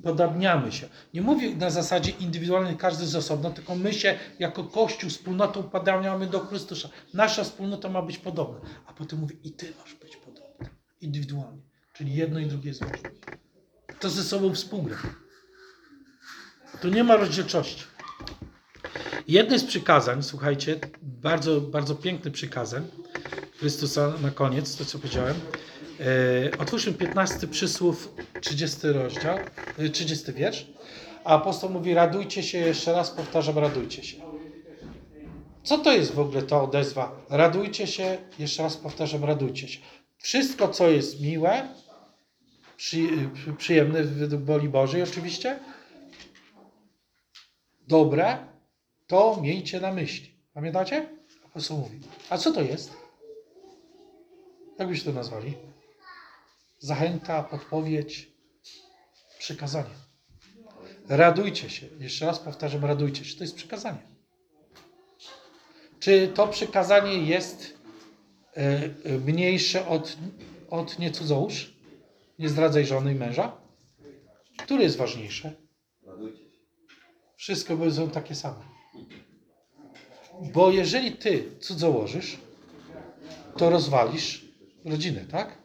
podobniamy 0.04 0.72
się. 0.72 0.90
Nie 1.14 1.22
mówi 1.22 1.56
na 1.56 1.70
zasadzie 1.70 2.12
indywidualnej 2.12 2.78
każdy 2.78 3.06
z 3.06 3.16
osobna, 3.16 3.50
tylko 3.50 3.76
my 3.76 3.94
się 3.94 4.20
jako 4.40 4.64
Kościół, 4.64 5.10
wspólnotą 5.10 5.64
podobniamy 5.64 6.28
do 6.28 6.40
Chrystusa. 6.40 6.90
Nasza 7.14 7.44
wspólnota 7.44 7.90
ma 7.90 8.02
być 8.02 8.18
podobna. 8.18 8.60
A 8.86 8.94
potem 8.94 9.20
mówi 9.20 9.38
i 9.44 9.52
ty 9.52 9.74
masz 9.80 9.96
być 9.96 10.18
podobny. 10.18 10.70
Indywidualnie. 11.02 11.65
Czyli 11.98 12.16
jedno 12.16 12.40
i 12.40 12.46
drugie 12.46 12.70
jest 12.70 12.84
ważne. 12.84 13.10
To 14.00 14.10
ze 14.10 14.24
sobą 14.24 14.54
współgra. 14.54 14.98
Tu 16.82 16.90
nie 16.90 17.04
ma 17.04 17.16
rozdzielczości. 17.16 17.84
Jedne 19.28 19.60
z 19.60 19.64
przykazań, 19.64 20.24
słuchajcie, 20.24 20.80
bardzo, 21.02 21.62
bardzo 21.62 21.96
piękny 21.96 22.32
przykazań 22.32 22.88
Chrystusa 23.60 24.14
na 24.22 24.32
koniec, 24.32 24.78
to 24.78 24.86
co 24.86 25.00
powiedziałem. 25.00 25.36
E, 26.00 26.58
otwórzmy 26.58 26.94
15 26.94 27.48
przysłów, 27.48 28.14
30 28.42 28.88
rozdział, 28.88 29.38
e, 29.78 29.90
30 29.90 30.34
wiersz. 30.34 30.68
A 31.24 31.36
apostoł 31.36 31.70
mówi, 31.70 31.94
radujcie 31.94 32.44
się, 32.44 32.58
jeszcze 32.58 32.94
raz 32.94 33.12
powtarzam, 33.12 33.58
radujcie 33.58 34.04
się. 34.04 34.18
Co 35.64 35.78
to 35.78 35.94
jest 35.94 36.14
w 36.14 36.20
ogóle 36.20 36.44
ta 36.44 36.62
odezwa? 36.62 37.26
Radujcie 37.30 37.88
się, 37.88 38.18
jeszcze 38.40 38.64
raz 38.64 38.78
powtarzam, 38.78 39.24
radujcie 39.24 39.68
się. 39.68 39.80
Wszystko, 40.18 40.68
co 40.68 40.90
jest 40.90 41.22
miłe, 41.22 41.68
przy, 42.78 43.30
przy, 43.34 43.54
przyjemne 43.54 44.04
według 44.04 44.44
woli 44.44 44.70
Bożej 44.70 45.04
oczywiście, 45.04 45.60
dobre, 47.88 48.38
to 49.08 49.40
miejcie 49.42 49.80
na 49.80 49.94
myśli. 49.94 50.36
Pamiętacie? 50.54 51.10
Apostoł 51.46 51.78
mówi. 51.78 52.00
A 52.30 52.38
co 52.38 52.52
to 52.52 52.62
jest? 52.62 52.94
Jak 54.80 54.88
byście 54.88 55.06
to 55.06 55.14
nazwali? 55.14 55.54
Zachęta, 56.80 57.44
podpowiedź, 57.44 58.32
przykazanie. 59.40 59.96
Radujcie 61.10 61.70
się. 61.70 61.88
Jeszcze 62.00 62.26
raz 62.26 62.40
powtarzam, 62.40 62.86
radujcie 62.86 63.26
się. 63.26 63.38
To 63.38 63.44
jest 63.44 63.56
przykazanie. 63.56 64.16
Czy 66.00 66.28
to 66.28 66.48
przykazanie 66.48 67.14
jest 67.14 67.78
e, 68.58 68.62
e, 69.04 69.18
mniejsze 69.26 69.88
od, 69.88 70.18
od 70.70 71.00
nie 71.00 71.12
cudzołóż? 71.12 71.75
Nie 72.40 72.50
zdradzaj 72.50 72.86
żony 72.86 73.12
i 73.12 73.16
męża? 73.16 73.58
Które 74.58 74.84
jest 74.84 74.98
ważniejsze? 74.98 75.54
Wszystko 77.36 77.92
są 77.92 78.10
takie 78.10 78.36
same. 78.36 78.76
Bo 80.54 80.72
jeżeli 80.72 81.12
ty 81.12 81.44
cudzołożysz, 81.60 82.38
to 83.58 83.70
rozwalisz 83.70 84.46
rodzinę, 84.86 85.26
tak? 85.32 85.58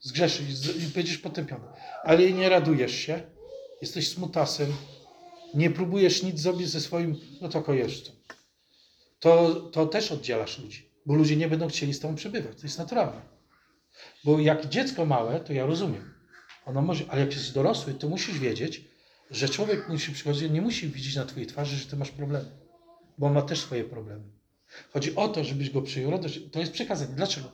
Zgrzeszysz 0.00 0.76
i 0.76 0.86
będziesz 0.94 1.18
potępiony. 1.18 1.64
Ale 2.02 2.32
nie 2.32 2.48
radujesz 2.48 2.94
się, 2.94 3.22
jesteś 3.80 4.08
smutasem, 4.08 4.72
nie 5.54 5.70
próbujesz 5.70 6.22
nic 6.22 6.40
zrobić 6.40 6.68
ze 6.68 6.80
swoim, 6.80 7.16
no 7.40 7.48
to 7.48 7.62
kojeżdżą. 7.62 8.12
To, 9.20 9.54
to 9.54 9.86
też 9.86 10.12
oddzielasz 10.12 10.58
ludzi, 10.58 10.90
bo 11.06 11.14
ludzie 11.14 11.36
nie 11.36 11.48
będą 11.48 11.68
chcieli 11.68 11.94
z 11.94 12.00
tobą 12.00 12.14
przebywać. 12.14 12.56
To 12.56 12.62
jest 12.62 12.78
naturalne. 12.78 13.33
Bo 14.24 14.38
jak 14.38 14.68
dziecko 14.68 15.06
małe, 15.06 15.40
to 15.40 15.52
ja 15.52 15.66
rozumiem. 15.66 16.14
Ono 16.66 16.82
może, 16.82 17.04
ale 17.08 17.20
jak 17.20 17.32
jest 17.32 17.54
dorosły, 17.54 17.94
to 17.94 18.08
musisz 18.08 18.38
wiedzieć, 18.38 18.84
że 19.30 19.48
człowiek 19.48 19.88
musi 19.88 20.12
przychodzić, 20.12 20.50
nie 20.50 20.62
musi 20.62 20.88
widzieć 20.88 21.16
na 21.16 21.24
twojej 21.24 21.46
twarzy, 21.46 21.76
że 21.76 21.86
ty 21.86 21.96
masz 21.96 22.10
problemy. 22.10 22.50
Bo 23.18 23.26
on 23.26 23.32
ma 23.32 23.42
też 23.42 23.60
swoje 23.60 23.84
problemy. 23.84 24.22
Chodzi 24.92 25.16
o 25.16 25.28
to, 25.28 25.44
żebyś 25.44 25.70
go 25.70 25.82
przyjął. 25.82 26.20
To 26.52 26.60
jest 26.60 26.72
przekazanie. 26.72 27.14
Dlaczego? 27.14 27.48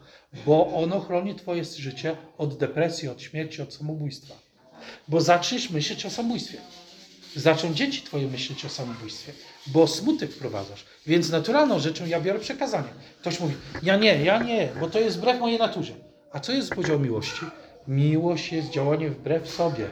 Bo 0.46 0.74
ono 0.74 1.00
chroni 1.00 1.34
twoje 1.34 1.64
życie 1.64 2.16
od 2.38 2.56
depresji, 2.56 3.08
od 3.08 3.22
śmierci, 3.22 3.62
od 3.62 3.74
samobójstwa. 3.74 4.34
Bo 5.08 5.20
zaczniesz 5.20 5.70
myśleć 5.70 6.06
o 6.06 6.10
samobójstwie. 6.10 6.58
Zaczną 7.36 7.74
dzieci 7.74 8.02
twoje 8.02 8.28
myśleć 8.28 8.64
o 8.64 8.68
samobójstwie, 8.68 9.32
bo 9.66 9.86
smutek 9.86 10.32
wprowadzasz. 10.32 10.84
Więc 11.06 11.30
naturalną 11.30 11.78
rzeczą 11.78 12.06
ja 12.06 12.20
biorę 12.20 12.38
przekazanie. 12.38 12.88
Ktoś 13.20 13.40
mówi, 13.40 13.54
ja 13.82 13.96
nie, 13.96 14.24
ja 14.24 14.42
nie, 14.42 14.68
bo 14.80 14.90
to 14.90 15.00
jest 15.00 15.18
wbrew 15.18 15.40
mojej 15.40 15.58
naturze. 15.58 16.09
A 16.32 16.40
co 16.40 16.52
jest 16.52 16.74
podział 16.74 17.00
miłości? 17.00 17.46
Miłość 17.88 18.52
jest 18.52 18.70
działanie 18.70 19.10
wbrew 19.10 19.48
sobie. 19.50 19.90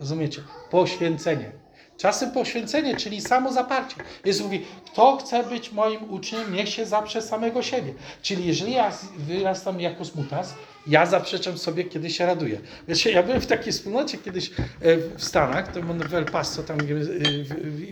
Rozumiecie? 0.00 0.42
Poświęcenie. 0.70 1.52
Czasem 1.96 2.32
poświęcenie, 2.32 2.96
czyli 2.96 3.20
samo 3.20 3.52
zaparcie. 3.52 3.96
Jezus 4.24 4.42
mówi, 4.44 4.64
kto 4.86 5.16
chce 5.16 5.44
być 5.44 5.72
moim 5.72 6.10
uczniem, 6.10 6.52
niech 6.52 6.68
się 6.68 6.86
zaprze 6.86 7.22
samego 7.22 7.62
siebie. 7.62 7.94
Czyli 8.22 8.46
jeżeli 8.46 8.72
ja 8.72 8.92
wyrastam 9.18 9.80
jako 9.80 10.04
smutas, 10.04 10.54
ja 10.86 11.06
zaprzeczam 11.06 11.58
sobie, 11.58 11.84
kiedy 11.84 12.10
się 12.10 12.26
raduję. 12.26 12.60
Wiecie, 12.88 13.12
ja 13.12 13.22
byłem 13.22 13.40
w 13.40 13.46
takiej 13.46 13.72
wspólnocie 13.72 14.18
kiedyś 14.18 14.50
e, 14.50 14.96
w 15.16 15.24
Stanach, 15.24 15.72
to 15.72 15.80
w 15.82 16.14
El 16.14 16.24
Paso, 16.24 16.62
tam 16.62 16.80
e, 16.80 16.84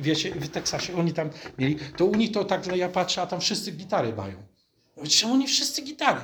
wiecie, 0.01 0.31
w 0.35 0.49
Teksasie, 0.49 0.97
oni 0.97 1.13
tam 1.13 1.31
mieli, 1.59 1.77
to 1.97 2.05
u 2.05 2.15
nich 2.15 2.33
to 2.33 2.45
tak, 2.45 2.65
że 2.65 2.79
ja 2.79 2.89
patrzę, 2.89 3.23
a 3.23 3.27
tam 3.27 3.41
wszyscy 3.41 3.73
gitary 3.73 4.13
mają. 4.13 4.35
Czemu 5.09 5.35
oni 5.35 5.47
wszyscy 5.47 5.83
gitary? 5.83 6.21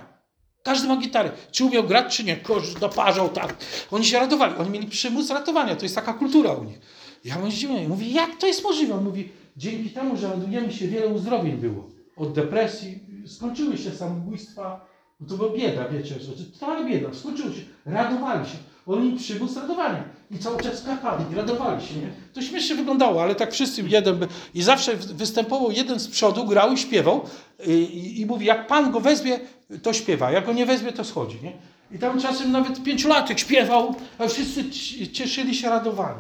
Każdy 0.63 0.89
ma 0.89 0.97
gitarę. 0.97 1.31
Czy 1.51 1.65
umiał 1.65 1.85
grać, 1.85 2.17
czy 2.17 2.25
nie. 2.25 2.37
Kosz 2.37 2.75
doparzał, 2.75 3.29
tak. 3.29 3.57
Oni 3.91 4.05
się 4.05 4.19
radowali. 4.19 4.55
Oni 4.59 4.71
mieli 4.71 4.87
przymus 4.87 5.31
ratowania. 5.31 5.77
To 5.77 5.83
jest 5.85 5.95
taka 5.95 6.13
kultura 6.13 6.53
u 6.53 6.65
nich. 6.65 6.79
Ja 7.25 7.39
mam 7.39 7.51
zdziwienie. 7.51 7.89
Mówi, 7.89 8.13
jak 8.13 8.37
to 8.37 8.47
jest 8.47 8.65
możliwe? 8.65 8.95
On 8.95 9.05
mówi, 9.05 9.29
dzięki 9.57 9.91
temu, 9.91 10.17
że 10.17 10.29
radujemy 10.29 10.73
się, 10.73 10.89
wiele 10.89 11.09
uzdrowień 11.09 11.57
było. 11.57 11.91
Od 12.17 12.33
depresji, 12.33 13.01
skończyły 13.27 13.79
się 13.79 13.91
samobójstwa. 13.91 14.89
To 15.29 15.37
była 15.37 15.53
bieda, 15.53 15.89
wiecie, 15.89 16.15
że 16.21 16.33
totalna 16.33 16.89
bieda. 16.89 17.15
Skończyło 17.15 17.53
się. 17.53 17.61
Radowali 17.87 18.49
się. 18.51 18.57
Oni 18.87 19.19
przymus 19.19 19.57
radowania. 19.57 20.05
I 20.31 20.39
cały 20.39 20.63
czas 20.63 20.79
skakali 20.79 21.25
radowali 21.35 21.87
się, 21.87 21.95
nie? 21.95 22.11
To 22.35 22.43
śmiesznie 22.43 22.77
wyglądało, 22.77 23.23
ale 23.23 23.35
tak 23.35 23.53
wszyscy 23.53 23.83
jeden. 23.83 24.27
I 24.55 24.63
zawsze 24.63 24.97
występował 24.97 25.71
jeden 25.71 26.01
z 26.01 26.09
przodu, 26.09 26.45
grał 26.45 26.73
i 26.73 26.79
śpiewał 26.79 27.25
i, 27.67 27.71
i, 27.73 28.21
i 28.21 28.27
mówi, 28.27 28.47
jak 28.47 28.67
Pan 28.67 28.93
go 28.93 29.01
wezwie, 29.01 29.41
to 29.83 29.93
śpiewa. 29.93 30.31
Jak 30.31 30.47
go 30.47 30.53
nie 30.53 30.67
wezwie, 30.67 30.93
to 30.93 31.05
schodzi, 31.05 31.39
nie? 31.43 31.53
I 31.97 31.99
tam 31.99 32.21
czasem 32.21 32.53
nawet 32.53 32.83
pięciolatek 32.83 33.39
śpiewał, 33.39 33.95
a 34.19 34.29
wszyscy 34.29 34.71
ci- 34.71 35.13
cieszyli 35.13 35.55
się, 35.55 35.69
radowali. 35.71 36.19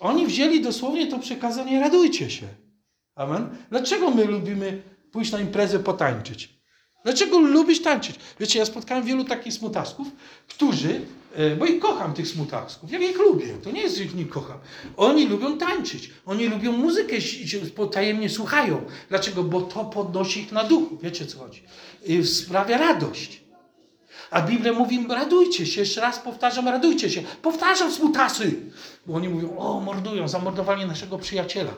Oni 0.00 0.26
wzięli 0.26 0.60
dosłownie 0.62 1.06
to 1.06 1.18
przekazanie, 1.18 1.80
radujcie 1.80 2.30
się. 2.30 2.46
Amen. 3.14 3.48
Dlaczego 3.70 4.10
my 4.10 4.24
lubimy 4.24 4.82
pójść 5.12 5.32
na 5.32 5.40
imprezę 5.40 5.78
potańczyć? 5.78 6.56
Dlaczego 7.04 7.38
lubisz 7.38 7.82
tańczyć? 7.82 8.16
Wiecie, 8.40 8.58
ja 8.58 8.64
spotkałem 8.64 9.04
wielu 9.04 9.24
takich 9.24 9.52
smutasków, 9.52 10.08
którzy, 10.48 11.00
bo 11.58 11.66
ich 11.66 11.80
kocham 11.80 12.12
tych 12.14 12.28
smutasków, 12.28 12.90
ja 12.90 12.98
ich 12.98 13.18
lubię, 13.18 13.46
to 13.64 13.70
nie 13.70 13.80
jest, 13.82 13.96
że 13.96 14.02
ich 14.04 14.14
nie 14.14 14.24
kocham. 14.24 14.58
Oni 14.96 15.26
lubią 15.26 15.58
tańczyć, 15.58 16.10
oni 16.26 16.46
lubią 16.46 16.72
muzykę, 16.72 17.20
si- 17.20 17.48
si- 17.48 17.60
potajemnie 17.70 18.30
słuchają. 18.30 18.80
Dlaczego? 19.08 19.42
Bo 19.44 19.60
to 19.60 19.84
podnosi 19.84 20.40
ich 20.40 20.52
na 20.52 20.64
duchu, 20.64 20.98
wiecie 21.02 21.26
co 21.26 21.38
chodzi? 21.38 21.62
I 22.06 22.24
sprawia 22.24 22.78
radość. 22.78 23.40
A 24.30 24.42
Biblia 24.42 24.72
mówi, 24.72 25.06
radujcie 25.08 25.66
się, 25.66 25.80
jeszcze 25.80 26.00
raz 26.00 26.18
powtarzam, 26.18 26.68
radujcie 26.68 27.10
się. 27.10 27.22
Powtarzam 27.42 27.92
smutasy, 27.92 28.54
bo 29.06 29.14
oni 29.14 29.28
mówią, 29.28 29.56
o, 29.58 29.80
mordują, 29.80 30.28
zamordowali 30.28 30.86
naszego 30.86 31.18
przyjaciela. 31.18 31.72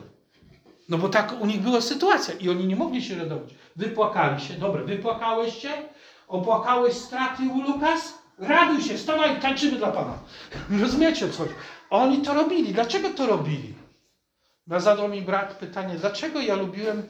No 0.89 0.97
bo 0.97 1.09
tak 1.09 1.41
u 1.41 1.45
nich 1.45 1.61
była 1.61 1.81
sytuacja 1.81 2.33
i 2.33 2.49
oni 2.49 2.67
nie 2.67 2.75
mogli 2.75 3.03
się 3.03 3.15
radować. 3.17 3.49
Wypłakali 3.75 4.41
się. 4.41 4.53
Dobra, 4.53 4.83
wypłakałeś 4.83 5.57
się? 5.61 5.69
Opłakałeś 6.27 6.93
straty 6.93 7.43
u 7.53 7.61
Lukas? 7.61 8.13
Raduj 8.39 8.81
się, 8.81 8.97
stawaj, 8.97 9.41
tańczymy 9.41 9.77
dla 9.77 9.91
Pana. 9.91 10.17
Rozumiecie 10.81 11.29
co 11.29 11.37
chodzi? 11.37 11.53
Oni 11.89 12.21
to 12.21 12.33
robili. 12.33 12.73
Dlaczego 12.73 13.09
to 13.09 13.27
robili? 13.27 13.73
No, 14.67 14.79
zadał 14.79 15.09
mi 15.09 15.21
brat 15.21 15.53
pytanie, 15.53 15.95
dlaczego 15.95 16.41
ja 16.41 16.55
lubiłem, 16.55 17.03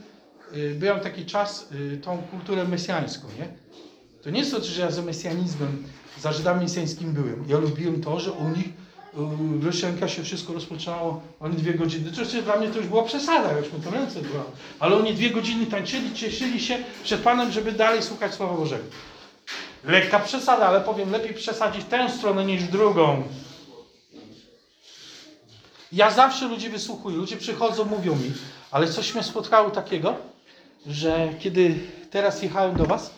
y, 0.53 0.75
byłem 0.79 0.99
taki 0.99 1.25
czas, 1.25 1.69
y, 1.71 1.97
tą 1.97 2.17
kulturę 2.17 2.65
mesjańską, 2.67 3.27
nie? 3.39 3.47
To 4.23 4.29
nie 4.29 4.39
jest 4.39 4.51
to, 4.51 4.63
że 4.63 4.81
ja 4.81 4.91
za 4.91 5.01
mesjanizmem, 5.01 5.83
za 6.19 6.33
Żydami 6.33 6.61
mesjańskimi 6.61 7.11
byłem. 7.11 7.45
Ja 7.47 7.57
lubiłem 7.57 8.01
to, 8.01 8.19
że 8.19 8.31
u 8.31 8.49
nich 8.49 8.67
yy, 8.67 9.65
Rosjanka 9.65 10.07
się 10.07 10.23
wszystko 10.23 10.53
rozpoczynało, 10.53 11.21
oni 11.39 11.55
dwie 11.55 11.73
godziny. 11.73 12.09
Oczywiście 12.09 12.41
dla 12.41 12.55
mnie 12.55 12.67
to 12.69 12.77
już 12.77 12.87
była 12.87 13.03
przesada, 13.03 13.57
już 13.57 13.73
mi 13.73 13.79
to 13.79 13.91
ręce 13.91 14.21
była. 14.21 14.43
Ale 14.79 14.95
oni 14.95 15.13
dwie 15.13 15.29
godziny 15.29 15.65
tańczyli, 15.65 16.13
cieszyli 16.13 16.59
się 16.59 16.77
przed 17.03 17.21
Panem, 17.21 17.51
żeby 17.51 17.71
dalej 17.71 18.03
słuchać 18.03 18.33
Słowa 18.33 18.53
Bożego. 18.53 18.83
Lekka 19.83 20.19
przesada, 20.19 20.67
ale 20.67 20.81
powiem, 20.81 21.11
lepiej 21.11 21.33
przesadzić 21.33 21.85
tę 21.85 22.09
stronę 22.09 22.45
niż 22.45 22.63
drugą. 22.63 23.23
Ja 25.91 26.11
zawsze 26.11 26.47
ludzi 26.47 26.69
wysłuchuję, 26.69 27.17
ludzie 27.17 27.37
przychodzą, 27.37 27.85
mówią 27.85 28.15
mi, 28.15 28.33
ale 28.71 28.87
coś 28.87 29.13
mnie 29.13 29.23
spotkało 29.23 29.69
takiego, 29.71 30.15
że 30.87 31.29
kiedy 31.39 31.79
teraz 32.11 32.43
jechałem 32.43 32.77
do 32.77 32.85
Was, 32.85 33.11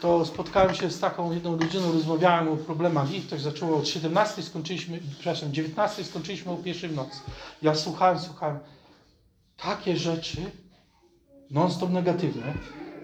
to 0.00 0.26
spotkałem 0.26 0.74
się 0.74 0.90
z 0.90 1.00
taką 1.00 1.32
jedną 1.32 1.58
rodziną, 1.58 1.92
rozmawiałem 1.92 2.48
o 2.48 2.56
problemach 2.56 3.12
ich, 3.12 3.28
to 3.28 3.36
się 3.36 3.42
zaczęło 3.42 3.78
od 3.78 3.88
17, 3.88 4.42
skończyliśmy, 4.42 5.00
przepraszam, 5.14 5.52
19, 5.52 6.04
skończyliśmy 6.04 6.52
o 6.52 6.56
pierwszej 6.56 6.88
w 6.88 6.94
nocy. 6.94 7.18
Ja 7.62 7.74
słuchałem, 7.74 8.18
słuchałem. 8.18 8.58
Takie 9.56 9.96
rzeczy 9.96 10.36
non-stop 11.50 11.90
negatywne. 11.90 12.54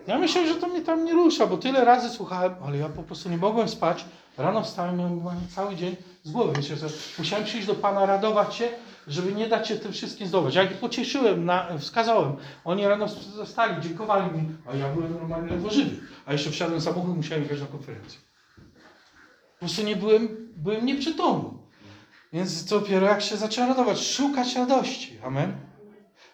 Ja 0.07 0.19
myślę, 0.19 0.49
że 0.49 0.55
to 0.55 0.69
mnie 0.69 0.81
tam 0.81 1.05
nie 1.05 1.13
rusza, 1.13 1.47
bo 1.47 1.57
tyle 1.57 1.85
razy 1.85 2.11
słuchałem, 2.11 2.55
ale 2.67 2.79
ja 2.79 2.89
po 2.89 3.03
prostu 3.03 3.29
nie 3.29 3.37
mogłem 3.37 3.69
spać. 3.69 4.05
Rano 4.39 4.63
wstałem, 4.63 4.97
miałem 4.97 5.49
cały 5.55 5.77
dzień 5.77 5.97
z 6.23 6.31
głowy. 6.31 6.53
Wiecie, 6.57 6.77
że 6.77 6.87
musiałem 7.19 7.45
przyjść 7.45 7.67
do 7.67 7.75
Pana, 7.75 8.07
radować 8.07 8.55
się, 8.55 8.69
żeby 9.09 9.33
nie 9.33 9.49
dać 9.49 9.69
się 9.69 9.77
tym 9.77 9.93
wszystkim 9.93 10.27
zdobyć. 10.27 10.55
Jak 10.55 10.75
pocieszyłem, 10.75 11.45
na, 11.45 11.79
wskazałem, 11.79 12.37
oni 12.65 12.87
rano 12.87 13.09
zostali, 13.09 13.83
dziękowali 13.83 14.39
mi, 14.39 14.49
a 14.73 14.77
ja 14.77 14.93
byłem 14.95 15.15
normalnie 15.15 15.51
ledwo 15.51 15.71
żywy. 15.71 15.97
A 16.27 16.33
jeszcze 16.33 16.51
wsiadłem 16.51 16.81
samochód, 16.81 17.17
musiałem 17.17 17.43
jechać 17.43 17.61
na 17.61 17.67
konferencję. 17.67 18.21
Po 19.53 19.59
prostu 19.59 19.83
nie 19.83 19.97
byłem, 19.97 20.53
byłem 20.57 20.87
nieprzytomny. 20.87 21.51
Więc 22.33 22.65
dopiero 22.65 23.07
jak 23.07 23.23
się 23.23 23.37
zacząłem 23.37 23.71
radować, 23.71 24.01
szukać 24.01 24.57
radości. 24.57 25.19
Amen. 25.25 25.70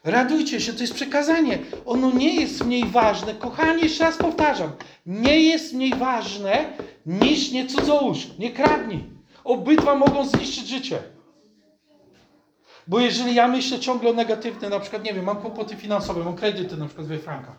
Radujcie 0.06 0.60
się, 0.60 0.72
to 0.72 0.80
jest 0.80 0.94
przekazanie. 0.94 1.58
Ono 1.86 2.12
nie 2.12 2.40
jest 2.40 2.64
mniej 2.64 2.84
ważne. 2.84 3.34
Kochani, 3.34 3.82
jeszcze 3.82 4.04
raz 4.04 4.16
powtarzam. 4.16 4.72
Nie 5.06 5.40
jest 5.40 5.74
mniej 5.74 5.94
ważne 5.94 6.64
niż 7.06 7.50
nie 7.50 7.66
cudzołóż. 7.66 8.26
Nie 8.38 8.50
kradnij. 8.50 9.04
Obydwa 9.44 9.94
mogą 9.94 10.26
zniszczyć 10.26 10.68
życie. 10.68 10.98
Bo 12.86 13.00
jeżeli 13.00 13.34
ja 13.34 13.48
myślę 13.48 13.78
ciągle 13.78 14.10
o 14.10 14.12
negatywne, 14.12 14.68
na 14.68 14.80
przykład, 14.80 15.04
nie 15.04 15.14
wiem, 15.14 15.24
mam 15.24 15.36
kłopoty 15.36 15.76
finansowe, 15.76 16.24
mam 16.24 16.36
kredyty 16.36 16.76
na 16.76 16.86
przykład 16.86 17.06
we 17.06 17.18
frankach. 17.18 17.58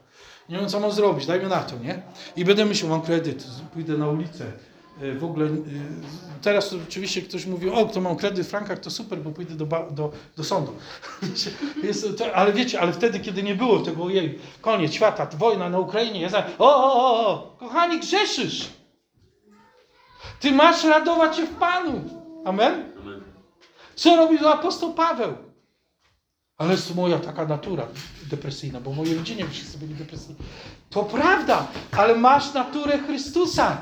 Nie 0.49 0.57
wiem, 0.57 0.69
co 0.69 0.79
mam 0.79 0.91
zrobić, 0.91 1.25
dajmy 1.25 1.49
na 1.49 1.59
to, 1.59 1.77
nie? 1.77 2.01
I 2.35 2.45
będę 2.45 2.65
myślał, 2.65 2.89
mam 2.89 3.01
kredyt, 3.01 3.47
pójdę 3.73 3.97
na 3.97 4.09
ulicę. 4.09 4.45
Y, 5.03 5.19
W 5.19 5.23
ogóle 5.23 5.45
y, 5.45 5.59
teraz 6.41 6.73
oczywiście 6.87 7.21
ktoś 7.21 7.45
mówi, 7.45 7.69
o, 7.69 7.85
kto 7.85 8.01
mam 8.01 8.15
kredyt 8.15 8.47
w 8.47 8.49
frankach, 8.49 8.79
to 8.79 8.91
super, 8.91 9.19
bo 9.19 9.31
pójdę 9.31 9.55
do, 9.55 9.65
do, 9.91 10.11
do 10.37 10.43
sądu. 10.43 10.73
Jest, 11.83 12.17
to, 12.17 12.35
ale 12.35 12.53
wiecie, 12.53 12.81
ale 12.81 12.93
wtedy, 12.93 13.19
kiedy 13.19 13.43
nie 13.43 13.55
było 13.55 13.79
tego, 13.79 14.03
ojej, 14.03 14.39
koniec 14.61 14.93
świata, 14.93 15.27
wojna 15.37 15.69
na 15.69 15.79
Ukrainie, 15.79 16.21
jest 16.21 16.35
tak, 16.35 16.47
o, 16.59 16.75
o, 16.75 16.93
o, 16.93 17.27
o, 17.27 17.55
kochani, 17.59 17.99
grzeszysz. 17.99 18.69
Ty 20.39 20.51
masz 20.51 20.83
radować 20.83 21.35
się 21.35 21.45
w 21.45 21.55
Panu. 21.55 22.01
Amen? 22.45 22.91
Amen. 23.01 23.21
Co 23.95 24.15
robił 24.15 24.47
apostoł 24.47 24.93
Paweł? 24.93 25.33
Ale 26.57 26.71
jest 26.71 26.87
to 26.87 26.93
moja 26.93 27.19
taka 27.19 27.45
natura 27.45 27.87
depresyjna, 28.29 28.81
bo 28.81 28.91
w 28.91 28.97
mojej 28.97 29.15
rodzinie 29.15 29.45
wszyscy 29.47 29.77
byli 29.77 29.95
depresyjni. 29.95 30.35
To 30.89 31.03
prawda, 31.03 31.67
ale 31.91 32.15
masz 32.15 32.53
naturę 32.53 32.99
Chrystusa. 32.99 33.81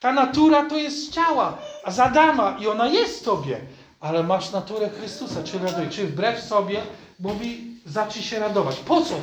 Ta 0.00 0.12
natura 0.12 0.64
to 0.68 0.76
jest 0.76 1.12
ciała, 1.12 1.58
a 1.84 1.90
z 1.90 2.00
Adama 2.00 2.56
i 2.60 2.66
ona 2.66 2.86
jest 2.86 3.20
w 3.20 3.24
tobie, 3.24 3.60
ale 4.00 4.22
masz 4.22 4.52
naturę 4.52 4.90
Chrystusa, 4.90 5.42
czyli 5.42 5.64
raduj, 5.64 5.88
czyli 5.88 6.08
wbrew 6.08 6.40
sobie 6.40 6.80
mówi, 7.20 7.64
zacznij 7.86 8.24
się 8.24 8.38
radować. 8.38 8.76
Po 8.76 9.00
co? 9.00 9.14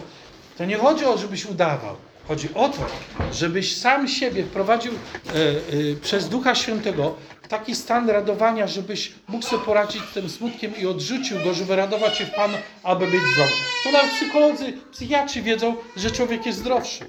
To 0.57 0.65
nie 0.65 0.77
chodzi 0.77 1.05
o, 1.05 1.17
żebyś 1.17 1.45
udawał. 1.45 1.95
Chodzi 2.27 2.53
o 2.53 2.69
to, 2.69 2.85
żebyś 3.33 3.77
sam 3.77 4.07
siebie 4.07 4.43
wprowadził 4.43 4.93
e, 4.93 5.29
e, 5.31 5.95
przez 6.01 6.29
Ducha 6.29 6.55
Świętego 6.55 7.15
taki 7.49 7.75
stan 7.75 8.09
radowania, 8.09 8.67
żebyś 8.67 9.13
mógł 9.27 9.45
sobie 9.45 9.65
poradzić 9.65 10.01
z 10.11 10.13
tym 10.13 10.29
smutkiem 10.29 10.77
i 10.77 10.85
odrzucił 10.85 11.37
go, 11.43 11.53
żeby 11.53 11.75
radować 11.75 12.17
się 12.17 12.25
w 12.25 12.31
Panu, 12.31 12.57
aby 12.83 13.05
być 13.05 13.21
zdrowy. 13.33 13.51
To 13.83 13.91
nawet 13.91 14.11
psycholodzy, 14.11 14.73
psychiatrzy 14.91 15.41
wiedzą, 15.41 15.75
że 15.95 16.11
człowiek 16.11 16.45
jest 16.45 16.59
zdrowszy. 16.59 17.05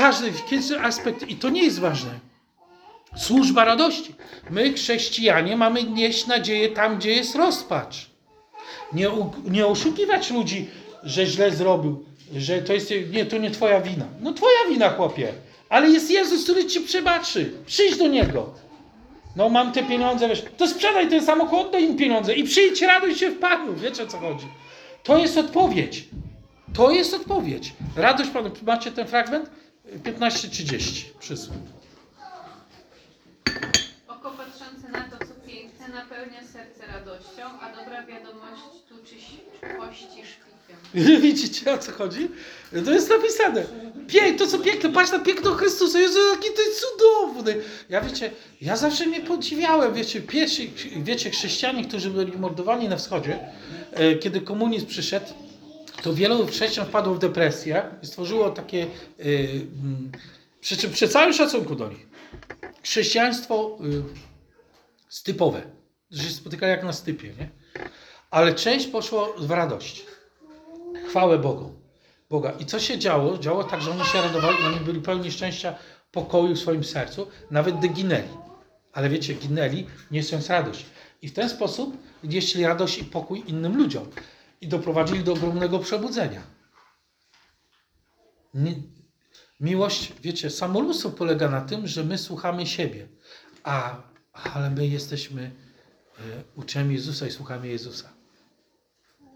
Każdy, 0.00 0.32
każdy 0.50 0.80
aspekt, 0.80 1.28
i 1.28 1.36
to 1.36 1.48
nie 1.50 1.62
jest 1.64 1.78
ważne. 1.78 2.10
Służba 3.16 3.64
radości. 3.64 4.14
My, 4.50 4.72
chrześcijanie, 4.72 5.56
mamy 5.56 5.84
nieść 5.84 6.26
nadzieję 6.26 6.68
tam, 6.68 6.96
gdzie 6.98 7.12
jest 7.12 7.34
rozpacz. 7.34 8.10
Nie, 8.92 9.10
u- 9.10 9.32
nie 9.50 9.66
oszukiwać 9.66 10.30
ludzi, 10.30 10.66
że 11.02 11.26
źle 11.26 11.50
zrobił, 11.50 12.04
że 12.36 12.62
to 12.62 12.72
jest, 12.72 12.92
nie, 13.12 13.26
to 13.26 13.38
nie 13.38 13.50
twoja 13.50 13.80
wina. 13.80 14.04
No 14.20 14.32
twoja 14.32 14.58
wina, 14.68 14.90
chłopie. 14.90 15.32
Ale 15.68 15.88
jest 15.90 16.10
Jezus, 16.10 16.44
który 16.44 16.64
ci 16.64 16.80
przebaczy. 16.80 17.52
Przyjdź 17.66 17.96
do 17.96 18.06
Niego. 18.06 18.54
No 19.36 19.48
mam 19.48 19.72
te 19.72 19.82
pieniądze, 19.82 20.28
wiesz, 20.28 20.42
to 20.56 20.68
sprzedaj 20.68 21.08
ten 21.08 21.24
samochód, 21.24 21.60
oddaj 21.66 21.84
im 21.84 21.96
pieniądze 21.96 22.34
i 22.34 22.44
przyjdź, 22.44 22.82
raduj 22.82 23.14
się 23.14 23.30
w 23.30 23.38
Panu. 23.38 23.74
Wiecie 23.74 24.02
o 24.02 24.06
co 24.06 24.18
chodzi. 24.18 24.46
To 25.02 25.18
jest 25.18 25.38
odpowiedź. 25.38 26.04
To 26.74 26.90
jest 26.90 27.14
odpowiedź. 27.14 27.72
Radość 27.96 28.30
Panu. 28.30 28.50
Macie 28.66 28.92
ten 28.92 29.06
fragment? 29.06 29.50
15.30 29.98 31.04
przysług. 31.18 31.56
Oko 34.08 34.30
patrzące 34.30 34.88
na 34.88 35.02
to, 35.02 35.26
co 35.26 35.34
piękne, 35.46 35.88
napełnia 35.88 36.40
serce 36.52 36.86
radością, 36.86 37.60
a 37.60 37.76
dobra 37.76 38.06
wiadomość 38.06 38.62
tuczy 38.88 39.14
kości 39.78 40.06
szpikiem. 40.06 41.20
Widzicie 41.22 41.72
o 41.74 41.78
co 41.78 41.92
chodzi? 41.92 42.28
To 42.84 42.90
jest 42.90 43.10
napisane. 43.10 43.64
Pięk, 44.08 44.38
to 44.38 44.46
co 44.46 44.58
piękne, 44.58 44.92
patrz 44.92 45.12
na 45.12 45.18
piękno 45.18 45.50
Chrystusa. 45.50 46.00
Jezu, 46.00 46.18
jaki 46.30 46.48
to 46.56 46.62
jest 46.62 46.80
cudowny. 46.80 47.56
Ja 47.88 48.00
wiecie, 48.00 48.30
ja 48.60 48.76
zawsze 48.76 49.06
mnie 49.06 49.20
podziwiałem, 49.20 49.94
wiecie, 49.94 50.20
pierwsi, 50.20 50.72
wiecie, 50.96 51.30
chrześcijanie, 51.30 51.84
którzy 51.84 52.10
byli 52.10 52.38
mordowani 52.38 52.88
na 52.88 52.96
wschodzie, 52.96 53.38
e, 53.92 54.14
kiedy 54.14 54.40
komunizm 54.40 54.86
przyszedł, 54.86 55.26
to 56.02 56.14
wielu 56.14 56.46
chrześcijan 56.46 56.86
wpadło 56.86 57.14
w 57.14 57.18
depresję 57.18 57.82
i 58.02 58.06
stworzyło 58.06 58.50
takie, 58.50 58.86
mm, 59.18 60.12
przy 60.60 60.88
przy 60.88 61.08
całym 61.08 61.32
szacunku 61.32 61.74
do 61.74 61.88
nich, 61.88 62.08
chrześcijaństwo 62.82 63.78
y, 63.84 64.02
stypowe, 65.08 65.62
że 66.10 66.22
się 66.22 66.30
spotykali 66.30 66.70
jak 66.70 66.84
na 66.84 66.92
stypie, 66.92 67.28
nie? 67.28 67.50
Ale 68.30 68.54
część 68.54 68.86
poszło 68.86 69.34
w 69.38 69.50
radość 69.50 70.06
chwałę 71.08 71.38
Bogu. 71.38 71.80
Boga. 72.30 72.50
I 72.50 72.66
co 72.66 72.80
się 72.80 72.98
działo? 72.98 73.38
Działo 73.38 73.64
tak, 73.64 73.82
że 73.82 73.90
oni 73.90 74.04
się 74.04 74.22
radowali, 74.22 74.56
oni 74.66 74.80
byli 74.80 75.00
pełni 75.00 75.30
szczęścia, 75.32 75.74
pokoju 76.12 76.54
w 76.54 76.58
swoim 76.58 76.84
sercu, 76.84 77.26
nawet 77.50 77.78
gdy 77.78 77.88
ginęli. 77.88 78.28
Ale 78.92 79.08
wiecie, 79.08 79.34
ginęli, 79.34 79.86
niosąc 80.10 80.50
radość. 80.50 80.86
I 81.22 81.28
w 81.28 81.32
ten 81.32 81.48
sposób 81.48 81.96
nieśli 82.24 82.66
radość 82.66 82.98
i 82.98 83.04
pokój 83.04 83.42
innym 83.46 83.76
ludziom. 83.76 84.06
I 84.60 84.68
doprowadzili 84.68 85.24
do 85.24 85.32
ogromnego 85.32 85.78
przebudzenia. 85.78 86.42
Miłość, 89.60 90.12
wiecie, 90.22 90.50
samolubstwo 90.50 91.10
polega 91.10 91.48
na 91.50 91.60
tym, 91.60 91.86
że 91.86 92.04
my 92.04 92.18
słuchamy 92.18 92.66
siebie, 92.66 93.08
a, 93.64 94.02
ale 94.32 94.70
my 94.70 94.86
jesteśmy 94.86 95.42
e, 95.42 96.20
uczniami 96.56 96.94
Jezusa 96.94 97.26
i 97.26 97.30
słuchamy 97.30 97.68
Jezusa. 97.68 98.12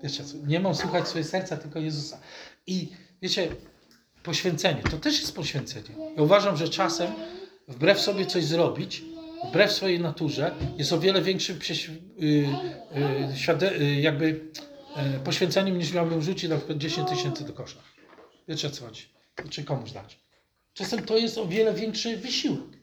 Wiecie, 0.02 0.24
nie 0.46 0.60
mam 0.60 0.74
słuchać 0.74 1.08
swojego 1.08 1.30
serca, 1.30 1.56
tylko 1.56 1.78
Jezusa. 1.78 2.20
I 2.66 2.88
wiecie, 3.22 3.48
poświęcenie, 4.22 4.82
to 4.90 4.96
też 4.98 5.20
jest 5.20 5.34
poświęcenie. 5.36 5.88
Ja 6.16 6.22
uważam, 6.22 6.56
że 6.56 6.68
czasem 6.68 7.12
wbrew 7.68 8.00
sobie 8.00 8.26
coś 8.26 8.44
zrobić, 8.44 9.02
wbrew 9.50 9.72
swojej 9.72 10.00
naturze, 10.00 10.54
jest 10.76 10.92
o 10.92 11.00
wiele 11.00 11.22
większym 11.22 11.58
prześ- 11.58 11.88
y, 11.88 11.92
y, 13.32 13.36
świade- 13.36 13.72
y, 13.80 13.94
jakby 14.00 14.50
poświęceniem 15.24 15.78
niż 15.78 15.92
miałbym 15.92 16.22
rzucić 16.22 16.50
na 16.50 16.56
przykład 16.56 16.78
10 16.78 17.08
tysięcy 17.08 17.44
do 17.44 17.52
kosza. 17.52 17.78
Wiecie 18.48 18.68
o 18.68 18.70
co 18.70 18.84
chodzi? 18.84 19.02
Czy 19.50 19.64
komuś 19.64 19.92
dać. 19.92 20.18
Czasem 20.74 21.04
to 21.04 21.16
jest 21.16 21.38
o 21.38 21.46
wiele 21.46 21.74
większy 21.74 22.16
wysiłek, 22.16 22.78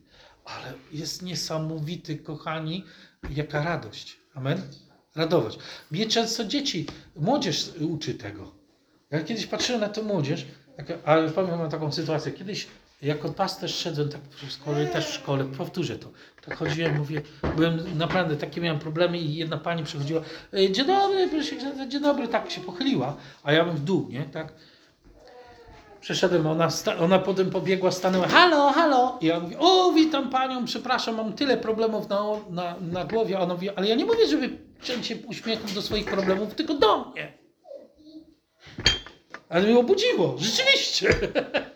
ale 0.45 0.73
jest 0.91 1.21
niesamowity, 1.21 2.17
kochani, 2.17 2.85
jaka 3.29 3.63
radość. 3.63 4.17
Amen? 4.33 4.61
Radować. 5.15 5.57
Mnie 5.91 6.05
często 6.05 6.45
dzieci, 6.45 6.85
młodzież 7.15 7.71
uczy 7.79 8.13
tego. 8.13 8.55
Ja 9.11 9.23
kiedyś 9.23 9.45
patrzyłem 9.45 9.81
na 9.81 9.89
tę 9.89 10.01
młodzież, 10.01 10.45
ale 11.05 11.31
pamiętam 11.31 11.69
taką 11.69 11.91
sytuację. 11.91 12.31
Kiedyś 12.31 12.67
jako 13.01 13.29
pasterz 13.29 13.75
szedłem 13.75 14.09
tak 14.09 14.21
szkole, 14.49 14.85
też 14.85 15.07
w 15.07 15.13
szkole, 15.13 15.45
powtórzę 15.45 15.95
to. 15.97 16.07
Tak 16.45 16.57
chodziłem, 16.57 16.97
mówię, 16.97 17.21
byłem 17.55 17.97
naprawdę, 17.97 18.35
takie 18.35 18.61
miałem 18.61 18.79
problemy 18.79 19.17
i 19.17 19.35
jedna 19.35 19.57
pani 19.57 19.83
przychodziła, 19.83 20.21
"E, 20.53 20.71
dzień 20.71 20.85
dobry, 20.85 21.27
proszę 21.29 21.55
księdza, 21.55 21.87
dzień 21.87 22.01
dobry, 22.01 22.27
tak 22.27 22.51
się 22.51 22.61
pochyliła, 22.61 23.15
a 23.43 23.53
ja 23.53 23.65
bym 23.65 23.75
w 23.75 23.79
dół, 23.83 24.07
nie, 24.09 24.23
tak. 24.23 24.53
Przeszedłem, 26.01 26.47
ona, 26.47 26.67
ona 26.99 27.19
potem 27.19 27.49
pobiegła, 27.49 27.91
stanęła, 27.91 28.27
halo, 28.27 28.71
halo. 28.71 29.17
I 29.21 29.25
ja 29.25 29.39
mówię, 29.39 29.59
o, 29.59 29.91
witam 29.91 30.29
panią, 30.29 30.65
przepraszam, 30.65 31.15
mam 31.15 31.33
tyle 31.33 31.57
problemów 31.57 32.09
na, 32.09 32.23
na, 32.49 32.75
na 32.81 33.05
głowie. 33.05 33.37
A 33.37 33.41
ona 33.41 33.53
mówi, 33.53 33.69
ale 33.69 33.87
ja 33.87 33.95
nie 33.95 34.05
mówię, 34.05 34.27
żeby 34.27 34.49
ciąć 34.81 35.05
się 35.05 35.15
uśmiechem 35.27 35.73
do 35.75 35.81
swoich 35.81 36.05
problemów, 36.05 36.55
tylko 36.55 36.73
do 36.73 37.05
mnie. 37.05 37.33
Ale 39.49 39.63
mnie 39.63 39.79
obudziło, 39.79 40.35
rzeczywiście. 40.39 41.09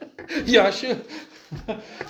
Ja 0.48 0.72
się, 0.72 0.96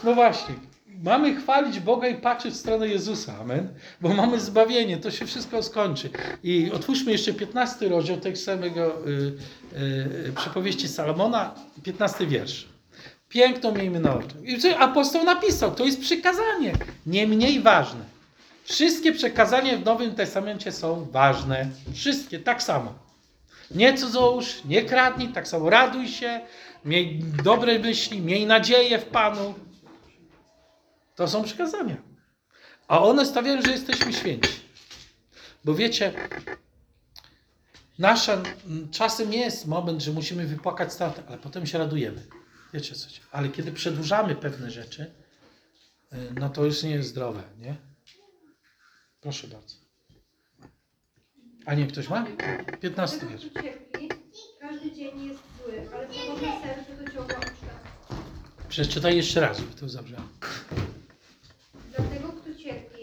no 0.03 0.13
właśnie, 0.13 0.55
mamy 1.03 1.36
chwalić 1.36 1.80
Boga 1.80 2.07
i 2.07 2.16
patrzeć 2.16 2.53
w 2.53 2.57
stronę 2.57 2.88
Jezusa, 2.88 3.38
amen, 3.41 3.68
bo 4.01 4.09
mamy 4.13 4.39
zbawienie, 4.39 4.97
to 4.97 5.11
się 5.11 5.26
wszystko 5.26 5.63
skończy. 5.63 6.09
I 6.43 6.72
otwórzmy 6.72 7.11
jeszcze 7.11 7.34
15 7.34 7.89
rozdział 7.89 8.18
tego 8.18 8.36
samego 8.36 9.07
y, 9.07 9.34
y, 10.28 10.34
przypowieści 10.36 10.88
Salomona, 10.88 11.55
15 11.84 12.28
wiersz. 12.28 12.68
Piękną 13.30 13.72
miejmy 13.72 13.99
na 13.99 14.16
oczach. 14.16 14.43
I 14.43 14.74
apostoł 14.78 15.24
napisał, 15.24 15.76
to 15.76 15.86
jest 15.86 16.01
przykazanie, 16.01 16.74
nie 17.05 17.28
mniej 17.28 17.61
ważne. 17.61 18.16
Wszystkie 18.63 19.11
przekazania 19.11 19.78
w 19.78 19.86
Nowym 19.86 20.16
Testamencie 20.16 20.72
są 20.72 21.07
ważne. 21.11 21.70
Wszystkie, 21.93 22.39
tak 22.39 22.63
samo. 22.63 22.93
Nie 23.72 23.97
cudzołóż, 23.97 24.61
nie 24.66 24.82
kradnij, 24.82 25.28
tak 25.28 25.47
samo 25.47 25.70
raduj 25.70 26.07
się, 26.07 26.41
miej 26.86 27.19
dobre 27.43 27.79
myśli, 27.79 28.21
miej 28.21 28.45
nadzieję 28.45 28.99
w 28.99 29.05
Panu. 29.05 29.53
To 31.15 31.27
są 31.27 31.43
przykazania. 31.43 31.97
A 32.88 33.03
one 33.03 33.25
stawiają, 33.25 33.61
że 33.61 33.71
jesteśmy 33.71 34.13
święci. 34.13 34.51
Bo 35.65 35.75
wiecie, 35.75 36.13
nasza 37.99 38.33
m, 38.33 38.88
czasem 38.91 39.33
jest 39.33 39.67
moment, 39.67 40.01
że 40.01 40.11
musimy 40.11 40.45
wypłakać 40.47 40.93
straty, 40.93 41.23
ale 41.27 41.38
potem 41.38 41.65
się 41.67 41.77
radujemy. 41.77 42.21
Wiecie 42.73 42.95
coś. 42.95 43.21
Ale 43.31 43.49
kiedy 43.49 43.71
przedłużamy 43.71 44.36
pewne 44.36 44.71
rzeczy, 44.71 45.11
y, 46.13 46.17
no 46.39 46.49
to 46.49 46.65
już 46.65 46.83
nie 46.83 46.91
jest 46.91 47.09
zdrowe, 47.09 47.43
nie? 47.59 47.75
Proszę 49.21 49.47
bardzo. 49.47 49.75
A 51.65 51.73
nie, 51.73 51.88
ktoś 51.88 52.09
ma? 52.09 52.25
15 52.81 53.17
Dlatego, 53.19 53.41
wiersz. 53.61 53.73
każdy 54.59 54.91
dzień 54.91 55.25
jest 55.27 55.39
zły, 55.66 55.89
ale 55.95 56.07
pogodne 56.07 56.61
serce 56.61 57.03
do 57.03 57.11
ciągła 57.11 57.38
uczta. 57.38 57.74
Przeczytaj 58.70 59.18
jeszcze 59.18 59.41
raz, 59.41 59.57
żeby 59.57 59.74
to 59.74 59.89
zabrzmiało. 59.89 60.28
Dlatego, 61.97 62.28
kto 62.28 62.55
cierpi, 62.63 63.01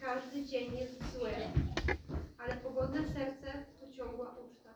każdy 0.00 0.46
dzień 0.46 0.76
jest 0.78 0.94
zły, 1.18 1.30
ale 2.38 2.56
pogodne 2.56 3.00
serce 3.00 3.64
to 3.80 3.96
ciągła 3.96 4.26
uczta. 4.30 4.70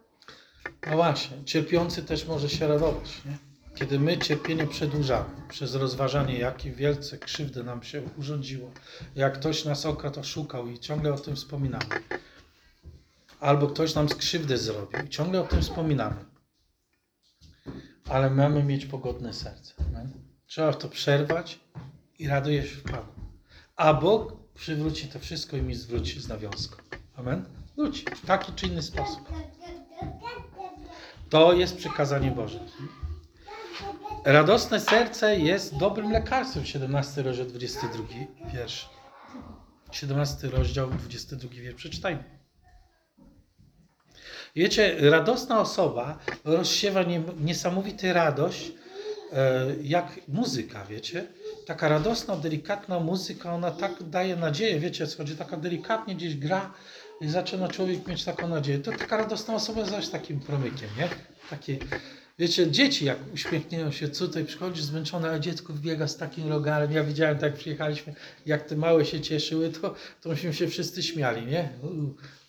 No 0.90 0.96
właśnie, 0.96 1.44
cierpiący 1.44 2.02
też 2.02 2.26
może 2.26 2.48
się 2.48 2.68
radować, 2.68 3.22
nie? 3.26 3.38
Kiedy 3.74 3.98
my 3.98 4.18
cierpienie 4.18 4.66
przedłużamy 4.66 5.30
przez 5.48 5.74
rozważanie, 5.74 6.38
jakie 6.38 6.70
wielce 6.70 7.18
krzywdy 7.18 7.64
nam 7.64 7.82
się 7.82 8.02
urządziło, 8.18 8.70
jak 9.16 9.34
ktoś 9.38 9.64
nas 9.64 9.86
okradł, 9.86 10.20
oszukał 10.20 10.68
i 10.68 10.78
ciągle 10.78 11.14
o 11.14 11.18
tym 11.18 11.36
wspominamy. 11.36 11.84
Albo 13.40 13.66
ktoś 13.66 13.94
nam 13.94 14.08
skrzywdę 14.08 14.58
zrobił 14.58 15.04
i 15.06 15.08
ciągle 15.08 15.40
o 15.40 15.44
tym 15.44 15.62
wspominamy. 15.62 16.27
Ale 18.08 18.30
mamy 18.30 18.62
mieć 18.64 18.86
pogodne 18.86 19.32
serce. 19.32 19.74
Amen? 19.88 20.12
Trzeba 20.46 20.72
to 20.72 20.88
przerwać 20.88 21.60
i 22.18 22.28
raduje 22.28 22.62
się 22.62 22.76
w 22.76 22.82
Panu. 22.82 23.12
A 23.76 23.94
Bóg 23.94 24.36
przywróci 24.54 25.08
to 25.08 25.18
wszystko 25.18 25.56
i 25.56 25.62
mi 25.62 25.74
zwróci 25.74 26.20
z 26.20 26.28
nawiązką. 26.28 26.76
Amen? 27.16 27.44
Wróci 27.76 28.04
w 28.04 28.26
taki 28.26 28.52
czy 28.52 28.66
inny 28.66 28.82
sposób. 28.82 29.32
To 31.30 31.52
jest 31.52 31.76
przykazanie 31.76 32.30
Boże. 32.30 32.60
Radosne 34.24 34.80
serce 34.80 35.38
jest 35.38 35.76
dobrym 35.76 36.12
lekarstwem. 36.12 36.64
17 36.64 37.22
rozdział 37.22 37.46
22 37.46 38.04
wiersz. 38.52 38.90
17 39.90 40.48
rozdział 40.48 40.90
22 40.90 41.50
wiersz. 41.50 41.76
Przeczytajmy. 41.76 42.37
Wiecie, 44.56 44.96
radosna 45.10 45.60
osoba 45.60 46.18
rozsiewa 46.44 47.02
nie- 47.02 47.22
niesamowity 47.40 48.12
radość, 48.12 48.72
e, 49.32 49.66
jak 49.82 50.20
muzyka, 50.28 50.84
wiecie? 50.84 51.26
Taka 51.66 51.88
radosna, 51.88 52.36
delikatna 52.36 53.00
muzyka, 53.00 53.54
ona 53.54 53.70
tak 53.70 53.92
daje 54.02 54.36
nadzieję, 54.36 54.80
wiecie 54.80 55.06
co 55.06 55.16
chodzi, 55.16 55.36
taka 55.36 55.56
delikatnie 55.56 56.14
gdzieś 56.14 56.36
gra 56.36 56.72
i 57.20 57.28
zaczyna 57.28 57.68
człowiek 57.68 58.06
mieć 58.06 58.24
taką 58.24 58.48
nadzieję. 58.48 58.78
To 58.78 58.92
taka 58.92 59.16
radosna 59.16 59.54
osoba 59.54 59.78
jest 59.80 59.90
zaś 59.92 60.08
takim 60.08 60.40
promykiem, 60.40 60.88
nie? 60.98 61.08
Takie, 61.50 61.78
wiecie, 62.38 62.70
dzieci 62.70 63.04
jak 63.04 63.18
uśmiechnieją 63.34 63.90
się 63.92 64.08
tutaj, 64.08 64.44
przychodzi 64.44 64.82
zmęczone, 64.82 65.30
a 65.30 65.38
dziecko 65.38 65.72
wbiega 65.72 66.08
z 66.08 66.16
takim 66.16 66.48
rogalem. 66.48 66.92
Ja 66.92 67.04
widziałem, 67.04 67.38
tak 67.38 67.54
przyjechaliśmy, 67.54 68.14
jak 68.46 68.62
te 68.64 68.76
małe 68.76 69.04
się 69.04 69.20
cieszyły, 69.20 69.68
to, 69.72 69.94
to 70.22 70.28
myśmy 70.28 70.54
się 70.54 70.68
wszyscy 70.68 71.02
śmiali, 71.02 71.46
nie? 71.46 71.68
U, 71.82 71.86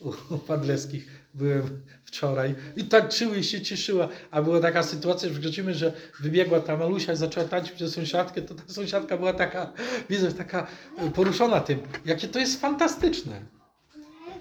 u, 0.09 0.13
u 0.35 0.37
Padleskich 0.37 1.18
byłem 1.39 1.81
wczoraj 2.05 2.55
i 2.75 2.83
tańczyły 2.83 3.37
i 3.37 3.43
się 3.43 3.61
cieszyła, 3.61 4.07
a 4.31 4.41
była 4.41 4.59
taka 4.59 4.83
sytuacja, 4.83 5.29
że 5.29 5.35
wchodzimy, 5.35 5.73
że 5.73 5.93
wybiegła 6.19 6.59
ta 6.59 6.77
malusia 6.77 7.13
i 7.13 7.15
zaczęła 7.15 7.47
tańczyć 7.47 7.71
przez 7.71 7.93
sąsiadkę, 7.93 8.41
to 8.41 8.55
ta 8.55 8.63
sąsiadka 8.67 9.17
była 9.17 9.33
taka, 9.33 9.73
widzę, 10.09 10.31
taka 10.33 10.67
e, 10.97 11.11
poruszona 11.11 11.59
tym, 11.59 11.79
jakie 12.05 12.27
to 12.27 12.39
jest 12.39 12.61
fantastyczne. 12.61 13.41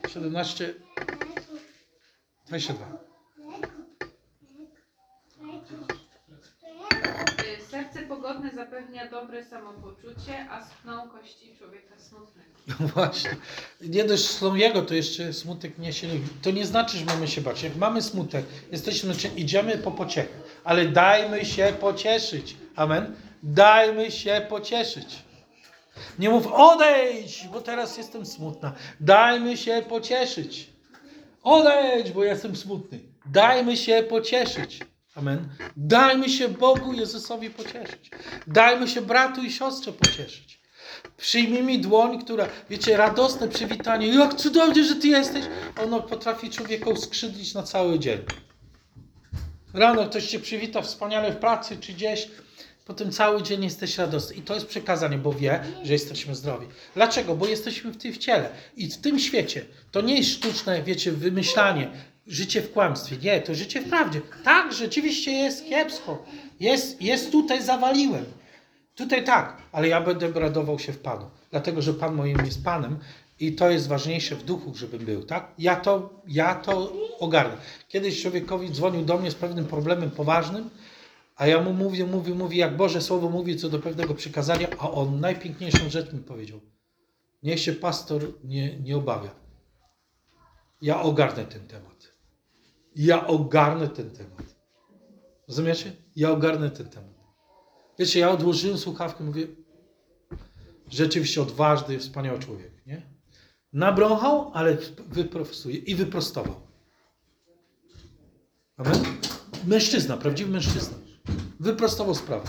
17, 0.09 0.75
22. 2.47 2.99
Y, 7.43 8.18
Pogodne 8.29 8.51
zapewnia 8.55 9.11
dobre 9.11 9.45
samopoczucie, 9.45 10.47
a 10.51 10.65
schną 10.65 11.09
kości 11.09 11.57
człowieka 11.59 11.99
smutnego. 11.99 12.49
No 12.81 12.89
właśnie. 12.89 13.31
Nie 13.81 14.05
dość 14.05 14.25
są 14.25 14.55
jego, 14.55 14.83
to 14.83 14.95
jeszcze 14.95 15.33
smutek 15.33 15.79
niesie. 15.79 16.07
To 16.43 16.51
nie 16.51 16.67
znaczy, 16.67 16.99
że 16.99 17.05
mamy 17.05 17.29
się 17.29 17.41
bać. 17.41 17.63
Jak 17.63 17.77
mamy 17.77 18.03
smutek, 18.03 18.45
jesteśmy, 18.73 19.15
idziemy 19.37 19.79
po 19.79 19.91
pociechę, 19.91 20.29
ale 20.65 20.89
dajmy 20.89 21.45
się 21.45 21.75
pocieszyć. 21.81 22.57
Amen. 22.77 23.17
Dajmy 23.43 24.11
się 24.11 24.47
pocieszyć. 24.49 25.23
Nie 26.19 26.31
mów 26.31 26.47
odejdź, 26.47 27.49
bo 27.53 27.61
teraz 27.61 27.97
jestem 27.97 28.27
smutna. 28.27 28.73
Dajmy 29.01 29.57
się 29.57 29.83
pocieszyć. 29.89 30.71
Odejdź, 31.43 32.11
bo 32.11 32.25
jestem 32.25 32.57
smutny. 32.57 33.01
Dajmy 33.27 33.77
się 33.77 34.03
pocieszyć. 34.09 34.81
Amen. 35.19 35.49
Dajmy 35.77 36.29
się 36.29 36.49
Bogu 36.49 36.93
Jezusowi 36.93 37.51
pocieszyć. 37.51 38.11
Dajmy 38.47 38.89
się 38.89 39.03
bratu 39.03 39.43
i 39.43 39.53
siostrze 39.53 39.93
pocieszyć. 39.93 40.61
Przyjmij 41.17 41.63
mi 41.63 41.79
dłoń, 41.79 42.25
która, 42.25 42.49
wiecie, 42.71 42.97
radosne 42.97 43.49
przywitanie. 43.49 44.07
Jak 44.07 44.35
cudownie, 44.35 44.85
że 44.85 44.97
Ty 44.97 45.09
jesteś. 45.09 45.45
Ono 45.85 46.01
potrafi 46.01 46.51
człowieka 46.51 46.91
uskrzydlić 46.91 47.55
na 47.55 47.63
cały 47.63 47.99
dzień. 47.99 48.19
Rano 49.75 50.07
ktoś 50.07 50.27
Cię 50.27 50.41
przywita 50.41 50.83
wspaniale 50.83 51.33
w 51.33 51.37
pracy 51.37 51.77
czy 51.81 51.93
gdzieś. 51.93 52.29
Potem 52.85 53.13
cały 53.13 53.43
dzień 53.43 53.65
jesteś 53.65 53.99
radosny. 53.99 54.37
I 54.37 54.43
to 54.43 54.55
jest 54.55 54.67
przekazanie, 54.67 55.19
bo 55.19 55.33
wie, 55.33 55.61
że 55.85 55.93
jesteśmy 55.93 56.35
zdrowi. 56.35 56.67
Dlaczego? 56.95 57.35
Bo 57.35 57.47
jesteśmy 57.47 57.91
w 57.91 57.97
tym 57.97 58.15
ciele. 58.15 58.51
I 58.77 58.91
w 58.91 58.97
tym 58.97 59.19
świecie 59.19 59.65
to 59.91 60.01
nie 60.01 60.17
jest 60.17 60.31
sztuczne, 60.31 60.83
wiecie, 60.83 61.13
wymyślanie, 61.13 61.91
życie 62.29 62.63
w 62.63 62.73
kłamstwie. 62.73 63.17
Nie, 63.17 63.41
to 63.41 63.55
życie 63.55 63.81
w 63.81 63.89
prawdzie. 63.89 64.21
Tak, 64.45 64.73
rzeczywiście 64.73 65.33
jest 65.33 65.65
kiepsko. 65.65 66.25
Jest, 66.61 67.03
jest 67.03 67.33
tutaj 67.33 67.63
zawaliłem. 67.63 68.25
Tutaj 68.95 69.25
tak, 69.25 69.63
ale 69.73 69.89
ja 69.89 70.01
będę 70.01 70.33
radował 70.33 70.79
się 70.79 70.93
w 70.93 70.99
Panu, 70.99 71.31
dlatego 71.51 71.83
że 71.83 71.95
Pan 71.95 72.15
moim 72.15 72.39
jest 72.45 72.65
Panem 72.65 72.99
i 73.41 73.53
to 73.53 73.71
jest 73.71 73.89
ważniejsze 73.89 74.37
w 74.37 74.45
duchu, 74.45 74.75
żebym 74.75 75.05
był, 75.05 75.23
tak? 75.23 75.53
Ja 75.59 75.77
to, 75.77 76.23
ja 76.27 76.55
to 76.55 76.93
ogarnę. 77.19 77.57
Kiedyś 77.89 78.23
człowiekowi 78.23 78.71
dzwonił 78.71 79.05
do 79.05 79.19
mnie 79.19 79.31
z 79.31 79.35
pewnym 79.35 79.65
problemem 79.65 80.11
poważnym, 80.11 80.71
a 81.37 81.47
ja 81.47 81.63
mu 81.63 81.73
mówię, 81.73 82.07
mówię, 82.07 82.35
mówię, 82.35 82.59
jak 82.59 82.77
Boże 82.77 83.01
Słowo 83.03 83.31
mówi 83.31 83.57
co 83.57 83.69
do 83.69 83.79
pewnego 83.79 84.15
przykazania, 84.15 84.69
a 84.79 84.91
on 84.91 85.21
najpiękniejszą 85.21 85.91
rzecz 85.91 86.13
mi 86.13 86.21
powiedział. 86.21 86.61
Niech 87.43 87.61
się 87.61 87.73
pastor 87.73 88.23
nie, 88.45 88.79
nie 88.79 88.97
obawia. 88.97 89.31
Ja 90.83 91.03
ogarnę 91.03 91.45
ten 91.45 91.67
temat. 91.67 92.08
Ja 92.99 93.27
ogarnę 93.27 93.89
ten 93.89 94.11
temat. 94.11 94.57
Rozumiecie? 95.49 95.93
Ja 96.17 96.31
ogarnę 96.31 96.71
ten 96.71 96.89
temat. 96.89 97.15
Wiecie, 97.99 98.21
ja 98.21 98.31
odłożyłem 98.31 98.79
słuchawkę, 98.79 99.25
mówię, 99.25 99.47
rzeczywiście 100.91 101.43
odważny, 101.43 101.99
wspaniały 101.99 102.39
człowiek, 102.39 102.87
nie? 102.87 103.03
Nabrąchał, 103.73 104.51
ale 104.55 104.77
wyprostuje 105.09 105.77
i 105.77 105.95
wyprostował. 105.95 106.55
Amen? 108.77 109.05
Mężczyzna, 109.67 110.17
prawdziwy 110.17 110.51
mężczyzna. 110.51 110.99
Wyprostował 111.61 112.15
sprawę. 112.15 112.49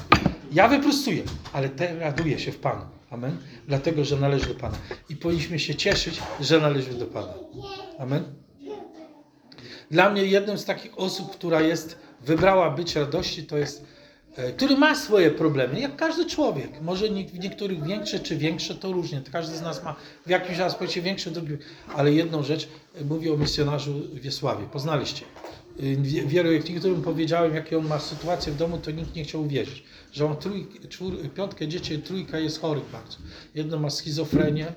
Ja 0.51 0.67
wyprostuję, 0.67 1.23
ale 1.53 1.69
te 1.69 1.99
raduję 1.99 2.39
się 2.39 2.51
w 2.51 2.59
Panu. 2.59 2.85
Amen? 3.09 3.37
Dlatego, 3.67 4.05
że 4.05 4.19
należy 4.19 4.45
do 4.45 4.55
Pana. 4.55 4.77
I 5.09 5.15
powinniśmy 5.15 5.59
się 5.59 5.75
cieszyć, 5.75 6.21
że 6.41 6.59
należy 6.59 6.93
do 6.93 7.05
Pana. 7.05 7.33
Amen? 7.99 8.48
Dla 9.91 10.09
mnie 10.09 10.25
jedną 10.25 10.57
z 10.57 10.65
takich 10.65 10.99
osób, 10.99 11.31
która 11.31 11.61
jest, 11.61 11.97
wybrała 12.25 12.69
być 12.71 12.95
radości, 12.95 13.43
to 13.43 13.57
jest, 13.57 13.85
e, 14.35 14.51
który 14.53 14.77
ma 14.77 14.95
swoje 14.95 15.31
problemy, 15.31 15.79
jak 15.79 15.95
każdy 15.95 16.25
człowiek. 16.25 16.81
Może 16.81 17.09
niektórych 17.39 17.83
większe 17.83 18.19
czy 18.19 18.37
większe, 18.37 18.75
to 18.75 18.91
różnie. 18.91 19.21
Każdy 19.31 19.57
z 19.57 19.61
nas 19.61 19.83
ma 19.83 19.95
w 20.25 20.29
jakimś 20.29 20.59
aspekcie 20.59 21.01
większe, 21.01 21.31
drugi. 21.31 21.57
Ale 21.95 22.13
jedną 22.13 22.43
rzecz, 22.43 22.67
e, 23.01 23.03
mówię 23.03 23.33
o 23.33 23.37
misjonarzu 23.37 24.01
Wiesławie. 24.13 24.65
Poznaliście. 24.71 25.25
E, 25.79 25.83
wie- 25.95 26.25
Wielu, 26.25 26.51
jak 26.51 26.69
niektórym 26.69 27.01
powiedziałem, 27.01 27.55
jakie 27.55 27.77
on 27.77 27.87
ma 27.87 27.99
sytuację 27.99 28.53
w 28.53 28.57
domu, 28.57 28.77
to 28.77 28.91
nikt 28.91 29.15
nie 29.15 29.23
chciał 29.23 29.41
uwierzyć. 29.41 29.83
Że 30.11 30.25
on 30.25 30.35
trój, 30.37 30.67
czwór, 30.89 31.13
piątkę 31.35 31.67
dzieci, 31.67 31.99
trójka 31.99 32.39
jest 32.39 32.61
chorych 32.61 32.83
bardzo. 32.91 33.17
Jedno 33.55 33.79
ma 33.79 33.89
schizofrenię, 33.89 34.73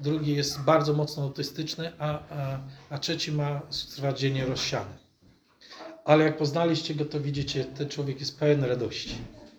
drugi 0.00 0.36
jest 0.36 0.60
bardzo 0.60 0.92
mocno 0.92 1.22
autystyczny, 1.22 1.92
a, 1.98 2.18
a, 2.30 2.58
a 2.90 2.98
trzeci 2.98 3.32
ma 3.32 3.60
stwierdzenie 3.70 4.44
rozsiane. 4.44 5.06
Ale 6.04 6.24
jak 6.24 6.36
poznaliście 6.36 6.94
go, 6.94 7.04
to 7.04 7.20
widzicie, 7.20 7.64
ten 7.64 7.88
człowiek 7.88 8.20
jest 8.20 8.38
pełen 8.38 8.64
radości. 8.64 9.14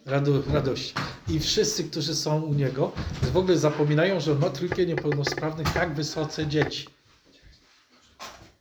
Rado, 0.06 0.32
radości. 0.54 0.94
I 1.30 1.40
wszyscy, 1.40 1.84
którzy 1.84 2.16
są 2.16 2.42
u 2.42 2.54
niego, 2.54 2.92
w 3.22 3.38
ogóle 3.38 3.58
zapominają, 3.58 4.20
że 4.20 4.36
ma 4.36 4.50
trójkę 4.50 4.86
niepełnosprawnych, 4.86 5.74
tak 5.74 5.96
wysoce 5.96 6.48
dzieci. 6.48 6.88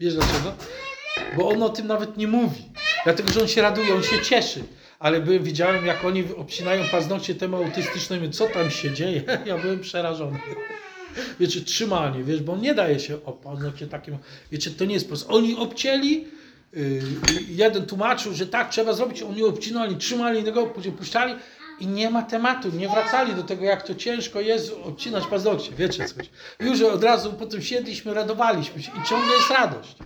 Wiesz 0.01 0.15
dlaczego? 0.15 0.53
bo 1.37 1.49
on 1.49 1.63
o 1.63 1.69
tym 1.69 1.87
nawet 1.87 2.17
nie 2.17 2.27
mówi. 2.27 2.65
Dlatego, 3.05 3.33
że 3.33 3.41
on 3.41 3.49
się 3.49 3.63
raduje, 3.63 3.95
on 3.95 4.03
się 4.03 4.23
cieszy. 4.23 4.65
Ale 4.99 5.21
byłem, 5.21 5.43
widziałem, 5.43 5.87
jak 5.87 6.05
oni 6.05 6.25
obcinają 6.37 6.85
paznokcie 6.91 7.35
temu 7.35 7.57
autystycznemu, 7.57 8.29
co 8.29 8.49
tam 8.49 8.71
się 8.71 8.95
dzieje. 8.95 9.23
Ja 9.47 9.59
byłem 9.59 9.81
przerażony. 9.81 10.39
Wiecie, 11.41 11.61
trzymanie, 11.61 12.25
wiesz, 12.25 12.43
bo 12.43 12.53
on 12.53 12.61
nie 12.61 12.75
daje 12.75 13.01
się 13.01 13.25
o 13.25 13.33
paznokcie 13.33 13.87
takim. 13.87 14.19
Wiecie, 14.53 14.71
to 14.71 14.85
nie 14.85 14.95
jest 14.95 15.09
proste. 15.09 15.29
Oni 15.29 15.57
obcięli, 15.57 16.25
yy, 16.73 17.03
jeden 17.49 17.87
tłumaczył, 17.87 18.35
że 18.35 18.47
tak 18.47 18.71
trzeba 18.71 18.93
zrobić, 18.93 19.23
oni 19.23 19.43
obcinali, 19.43 19.97
trzymali 19.97 20.45
tego, 20.45 20.67
później 20.67 20.95
puszczali 20.95 21.35
i 21.81 21.87
nie 21.87 22.11
ma 22.11 22.23
tematu, 22.23 22.71
nie 22.71 22.89
wracali 22.89 23.35
do 23.35 23.43
tego, 23.43 23.65
jak 23.65 23.83
to 23.83 23.95
ciężko 23.95 24.41
jest 24.41 24.73
obcinać 24.85 25.27
paznokcie. 25.27 25.73
Wiecie, 25.73 26.05
coś. 26.05 26.31
Już 26.61 26.81
od 26.83 27.05
razu 27.05 27.33
potem 27.33 27.63
siedliśmy, 27.63 28.15
radowaliśmy 28.15 28.83
się 28.83 28.93
i 29.03 29.09
ciągle 29.09 29.35
jest 29.35 29.51
radość. 29.51 29.97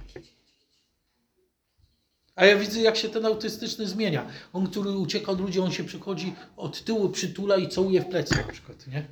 A 2.37 2.47
ja 2.47 2.57
widzę, 2.57 2.81
jak 2.81 2.97
się 2.97 3.09
ten 3.09 3.27
autystyczny 3.27 3.87
zmienia. 3.87 4.27
On, 4.53 4.67
który 4.67 4.91
ucieka 4.91 5.33
od 5.33 5.41
ludzi, 5.41 5.61
on 5.61 5.73
się 5.73 5.85
przychodzi 5.85 6.35
od 6.57 6.85
tyłu, 6.85 7.09
przytula 7.09 7.57
i 7.57 7.69
całuje 7.69 8.01
w 8.01 8.07
plecy 8.07 8.37
na 8.37 8.53
przykład, 8.53 8.87
nie? 8.87 9.05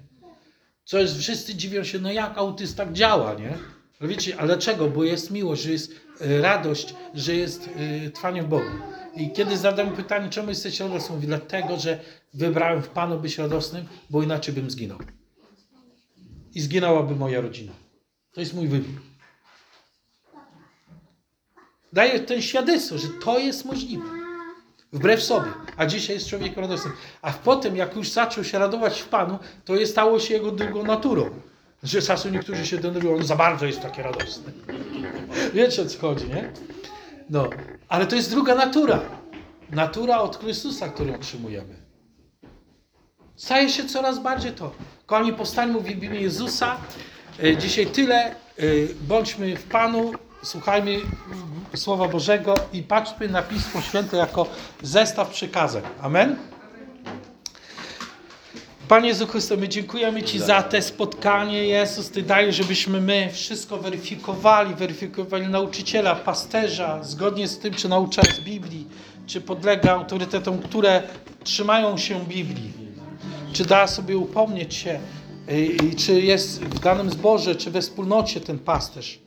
Co 0.89 0.99
jest, 0.99 1.19
wszyscy 1.19 1.55
dziwią 1.55 1.85
się, 1.85 1.99
no 1.99 2.13
jak 2.13 2.39
autyst 2.39 2.77
tak 2.77 2.93
działa, 2.93 3.35
nie? 3.35 3.59
Ale 4.01 4.09
wiecie, 4.09 4.37
ale 4.39 4.47
dlaczego? 4.47 4.89
Bo 4.89 5.05
jest 5.05 5.31
miłość, 5.31 5.63
że 5.63 5.73
jest 5.73 5.93
e, 6.21 6.41
radość, 6.41 6.95
że 7.15 7.35
jest 7.35 7.71
e, 8.07 8.11
trwanie 8.11 8.43
w 8.43 8.49
Bogu. 8.49 8.71
I 9.17 9.31
kiedy 9.31 9.57
zadam 9.57 9.97
pytanie, 9.97 10.31
czemu 10.31 10.49
jesteś 10.49 10.81
radosny? 10.81 11.15
Mówi, 11.15 11.27
dlatego, 11.27 11.77
że 11.77 12.01
wybrałem 12.35 12.83
w 12.83 12.89
Panu 12.89 13.21
być 13.21 13.39
radosnym, 13.39 13.85
bo 14.11 14.23
inaczej 14.23 14.55
bym 14.55 14.71
zginął. 14.71 14.99
I 16.55 16.61
zginęłaby 16.61 17.17
moja 17.17 17.41
rodzina. 17.41 17.73
To 18.33 18.41
jest 18.41 18.55
mój 18.55 18.69
wybór. 18.69 19.03
Daje 21.93 22.21
ten 22.21 22.43
świadectwo, 22.43 22.99
że 22.99 23.09
to 23.09 23.39
jest 23.39 23.65
możliwe. 23.65 24.28
Wbrew 24.93 25.23
sobie. 25.23 25.51
A 25.77 25.87
dzisiaj 25.87 26.17
jest 26.17 26.29
człowiekiem 26.29 26.61
radosnym. 26.61 26.93
A 27.23 27.33
potem, 27.33 27.77
jak 27.77 27.97
już 27.97 28.09
zaczął 28.11 28.45
się 28.45 28.59
radować 28.59 29.01
w 29.01 29.09
Panu, 29.09 29.39
to 29.65 29.77
jest 29.77 29.93
stało 29.93 30.21
się 30.21 30.35
jego 30.35 30.51
drugą 30.51 30.83
naturą. 30.83 31.31
Że 31.83 32.03
czasem 32.03 32.33
niektórzy 32.33 32.67
się 32.67 32.79
denerwują, 32.79 33.17
on 33.17 33.25
za 33.25 33.37
bardzo 33.37 33.67
jest 33.67 33.81
taki 33.81 34.03
radosny. 34.03 34.53
Wiecie 35.55 35.83
o 35.83 35.87
co 35.87 35.99
chodzi, 35.99 36.29
nie? 36.29 36.53
No, 37.31 37.51
ale 37.89 38.07
to 38.07 38.17
jest 38.17 38.31
druga 38.31 38.55
natura. 38.55 39.01
Natura 39.71 40.19
od 40.19 40.39
Chrystusa, 40.41 40.89
którą 40.89 41.15
otrzymujemy. 41.15 41.75
Staje 43.37 43.69
się 43.69 43.85
coraz 43.89 44.19
bardziej 44.19 44.53
to. 44.53 44.73
Kochani, 45.07 45.33
powstańmy 45.33 45.81
w 45.81 45.91
imię 45.91 46.21
Jezusa. 46.21 46.77
E, 47.45 47.57
Dzisiaj 47.57 47.87
tyle. 47.87 48.25
E, 48.27 48.35
Bądźmy 49.01 49.57
w 49.57 49.65
Panu, 49.65 50.13
słuchajmy 50.43 51.01
Słowa 51.75 52.09
Bożego 52.09 52.55
i 52.73 52.83
patrzmy 52.83 53.29
na 53.29 53.43
Pismo 53.43 53.81
Święte 53.81 54.17
jako 54.17 54.47
zestaw 54.83 55.31
przykazań. 55.31 55.83
Amen? 56.03 56.37
Panie 58.89 59.09
Jezu 59.09 59.27
Chryste, 59.27 59.57
my 59.57 59.69
dziękujemy 59.69 60.23
Ci 60.23 60.39
za 60.39 60.63
te 60.63 60.83
spotkanie, 60.83 61.65
Jezus. 61.65 62.11
Ty 62.11 62.23
dajesz, 62.23 62.57
żebyśmy 62.57 63.01
my 63.01 63.29
wszystko 63.33 63.77
weryfikowali, 63.77 64.75
weryfikowali 64.75 65.49
nauczyciela, 65.49 66.15
pasterza, 66.15 67.03
zgodnie 67.03 67.49
z 67.49 67.59
tym, 67.59 67.75
czy 67.75 67.89
naucza 67.89 68.23
z 68.23 68.41
Biblii, 68.41 68.87
czy 69.27 69.41
podlega 69.41 69.93
autorytetom, 69.93 70.59
które 70.59 71.03
trzymają 71.45 71.97
się 71.97 72.21
Biblii. 72.21 72.73
Czy 73.53 73.65
da 73.65 73.87
sobie 73.87 74.17
upomnieć 74.17 74.75
się, 74.75 75.01
y, 75.51 75.67
i 75.67 75.97
czy 75.97 76.21
jest 76.21 76.65
w 76.65 76.79
danym 76.79 77.11
zborze, 77.11 77.55
czy 77.55 77.71
we 77.71 77.81
wspólnocie 77.81 78.41
ten 78.41 78.59
pasterz, 78.59 79.19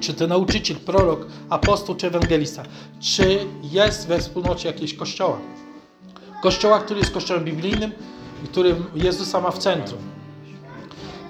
czy 0.00 0.14
ten 0.14 0.28
nauczyciel, 0.28 0.76
prorok, 0.76 1.26
apostoł, 1.50 1.94
czy 1.96 2.06
ewangelista, 2.06 2.62
czy 3.00 3.46
jest 3.62 4.06
we 4.06 4.18
wspólnocie 4.18 4.68
jakiegoś 4.68 4.94
kościoła. 4.94 5.38
Kościoła, 6.42 6.78
który 6.78 7.00
jest 7.00 7.12
kościołem 7.12 7.44
biblijnym, 7.44 7.92
którym 8.44 8.84
Jezusa 8.94 9.40
ma 9.40 9.50
w 9.50 9.58
centrum. 9.58 10.00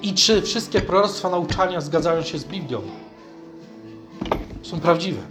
I 0.03 0.15
czy 0.15 0.43
wszystkie 0.43 0.81
proroctwa, 0.81 1.31
nauczania 1.31 1.81
zgadzają 1.81 2.23
się 2.23 2.39
z 2.39 2.45
Biblią? 2.45 2.81
Są 4.63 4.81
prawdziwe. 4.81 5.23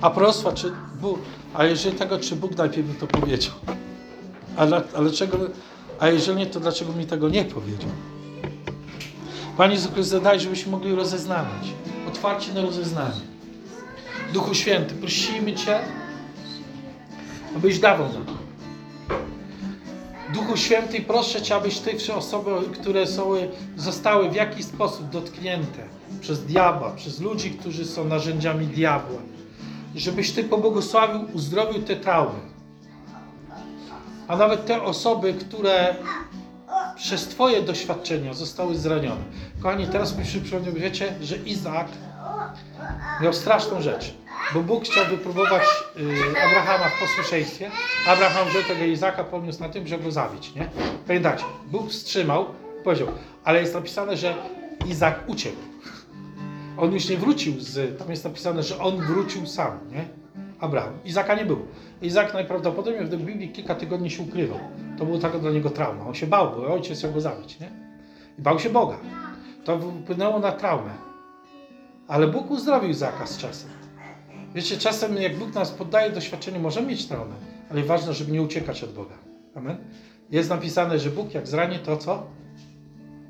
A 0.00 0.10
proroctwa, 0.10 0.52
czy 0.52 0.72
Bóg, 1.00 1.18
a 1.54 1.64
jeżeli 1.64 1.96
tego, 1.96 2.18
czy 2.18 2.36
Bóg 2.36 2.56
najpierw 2.56 2.88
mi 2.88 2.94
to 2.94 3.06
powiedział? 3.06 3.52
Ale 4.94 5.10
czego, 5.10 5.38
a 6.00 6.08
jeżeli 6.08 6.38
nie, 6.38 6.46
to 6.46 6.60
dlaczego 6.60 6.92
mi 6.92 7.06
tego 7.06 7.28
nie 7.28 7.44
powiedział? 7.44 7.90
Panie 9.56 9.74
Jezu 9.74 9.90
Chryste, 9.92 10.20
daj, 10.20 10.40
żebyśmy 10.40 10.72
mogli 10.72 10.94
rozeznawać. 10.94 11.68
Otwarcie 12.08 12.52
na 12.52 12.62
rozeznanie. 12.62 13.20
Duchu 14.32 14.54
Święty, 14.54 14.94
prosimy 14.94 15.52
Cię, 15.54 15.80
abyś 17.56 17.78
dawał 17.78 18.12
nam. 18.12 18.24
Duchu 20.34 20.56
Święty, 20.56 21.00
proszę 21.00 21.42
Cię, 21.42 21.54
abyś 21.54 21.78
Ty 21.78 22.14
osoby, 22.14 22.50
które 22.72 23.06
są, 23.06 23.30
zostały 23.76 24.30
w 24.30 24.34
jakiś 24.34 24.64
sposób 24.64 25.10
dotknięte 25.10 25.82
przez 26.20 26.44
diabła, 26.44 26.90
przez 26.90 27.20
ludzi, 27.20 27.50
którzy 27.50 27.84
są 27.84 28.04
narzędziami 28.04 28.66
diabła, 28.66 29.18
żebyś 29.96 30.32
Ty 30.32 30.44
pobłogosławił, 30.44 31.20
uzdrowił 31.32 31.82
te 31.82 31.96
traumy. 31.96 32.40
A 34.28 34.36
nawet 34.36 34.66
te 34.66 34.82
osoby, 34.82 35.34
które 35.34 35.96
przez 36.96 37.28
Twoje 37.28 37.62
doświadczenia 37.62 38.34
zostały 38.34 38.76
zranione. 38.76 39.22
Kochani, 39.62 39.86
teraz 39.86 40.18
mi 40.18 40.26
się 40.26 40.40
wiecie, 40.74 41.14
że 41.22 41.36
Izaak 41.36 41.88
miał 43.20 43.32
straszną 43.32 43.82
rzecz. 43.82 44.14
Bo 44.54 44.60
Bóg 44.60 44.84
chciał 44.84 45.06
wypróbować 45.06 45.62
y, 45.96 46.42
Abrahama 46.46 46.88
w 46.88 47.00
posłuszeństwie. 47.00 47.70
Abraham 48.08 48.48
wziął 48.48 48.62
tego 48.62 48.84
Izaka, 48.84 49.24
poniósł 49.24 49.60
na 49.60 49.68
tym, 49.68 49.86
żeby 49.86 50.04
go 50.04 50.10
zabić. 50.10 50.54
Nie? 50.54 50.68
Pamiętacie, 51.06 51.44
Bóg 51.66 51.90
wstrzymał, 51.90 52.46
powiedział, 52.84 53.08
ale 53.44 53.60
jest 53.60 53.74
napisane, 53.74 54.16
że 54.16 54.34
Izak 54.86 55.24
uciekł. 55.26 55.56
On 56.76 56.92
już 56.92 57.08
nie 57.08 57.16
wrócił 57.16 57.60
z. 57.60 57.98
Tam 57.98 58.10
jest 58.10 58.24
napisane, 58.24 58.62
że 58.62 58.78
on 58.78 58.96
wrócił 58.96 59.46
sam, 59.46 59.78
nie? 59.92 60.23
Abraham. 60.64 60.92
Izaka 61.04 61.34
nie 61.34 61.44
było. 61.44 61.66
Izak 62.02 62.34
najprawdopodobniej 62.34 63.06
w 63.06 63.16
Biblii 63.16 63.48
kilka 63.48 63.74
tygodni 63.74 64.10
się 64.10 64.22
ukrywał. 64.22 64.58
To 64.98 65.04
było 65.04 65.18
taka 65.18 65.38
dla 65.38 65.50
niego 65.50 65.70
trauma. 65.70 66.06
On 66.06 66.14
się 66.14 66.26
bał, 66.26 66.50
bo 66.50 66.74
ojciec 66.74 66.98
chciał 66.98 67.12
go 67.12 67.20
zabić, 67.20 67.60
nie? 67.60 67.70
I 68.38 68.42
bał 68.42 68.58
się 68.58 68.70
Boga. 68.70 68.98
To 69.64 69.78
wpłynęło 69.78 70.38
na 70.38 70.52
traumę. 70.52 70.90
Ale 72.08 72.26
Bóg 72.26 72.50
uzdrowił 72.50 72.90
Izaka 72.90 73.26
z 73.26 73.38
czasem. 73.38 73.70
Wiecie, 74.54 74.76
czasem 74.76 75.16
jak 75.16 75.36
Bóg 75.38 75.54
nas 75.54 75.70
poddaje 75.70 76.10
doświadczeniu, 76.10 76.60
możemy 76.60 76.86
mieć 76.86 77.06
traumę, 77.06 77.34
ale 77.70 77.82
ważne, 77.82 78.14
żeby 78.14 78.32
nie 78.32 78.42
uciekać 78.42 78.84
od 78.84 78.92
Boga. 78.92 79.14
Amen? 79.54 79.76
Jest 80.30 80.50
napisane, 80.50 80.98
że 80.98 81.10
Bóg 81.10 81.34
jak 81.34 81.48
zrani, 81.48 81.78
to 81.78 81.96
co? 81.96 82.26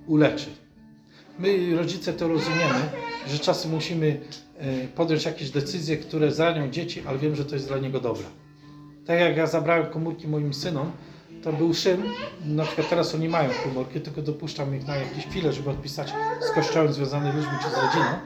Uleczy. 0.07 0.51
My, 1.39 1.77
rodzice, 1.77 2.13
to 2.13 2.29
rozumiemy, 2.29 2.89
że 3.29 3.39
czasem 3.39 3.71
musimy 3.71 4.21
podjąć 4.97 5.25
jakieś 5.25 5.51
decyzje, 5.51 5.97
które 5.97 6.33
zranią 6.33 6.71
dzieci, 6.71 7.03
ale 7.09 7.19
wiem, 7.19 7.37
że 7.37 7.45
to 7.45 7.55
jest 7.55 7.69
dla 7.69 7.79
niego 7.79 8.01
dobre. 8.01 8.25
Tak 9.07 9.21
jak 9.21 9.37
ja 9.37 9.47
zabrałem 9.47 9.87
komórki 9.87 10.29
moim 10.29 10.55
synom, 10.55 10.91
to 11.43 11.53
był 11.53 11.75
szyn, 11.75 12.03
na 12.47 12.65
przykład 12.65 12.89
teraz 12.89 13.15
oni 13.15 13.29
mają 13.29 13.51
komórki, 13.65 14.01
tylko 14.01 14.23
dopuszczam 14.23 14.77
ich 14.77 14.87
na 14.87 14.97
jakieś 14.97 15.27
chwilę, 15.27 15.53
żeby 15.53 15.71
odpisać 15.71 16.13
z 16.41 16.51
kościołem 16.55 16.93
związanymi 16.93 17.37
ludźmi 17.37 17.53
czy 17.63 17.71
z 17.71 17.75
rodziną, 17.75 18.19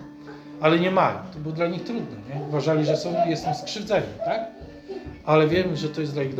ale 0.60 0.78
nie 0.78 0.90
mają. 0.90 1.18
To 1.32 1.38
było 1.38 1.54
dla 1.54 1.66
nich 1.66 1.84
trudne, 1.84 2.16
nie? 2.28 2.42
Uważali, 2.48 2.84
że 2.84 2.96
są, 2.96 3.14
jestem 3.26 3.54
skrzywdzeni, 3.54 4.06
tak? 4.24 4.40
Ale 5.24 5.48
wiem, 5.48 5.76
że 5.76 5.88
to 5.88 6.00
jest 6.00 6.12
dla 6.12 6.22
ich. 6.22 6.34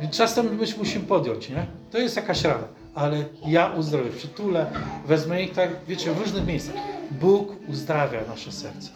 Więc 0.00 0.16
czasem 0.16 0.46
my 0.46 0.66
musimy 0.78 1.04
podjąć, 1.04 1.48
nie? 1.48 1.66
To 1.90 1.98
jest 1.98 2.16
jakaś 2.16 2.44
rada, 2.44 2.68
ale 2.94 3.24
ja 3.46 3.66
uzdrowię, 3.66 4.10
przytulę, 4.10 4.66
wezmę 5.06 5.42
ich 5.42 5.52
tak, 5.52 5.70
wiecie, 5.88 6.12
w 6.12 6.18
różnych 6.18 6.46
miejscach. 6.46 6.74
Bóg 7.10 7.56
uzdrawia 7.68 8.20
nasze 8.28 8.52
serce. 8.52 8.90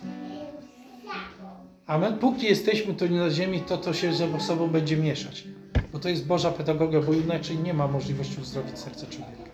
Amen. 1.87 2.19
Póki 2.19 2.47
jesteśmy 2.47 2.95
tu 2.95 3.09
na 3.09 3.31
ziemi, 3.31 3.61
to 3.61 3.79
to 3.79 3.93
się 3.95 4.15
ze 4.15 4.41
sobą 4.41 4.69
będzie 4.69 4.97
mieszać. 4.97 5.45
Bo 5.93 5.99
to 5.99 6.09
jest 6.09 6.27
Boża 6.27 6.51
pedagogia, 6.51 7.01
bo 7.01 7.13
inaczej 7.13 7.59
nie 7.59 7.75
ma 7.75 7.89
możliwości 7.89 8.41
uzdrowić 8.41 8.79
serca 8.79 9.07
człowieka. 9.07 9.51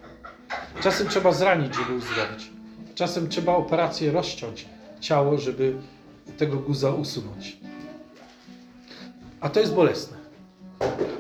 Czasem 0.83 1.09
trzeba 1.09 1.33
zranić, 1.33 1.75
żeby 1.75 1.95
uzdrowić. 1.95 2.51
Czasem 2.95 3.29
trzeba 3.29 3.57
operację 3.57 4.13
rozciąć 4.13 4.67
ciało, 5.01 5.39
żeby 5.39 5.77
tego 6.39 6.57
guza 6.57 6.91
usunąć. 6.91 7.57
A 9.41 9.49
to 9.49 9.61
jest 9.61 9.75
bolesne. 9.75 10.20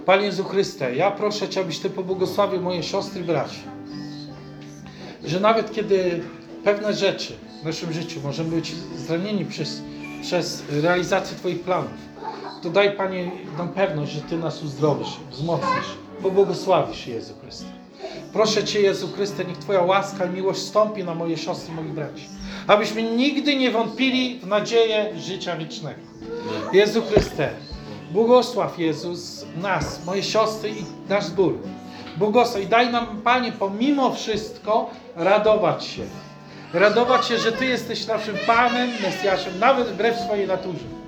Panie 0.06 0.26
Jezu 0.26 0.44
Chryste, 0.44 0.94
ja 0.94 1.10
proszę 1.10 1.48
Cię, 1.48 1.60
abyś 1.60 1.78
Ty 1.78 1.90
pobłogosławił 1.90 2.60
moje 2.60 2.82
siostry, 2.82 3.22
braci. 3.22 3.60
Że 5.24 5.40
nawet 5.40 5.72
kiedy 5.72 6.22
pewne 6.64 6.94
rzeczy 6.94 7.32
w 7.62 7.64
naszym 7.64 7.92
życiu 7.92 8.20
możemy 8.24 8.50
być 8.50 8.74
zranieni 8.96 9.44
przez, 9.44 9.82
przez 10.22 10.62
realizację 10.82 11.36
Twoich 11.36 11.60
planów, 11.60 11.90
to 12.62 12.70
daj 12.70 12.96
Panie 12.96 13.30
nam 13.58 13.68
pewność, 13.68 14.12
że 14.12 14.20
Ty 14.20 14.38
nas 14.38 14.62
uzdrowisz, 14.62 15.16
wzmocnisz, 15.30 15.86
pobłogosławisz 16.22 17.06
Jezu 17.06 17.34
Chryste. 17.42 17.66
Proszę 18.32 18.64
Cię, 18.64 18.80
Jezu 18.80 19.08
Chryste, 19.08 19.44
niech 19.44 19.58
Twoja 19.58 19.82
łaska 19.82 20.24
i 20.26 20.30
miłość 20.30 20.60
stąpi 20.60 21.04
na 21.04 21.14
moje 21.14 21.36
siostry, 21.36 21.74
moich 21.74 21.92
braci. 21.92 22.28
Abyśmy 22.66 23.02
nigdy 23.02 23.56
nie 23.56 23.70
wątpili 23.70 24.38
w 24.38 24.46
nadzieję 24.46 25.12
życia 25.18 25.56
wiecznego. 25.56 26.00
Jezu 26.72 27.02
Chryste, 27.02 27.50
błogosław 28.12 28.78
Jezus 28.78 29.39
nas, 29.56 30.04
moje 30.06 30.22
siostry 30.22 30.70
i 30.70 30.84
nasz 31.08 31.24
zbór. 31.24 31.58
Błogosław 32.16 32.62
i 32.62 32.66
daj 32.66 32.92
nam, 32.92 33.22
Panie, 33.24 33.52
pomimo 33.52 34.14
wszystko 34.14 34.90
radować 35.16 35.84
się. 35.84 36.02
Radować 36.72 37.26
się, 37.26 37.38
że 37.38 37.52
Ty 37.52 37.66
jesteś 37.66 38.06
naszym 38.06 38.36
Panem, 38.46 38.90
Mesjaszem, 39.02 39.58
nawet 39.58 39.88
wbrew 39.88 40.20
swojej 40.20 40.46
naturze 40.46 41.00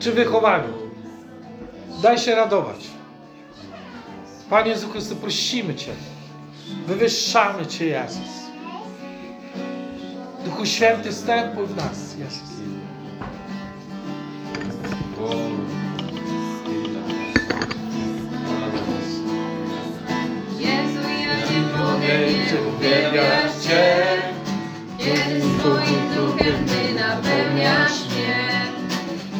czy 0.00 0.12
wychowaniu. 0.12 0.72
Daj 2.02 2.18
się 2.18 2.34
radować. 2.34 2.86
Panie 4.50 4.70
Jezu 4.70 4.88
Chryste, 4.88 5.14
prosimy 5.14 5.74
Cię. 5.74 5.92
Wywyższamy 6.86 7.66
Cię, 7.66 7.86
Jezus. 7.86 8.40
Duchu 10.44 10.66
Święty, 10.66 11.12
stępuj 11.12 11.66
w 11.66 11.76
nas, 11.76 12.16
Jezus. 12.18 12.50
mnie. 22.00 22.32
I 22.32 22.68
uwielbiać 22.68 23.52
Cię. 23.62 24.06
Kiedy 24.98 25.40
swoim 25.40 26.14
duchem 26.16 26.66
Ty 26.66 26.94
napełniasz 26.94 28.04
mnie, 28.10 28.66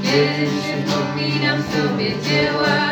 kiedy 0.03 0.51
przypominam 0.61 1.63
sobie 1.63 2.11
dzieła 2.23 2.90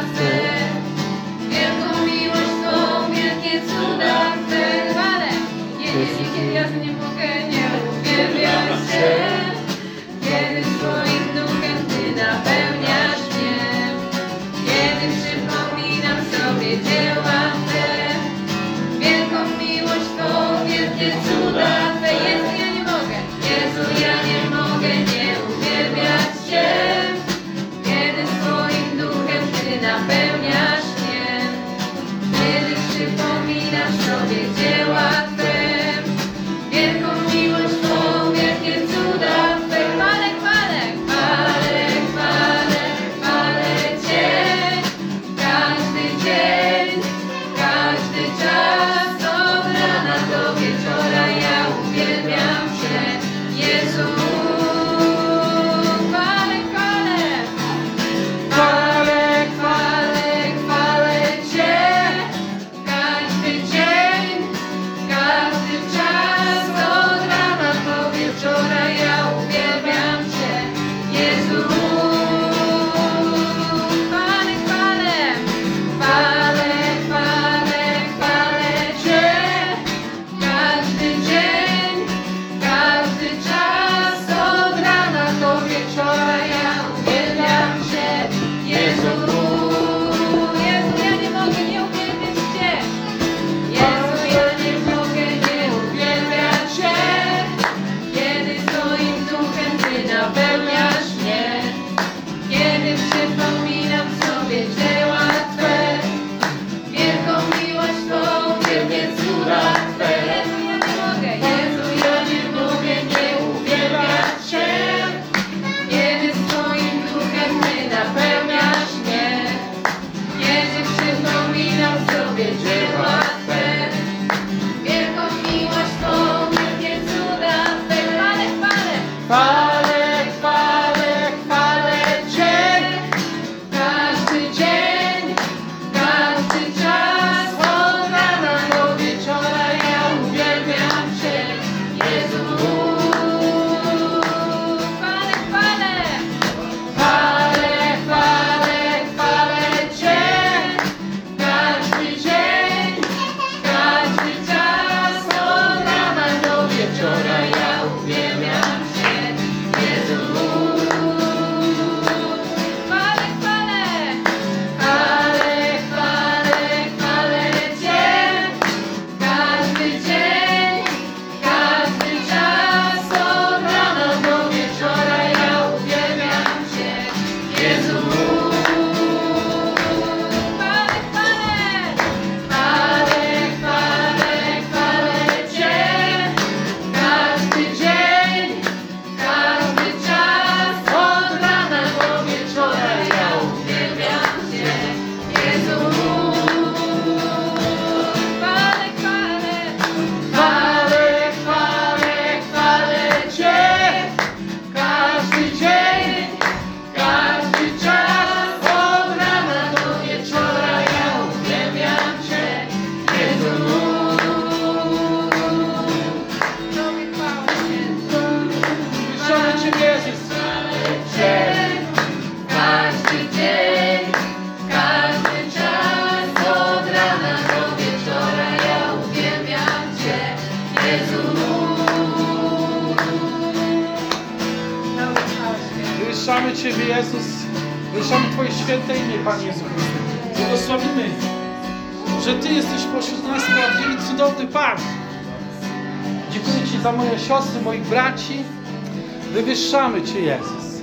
Cię, 250.18 250.24
Jezus. 250.24 250.82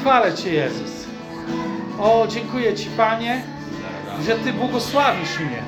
Chwalę 0.00 0.34
Cię, 0.34 0.52
Jezus. 0.54 1.06
O, 2.00 2.26
dziękuję 2.28 2.74
Ci, 2.74 2.88
Panie, 2.96 3.42
że 4.26 4.34
Ty 4.34 4.52
błogosławisz 4.52 5.38
mnie. 5.40 5.62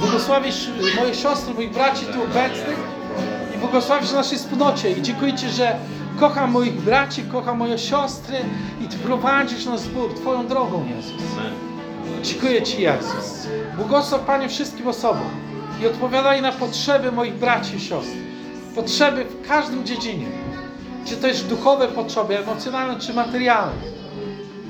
Błogosławisz 0.00 0.68
moje 0.96 1.14
siostry, 1.14 1.54
moich 1.54 1.70
braci 1.70 2.06
tu 2.06 2.22
obecnych 2.22 2.78
i 3.54 3.58
błogosławisz 3.58 4.12
naszej 4.12 4.38
wspólnocie. 4.38 4.90
I 4.90 5.02
dziękuję 5.02 5.34
Ci, 5.34 5.48
że 5.48 5.76
kocham 6.20 6.50
moich 6.50 6.80
braci, 6.80 7.22
kocham 7.22 7.58
moje 7.58 7.78
siostry 7.78 8.36
i 8.84 8.88
Ty 8.88 8.96
prowadzisz 8.96 9.66
nas 9.66 9.82
Twoją 10.16 10.46
drogą, 10.46 10.86
Jezus. 10.96 11.22
Dziękuję 12.22 12.62
Ci, 12.62 12.82
Jezus. 12.82 13.46
Błogosław, 13.76 14.20
Panie, 14.20 14.48
wszystkim 14.48 14.88
osobom 14.88 15.30
i 15.82 15.86
odpowiadaj 15.86 16.42
na 16.42 16.52
potrzeby 16.52 17.12
moich 17.12 17.34
braci 17.34 17.76
i 17.76 17.80
siostr. 17.80 18.16
Potrzeby 18.74 19.24
w 19.24 19.48
każdym 19.48 19.86
dziedzinie. 19.86 20.26
Czy 21.08 21.16
też 21.16 21.42
duchowe 21.42 21.88
potrzeby, 21.88 22.38
emocjonalne 22.38 23.00
czy 23.00 23.14
materialne. 23.14 23.82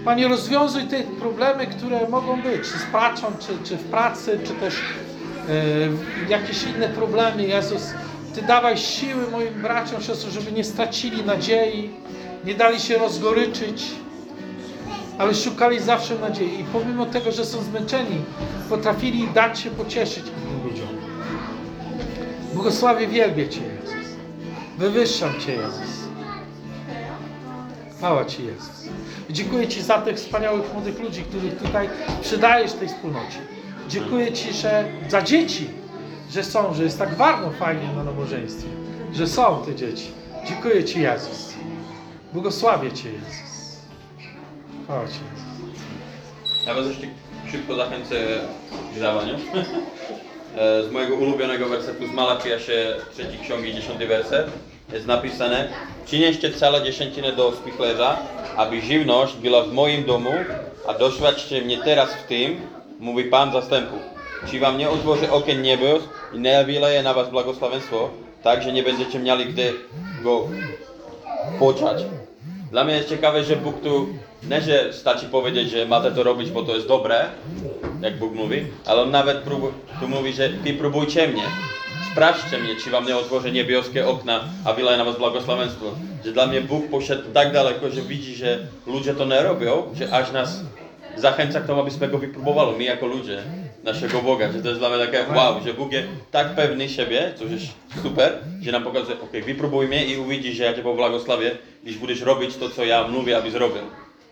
Panie, 0.04 0.28
rozwiązuj 0.28 0.82
te 0.82 1.02
problemy, 1.02 1.66
które 1.66 2.08
mogą 2.08 2.42
być, 2.42 2.62
czy 2.62 2.78
z 2.78 2.84
pracą, 2.84 3.26
czy, 3.40 3.68
czy 3.68 3.76
w 3.76 3.84
pracy, 3.84 4.38
czy 4.44 4.52
też 4.54 4.74
e, 5.48 6.30
jakieś 6.30 6.62
inne 6.62 6.88
problemy. 6.88 7.42
Jezus, 7.46 7.82
Ty 8.34 8.42
dawaj 8.42 8.76
siły 8.76 9.30
moim 9.30 9.62
braciom, 9.62 10.02
siostrom, 10.02 10.32
żeby 10.32 10.52
nie 10.52 10.64
stracili 10.64 11.24
nadziei, 11.24 11.90
nie 12.44 12.54
dali 12.54 12.80
się 12.80 12.98
rozgoryczyć, 12.98 13.84
ale 15.18 15.34
szukali 15.34 15.80
zawsze 15.80 16.18
nadziei. 16.18 16.60
I 16.60 16.64
pomimo 16.64 17.06
tego, 17.06 17.32
że 17.32 17.44
są 17.44 17.62
zmęczeni, 17.62 18.24
potrafili 18.68 19.28
dać 19.28 19.60
się 19.60 19.70
pocieszyć 19.70 20.24
innym 20.26 20.64
ludziom. 20.64 20.88
Błogosławię, 22.54 23.06
wielbię 23.06 23.48
Cię, 23.48 23.60
Jezus. 23.60 24.08
Wywyższam 24.78 25.40
Cię, 25.40 25.54
Jezus. 25.54 25.97
Chwała 27.98 28.24
Ci, 28.24 28.44
Jezus. 28.46 28.88
Dziękuję 29.30 29.68
Ci 29.68 29.82
za 29.82 29.98
tych 29.98 30.16
wspaniałych 30.16 30.72
młodych 30.74 30.98
ludzi, 31.00 31.22
których 31.22 31.58
tutaj 31.58 31.88
przydajesz 32.22 32.72
tej 32.72 32.88
wspólnocie. 32.88 33.38
Dziękuję 33.88 34.32
Ci, 34.32 34.52
że 34.52 34.84
za 35.08 35.22
dzieci, 35.22 35.70
że 36.30 36.44
są, 36.44 36.74
że 36.74 36.84
jest 36.84 36.98
tak 36.98 37.14
warto 37.14 37.50
fajnie 37.50 37.92
na 37.96 38.04
nabożeństwie, 38.04 38.68
że 39.12 39.26
są 39.26 39.62
te 39.66 39.74
dzieci. 39.74 40.10
Dziękuję 40.48 40.84
Ci, 40.84 41.00
Jezus. 41.00 41.54
Błogosławię 42.32 42.92
Cię, 42.92 43.08
Jezus. 43.12 43.78
Chwała 44.84 45.06
Ci, 45.08 45.14
Jezus. 45.32 45.78
Ja 46.66 46.74
Was 46.74 46.86
jeszcze 46.86 47.06
szybko 47.52 47.74
zachęcę 47.74 48.14
k 48.94 49.00
dawaniu. 49.00 49.34
E, 50.56 50.82
Z 50.82 50.92
mojego 50.92 51.14
ulubionego 51.14 51.68
wersetu 51.68 52.06
z 52.06 52.14
Malachiasza, 52.14 52.72
trzeciej 53.14 53.38
księgi, 53.38 53.74
dziesiąty 53.74 54.06
werset, 54.06 54.50
jest 54.92 55.06
napisane 55.06 55.68
Przynieście 56.08 56.52
całe 56.52 56.82
dziesięciny 56.82 57.32
do 57.32 57.52
spichlerza, 57.52 58.16
aby 58.56 58.80
żywność 58.80 59.34
była 59.34 59.62
w 59.62 59.72
moim 59.72 60.04
domu, 60.04 60.30
a 60.86 60.94
doświadczcie 60.94 61.62
mnie 61.62 61.78
teraz 61.78 62.14
w 62.14 62.22
tym, 62.22 62.60
mówi 63.00 63.24
Pan 63.24 63.52
zastępów. 63.52 63.98
Czy 64.50 64.60
wam 64.60 64.78
nie 64.78 64.90
otworzy 64.90 65.30
okien 65.30 65.62
niebios 65.62 66.02
i 66.34 66.38
nie 66.38 66.64
wyleje 66.64 67.02
na 67.02 67.14
was 67.14 67.30
błogosławieństwo, 67.30 68.10
tak, 68.42 68.62
że 68.62 68.72
nie 68.72 68.82
będziecie 68.82 69.18
mieli 69.18 69.46
gdzie 69.46 69.72
go 70.22 70.48
poczać. 71.58 72.04
Dla 72.70 72.84
mnie 72.84 72.94
jest 72.94 73.08
ciekawe, 73.08 73.44
że 73.44 73.56
Bóg 73.56 73.80
tu 73.80 74.08
nie, 74.50 74.60
że 74.60 74.92
staci 74.92 75.26
powiedzieć, 75.26 75.70
że 75.70 75.86
macie 75.86 76.10
to 76.10 76.22
robić, 76.22 76.50
bo 76.50 76.62
to 76.62 76.74
jest 76.74 76.88
dobre, 76.88 77.24
jak 78.00 78.18
Bóg 78.18 78.34
mówi, 78.34 78.66
ale 78.86 79.02
On 79.02 79.10
nawet 79.10 79.44
tu 80.00 80.08
mówi, 80.08 80.32
że 80.32 80.48
wy 80.48 80.72
próbujcie 80.72 81.28
mnie, 81.28 81.44
sprawdźcie 82.12 82.58
mnie, 82.58 82.76
czy 82.76 82.90
wam 82.90 83.06
nie 83.06 83.16
otworzę 83.16 83.50
niebieskie 83.50 84.06
okna, 84.06 84.44
a 84.64 84.72
wyleje 84.72 84.98
na 84.98 85.04
was 85.04 85.18
błogosławieństwo. 85.18 85.86
Że 86.24 86.32
dla 86.32 86.46
mnie 86.46 86.60
Bóg 86.60 86.88
poszedł 86.90 87.22
tak 87.32 87.52
daleko, 87.52 87.90
że 87.90 88.02
widzi, 88.02 88.34
że 88.34 88.58
ludzie 88.86 89.14
to 89.14 89.24
nie 89.24 89.42
robią, 89.42 89.82
że 89.94 90.12
aż 90.12 90.32
nas 90.32 90.60
zachęca 91.16 91.60
k 91.60 91.66
tomu, 91.66 91.80
abyśmy 91.80 92.08
go 92.08 92.18
wypróbowali, 92.18 92.78
my 92.78 92.84
jako 92.84 93.06
ludzie, 93.06 93.42
naszego 93.84 94.22
Boga, 94.22 94.52
że 94.52 94.62
to 94.62 94.68
jest 94.68 94.80
dla 94.80 94.88
mnie 94.88 95.06
takie 95.06 95.24
wow, 95.34 95.60
że 95.64 95.74
Bóg 95.74 95.92
jest 95.92 96.08
tak 96.30 96.54
pewny 96.54 96.88
siebie, 96.88 97.32
co 97.36 97.44
jest 97.44 97.66
super, 98.02 98.38
że 98.62 98.72
nam 98.72 98.84
pokazuje, 98.84 99.20
ok, 99.20 99.32
wypróbuj 99.46 99.88
mnie 99.88 100.06
i 100.06 100.16
uwidzisz, 100.18 100.56
że 100.56 100.64
ja 100.64 100.74
Cię 100.74 100.82
pobłogosławię, 100.82 101.50
jeśli 101.84 102.00
będziesz 102.00 102.20
robić 102.20 102.56
to, 102.56 102.70
co 102.70 102.84
ja 102.84 103.08
mówię, 103.08 103.36
aby 103.36 103.50
zrobił. 103.50 103.82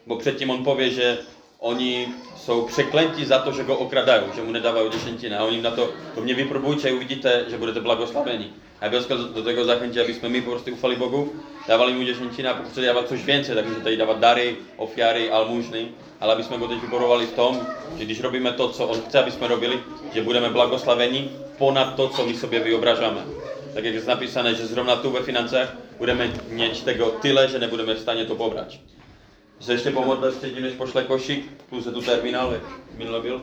Bo 0.07 0.17
przedtem 0.17 0.51
On 0.51 0.65
powie, 0.65 0.91
że 0.91 1.17
oni 1.61 2.09
są 2.37 2.65
przeklęci 2.65 3.27
za 3.27 3.39
to, 3.39 3.53
że 3.53 3.65
Go 3.65 3.79
okradają, 3.79 4.23
że 4.37 4.43
Mu 4.43 4.53
nie 4.53 4.61
dawają 4.61 4.91
dziesięciny, 4.91 5.39
a 5.39 5.45
oni 5.45 5.63
na 5.63 5.71
to, 5.71 5.89
to 6.15 6.21
mnie 6.21 6.35
wypróbujcie 6.35 6.91
i 6.91 6.95
uwidzicie, 6.95 7.51
że 7.51 7.59
będziecie 7.59 7.81
błogosławieni. 7.81 8.51
A 8.81 8.87
ja 8.87 8.93
was 8.93 9.09
do 9.35 9.43
tego 9.43 9.65
zachęcić, 9.65 9.99
abyśmy 9.99 10.29
my 10.29 10.43
po 10.43 10.51
prostu 10.51 10.73
ufali 10.73 10.97
Bogu, 10.97 11.29
dawali 11.69 11.95
Mu 11.95 12.05
dziesięcinę, 12.05 12.51
a 12.51 12.55
po 12.55 12.63
prostu 12.63 12.83
dawać 12.83 13.09
coś 13.09 13.23
więcej, 13.23 13.57
tak 13.57 13.69
że 13.69 13.75
tutaj 13.75 13.99
dawać 13.99 14.19
dary, 14.19 14.57
ofiary, 14.79 15.33
almużny, 15.33 15.89
ale 16.21 16.33
abyśmy 16.33 16.59
Go 16.59 16.69
też 16.69 16.79
wyborowali 16.79 17.27
w 17.27 17.35
tom, 17.35 17.57
że 17.99 18.05
gdyż 18.05 18.21
robimy 18.21 18.53
to, 18.53 18.69
co 18.69 18.91
On 18.91 19.03
chce, 19.09 19.21
abyśmy 19.21 19.49
robili, 19.49 19.79
że 20.15 20.23
będziemy 20.23 20.51
błogosławieni 20.51 21.29
ponad 21.59 21.97
to, 21.97 22.09
co 22.09 22.27
my 22.27 22.37
sobie 22.37 22.61
wyobrażamy. 22.61 23.21
Tak 23.75 23.85
jak 23.85 23.95
jest 23.95 24.07
napisane, 24.07 24.55
że 24.55 24.67
zrovna 24.67 24.97
tu 24.97 25.11
we 25.11 25.23
financach 25.23 25.77
budeme 25.99 26.29
mieć 26.51 26.81
tego 26.81 27.07
tyle, 27.07 27.49
że 27.49 27.61
nie 27.61 27.69
będziemy 27.69 27.95
w 27.95 28.01
stanie 28.01 28.25
to 28.25 28.35
pobrać. 28.35 28.79
Že 29.61 29.73
ještě 29.73 29.91
pomodlit 29.91 30.35
předtím, 30.35 30.63
než 30.63 30.73
pošle 30.73 31.05
košík, 31.05 31.63
plus 31.69 31.85
tu 31.85 32.01
terminál, 32.01 32.61
minule 32.97 33.21
byl. 33.21 33.43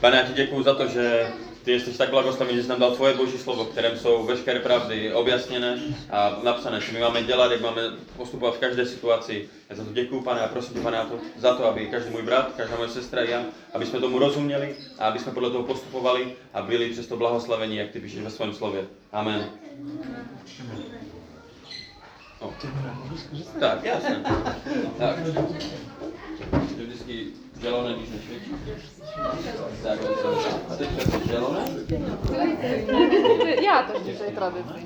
Pane, 0.00 0.16
já 0.16 0.22
ti 0.22 0.32
děkuji 0.32 0.62
za 0.62 0.74
to, 0.74 0.86
že 0.86 1.32
ty 1.64 1.80
jsi 1.80 1.98
tak 1.98 2.10
blagoslavný, 2.10 2.56
že 2.56 2.62
jsi 2.62 2.68
nám 2.68 2.80
dal 2.80 2.90
tvoje 2.90 3.14
boží 3.14 3.38
slovo, 3.38 3.64
kterém 3.64 3.96
jsou 3.98 4.24
veškeré 4.24 4.60
pravdy 4.60 5.12
objasněné 5.12 5.78
a 6.10 6.38
napsané, 6.42 6.80
co 6.80 6.92
my 6.92 7.00
máme 7.00 7.22
dělat, 7.22 7.52
jak 7.52 7.60
máme 7.60 7.82
postupovat 8.16 8.54
v 8.54 8.58
každé 8.58 8.86
situaci. 8.86 9.48
Já 9.70 9.76
za 9.76 9.84
to 9.84 9.92
děkuji, 9.92 10.20
pane, 10.20 10.40
a 10.40 10.48
prosím 10.48 10.74
tě, 10.74 10.80
pane, 10.80 10.98
to, 10.98 11.18
za 11.36 11.54
to, 11.54 11.64
aby 11.64 11.86
každý 11.86 12.10
můj 12.10 12.22
brat, 12.22 12.52
každá 12.56 12.76
moje 12.76 12.88
sestra 12.88 13.22
já, 13.22 13.44
aby 13.72 13.86
jsme 13.86 14.00
tomu 14.00 14.18
rozuměli 14.18 14.76
a 14.98 15.06
aby 15.06 15.18
jsme 15.18 15.32
podle 15.32 15.50
toho 15.50 15.64
postupovali 15.64 16.32
a 16.54 16.62
byli 16.62 16.90
přesto 16.90 17.16
blahoslavení, 17.16 17.76
jak 17.76 17.90
ty 17.90 18.00
píšeš 18.00 18.20
ve 18.20 18.30
svém 18.30 18.52
slově. 18.52 18.86
Amen. 19.12 19.50
O. 22.40 22.52
Tak, 23.60 23.84
jasne. 23.84 24.24
Tak. 24.98 25.16
To 26.50 26.82
vždycky 26.82 27.26
zelené, 27.60 27.94
když 27.94 28.08
nesvědčí. 28.10 28.50
Tak, 29.82 29.98
a 29.98 30.74
přes 30.74 31.26
zelené. 31.26 31.64
Ja 33.62 33.82
też 33.82 34.02
dzisiaj 34.02 34.32
tradycyjnie. 34.32 34.78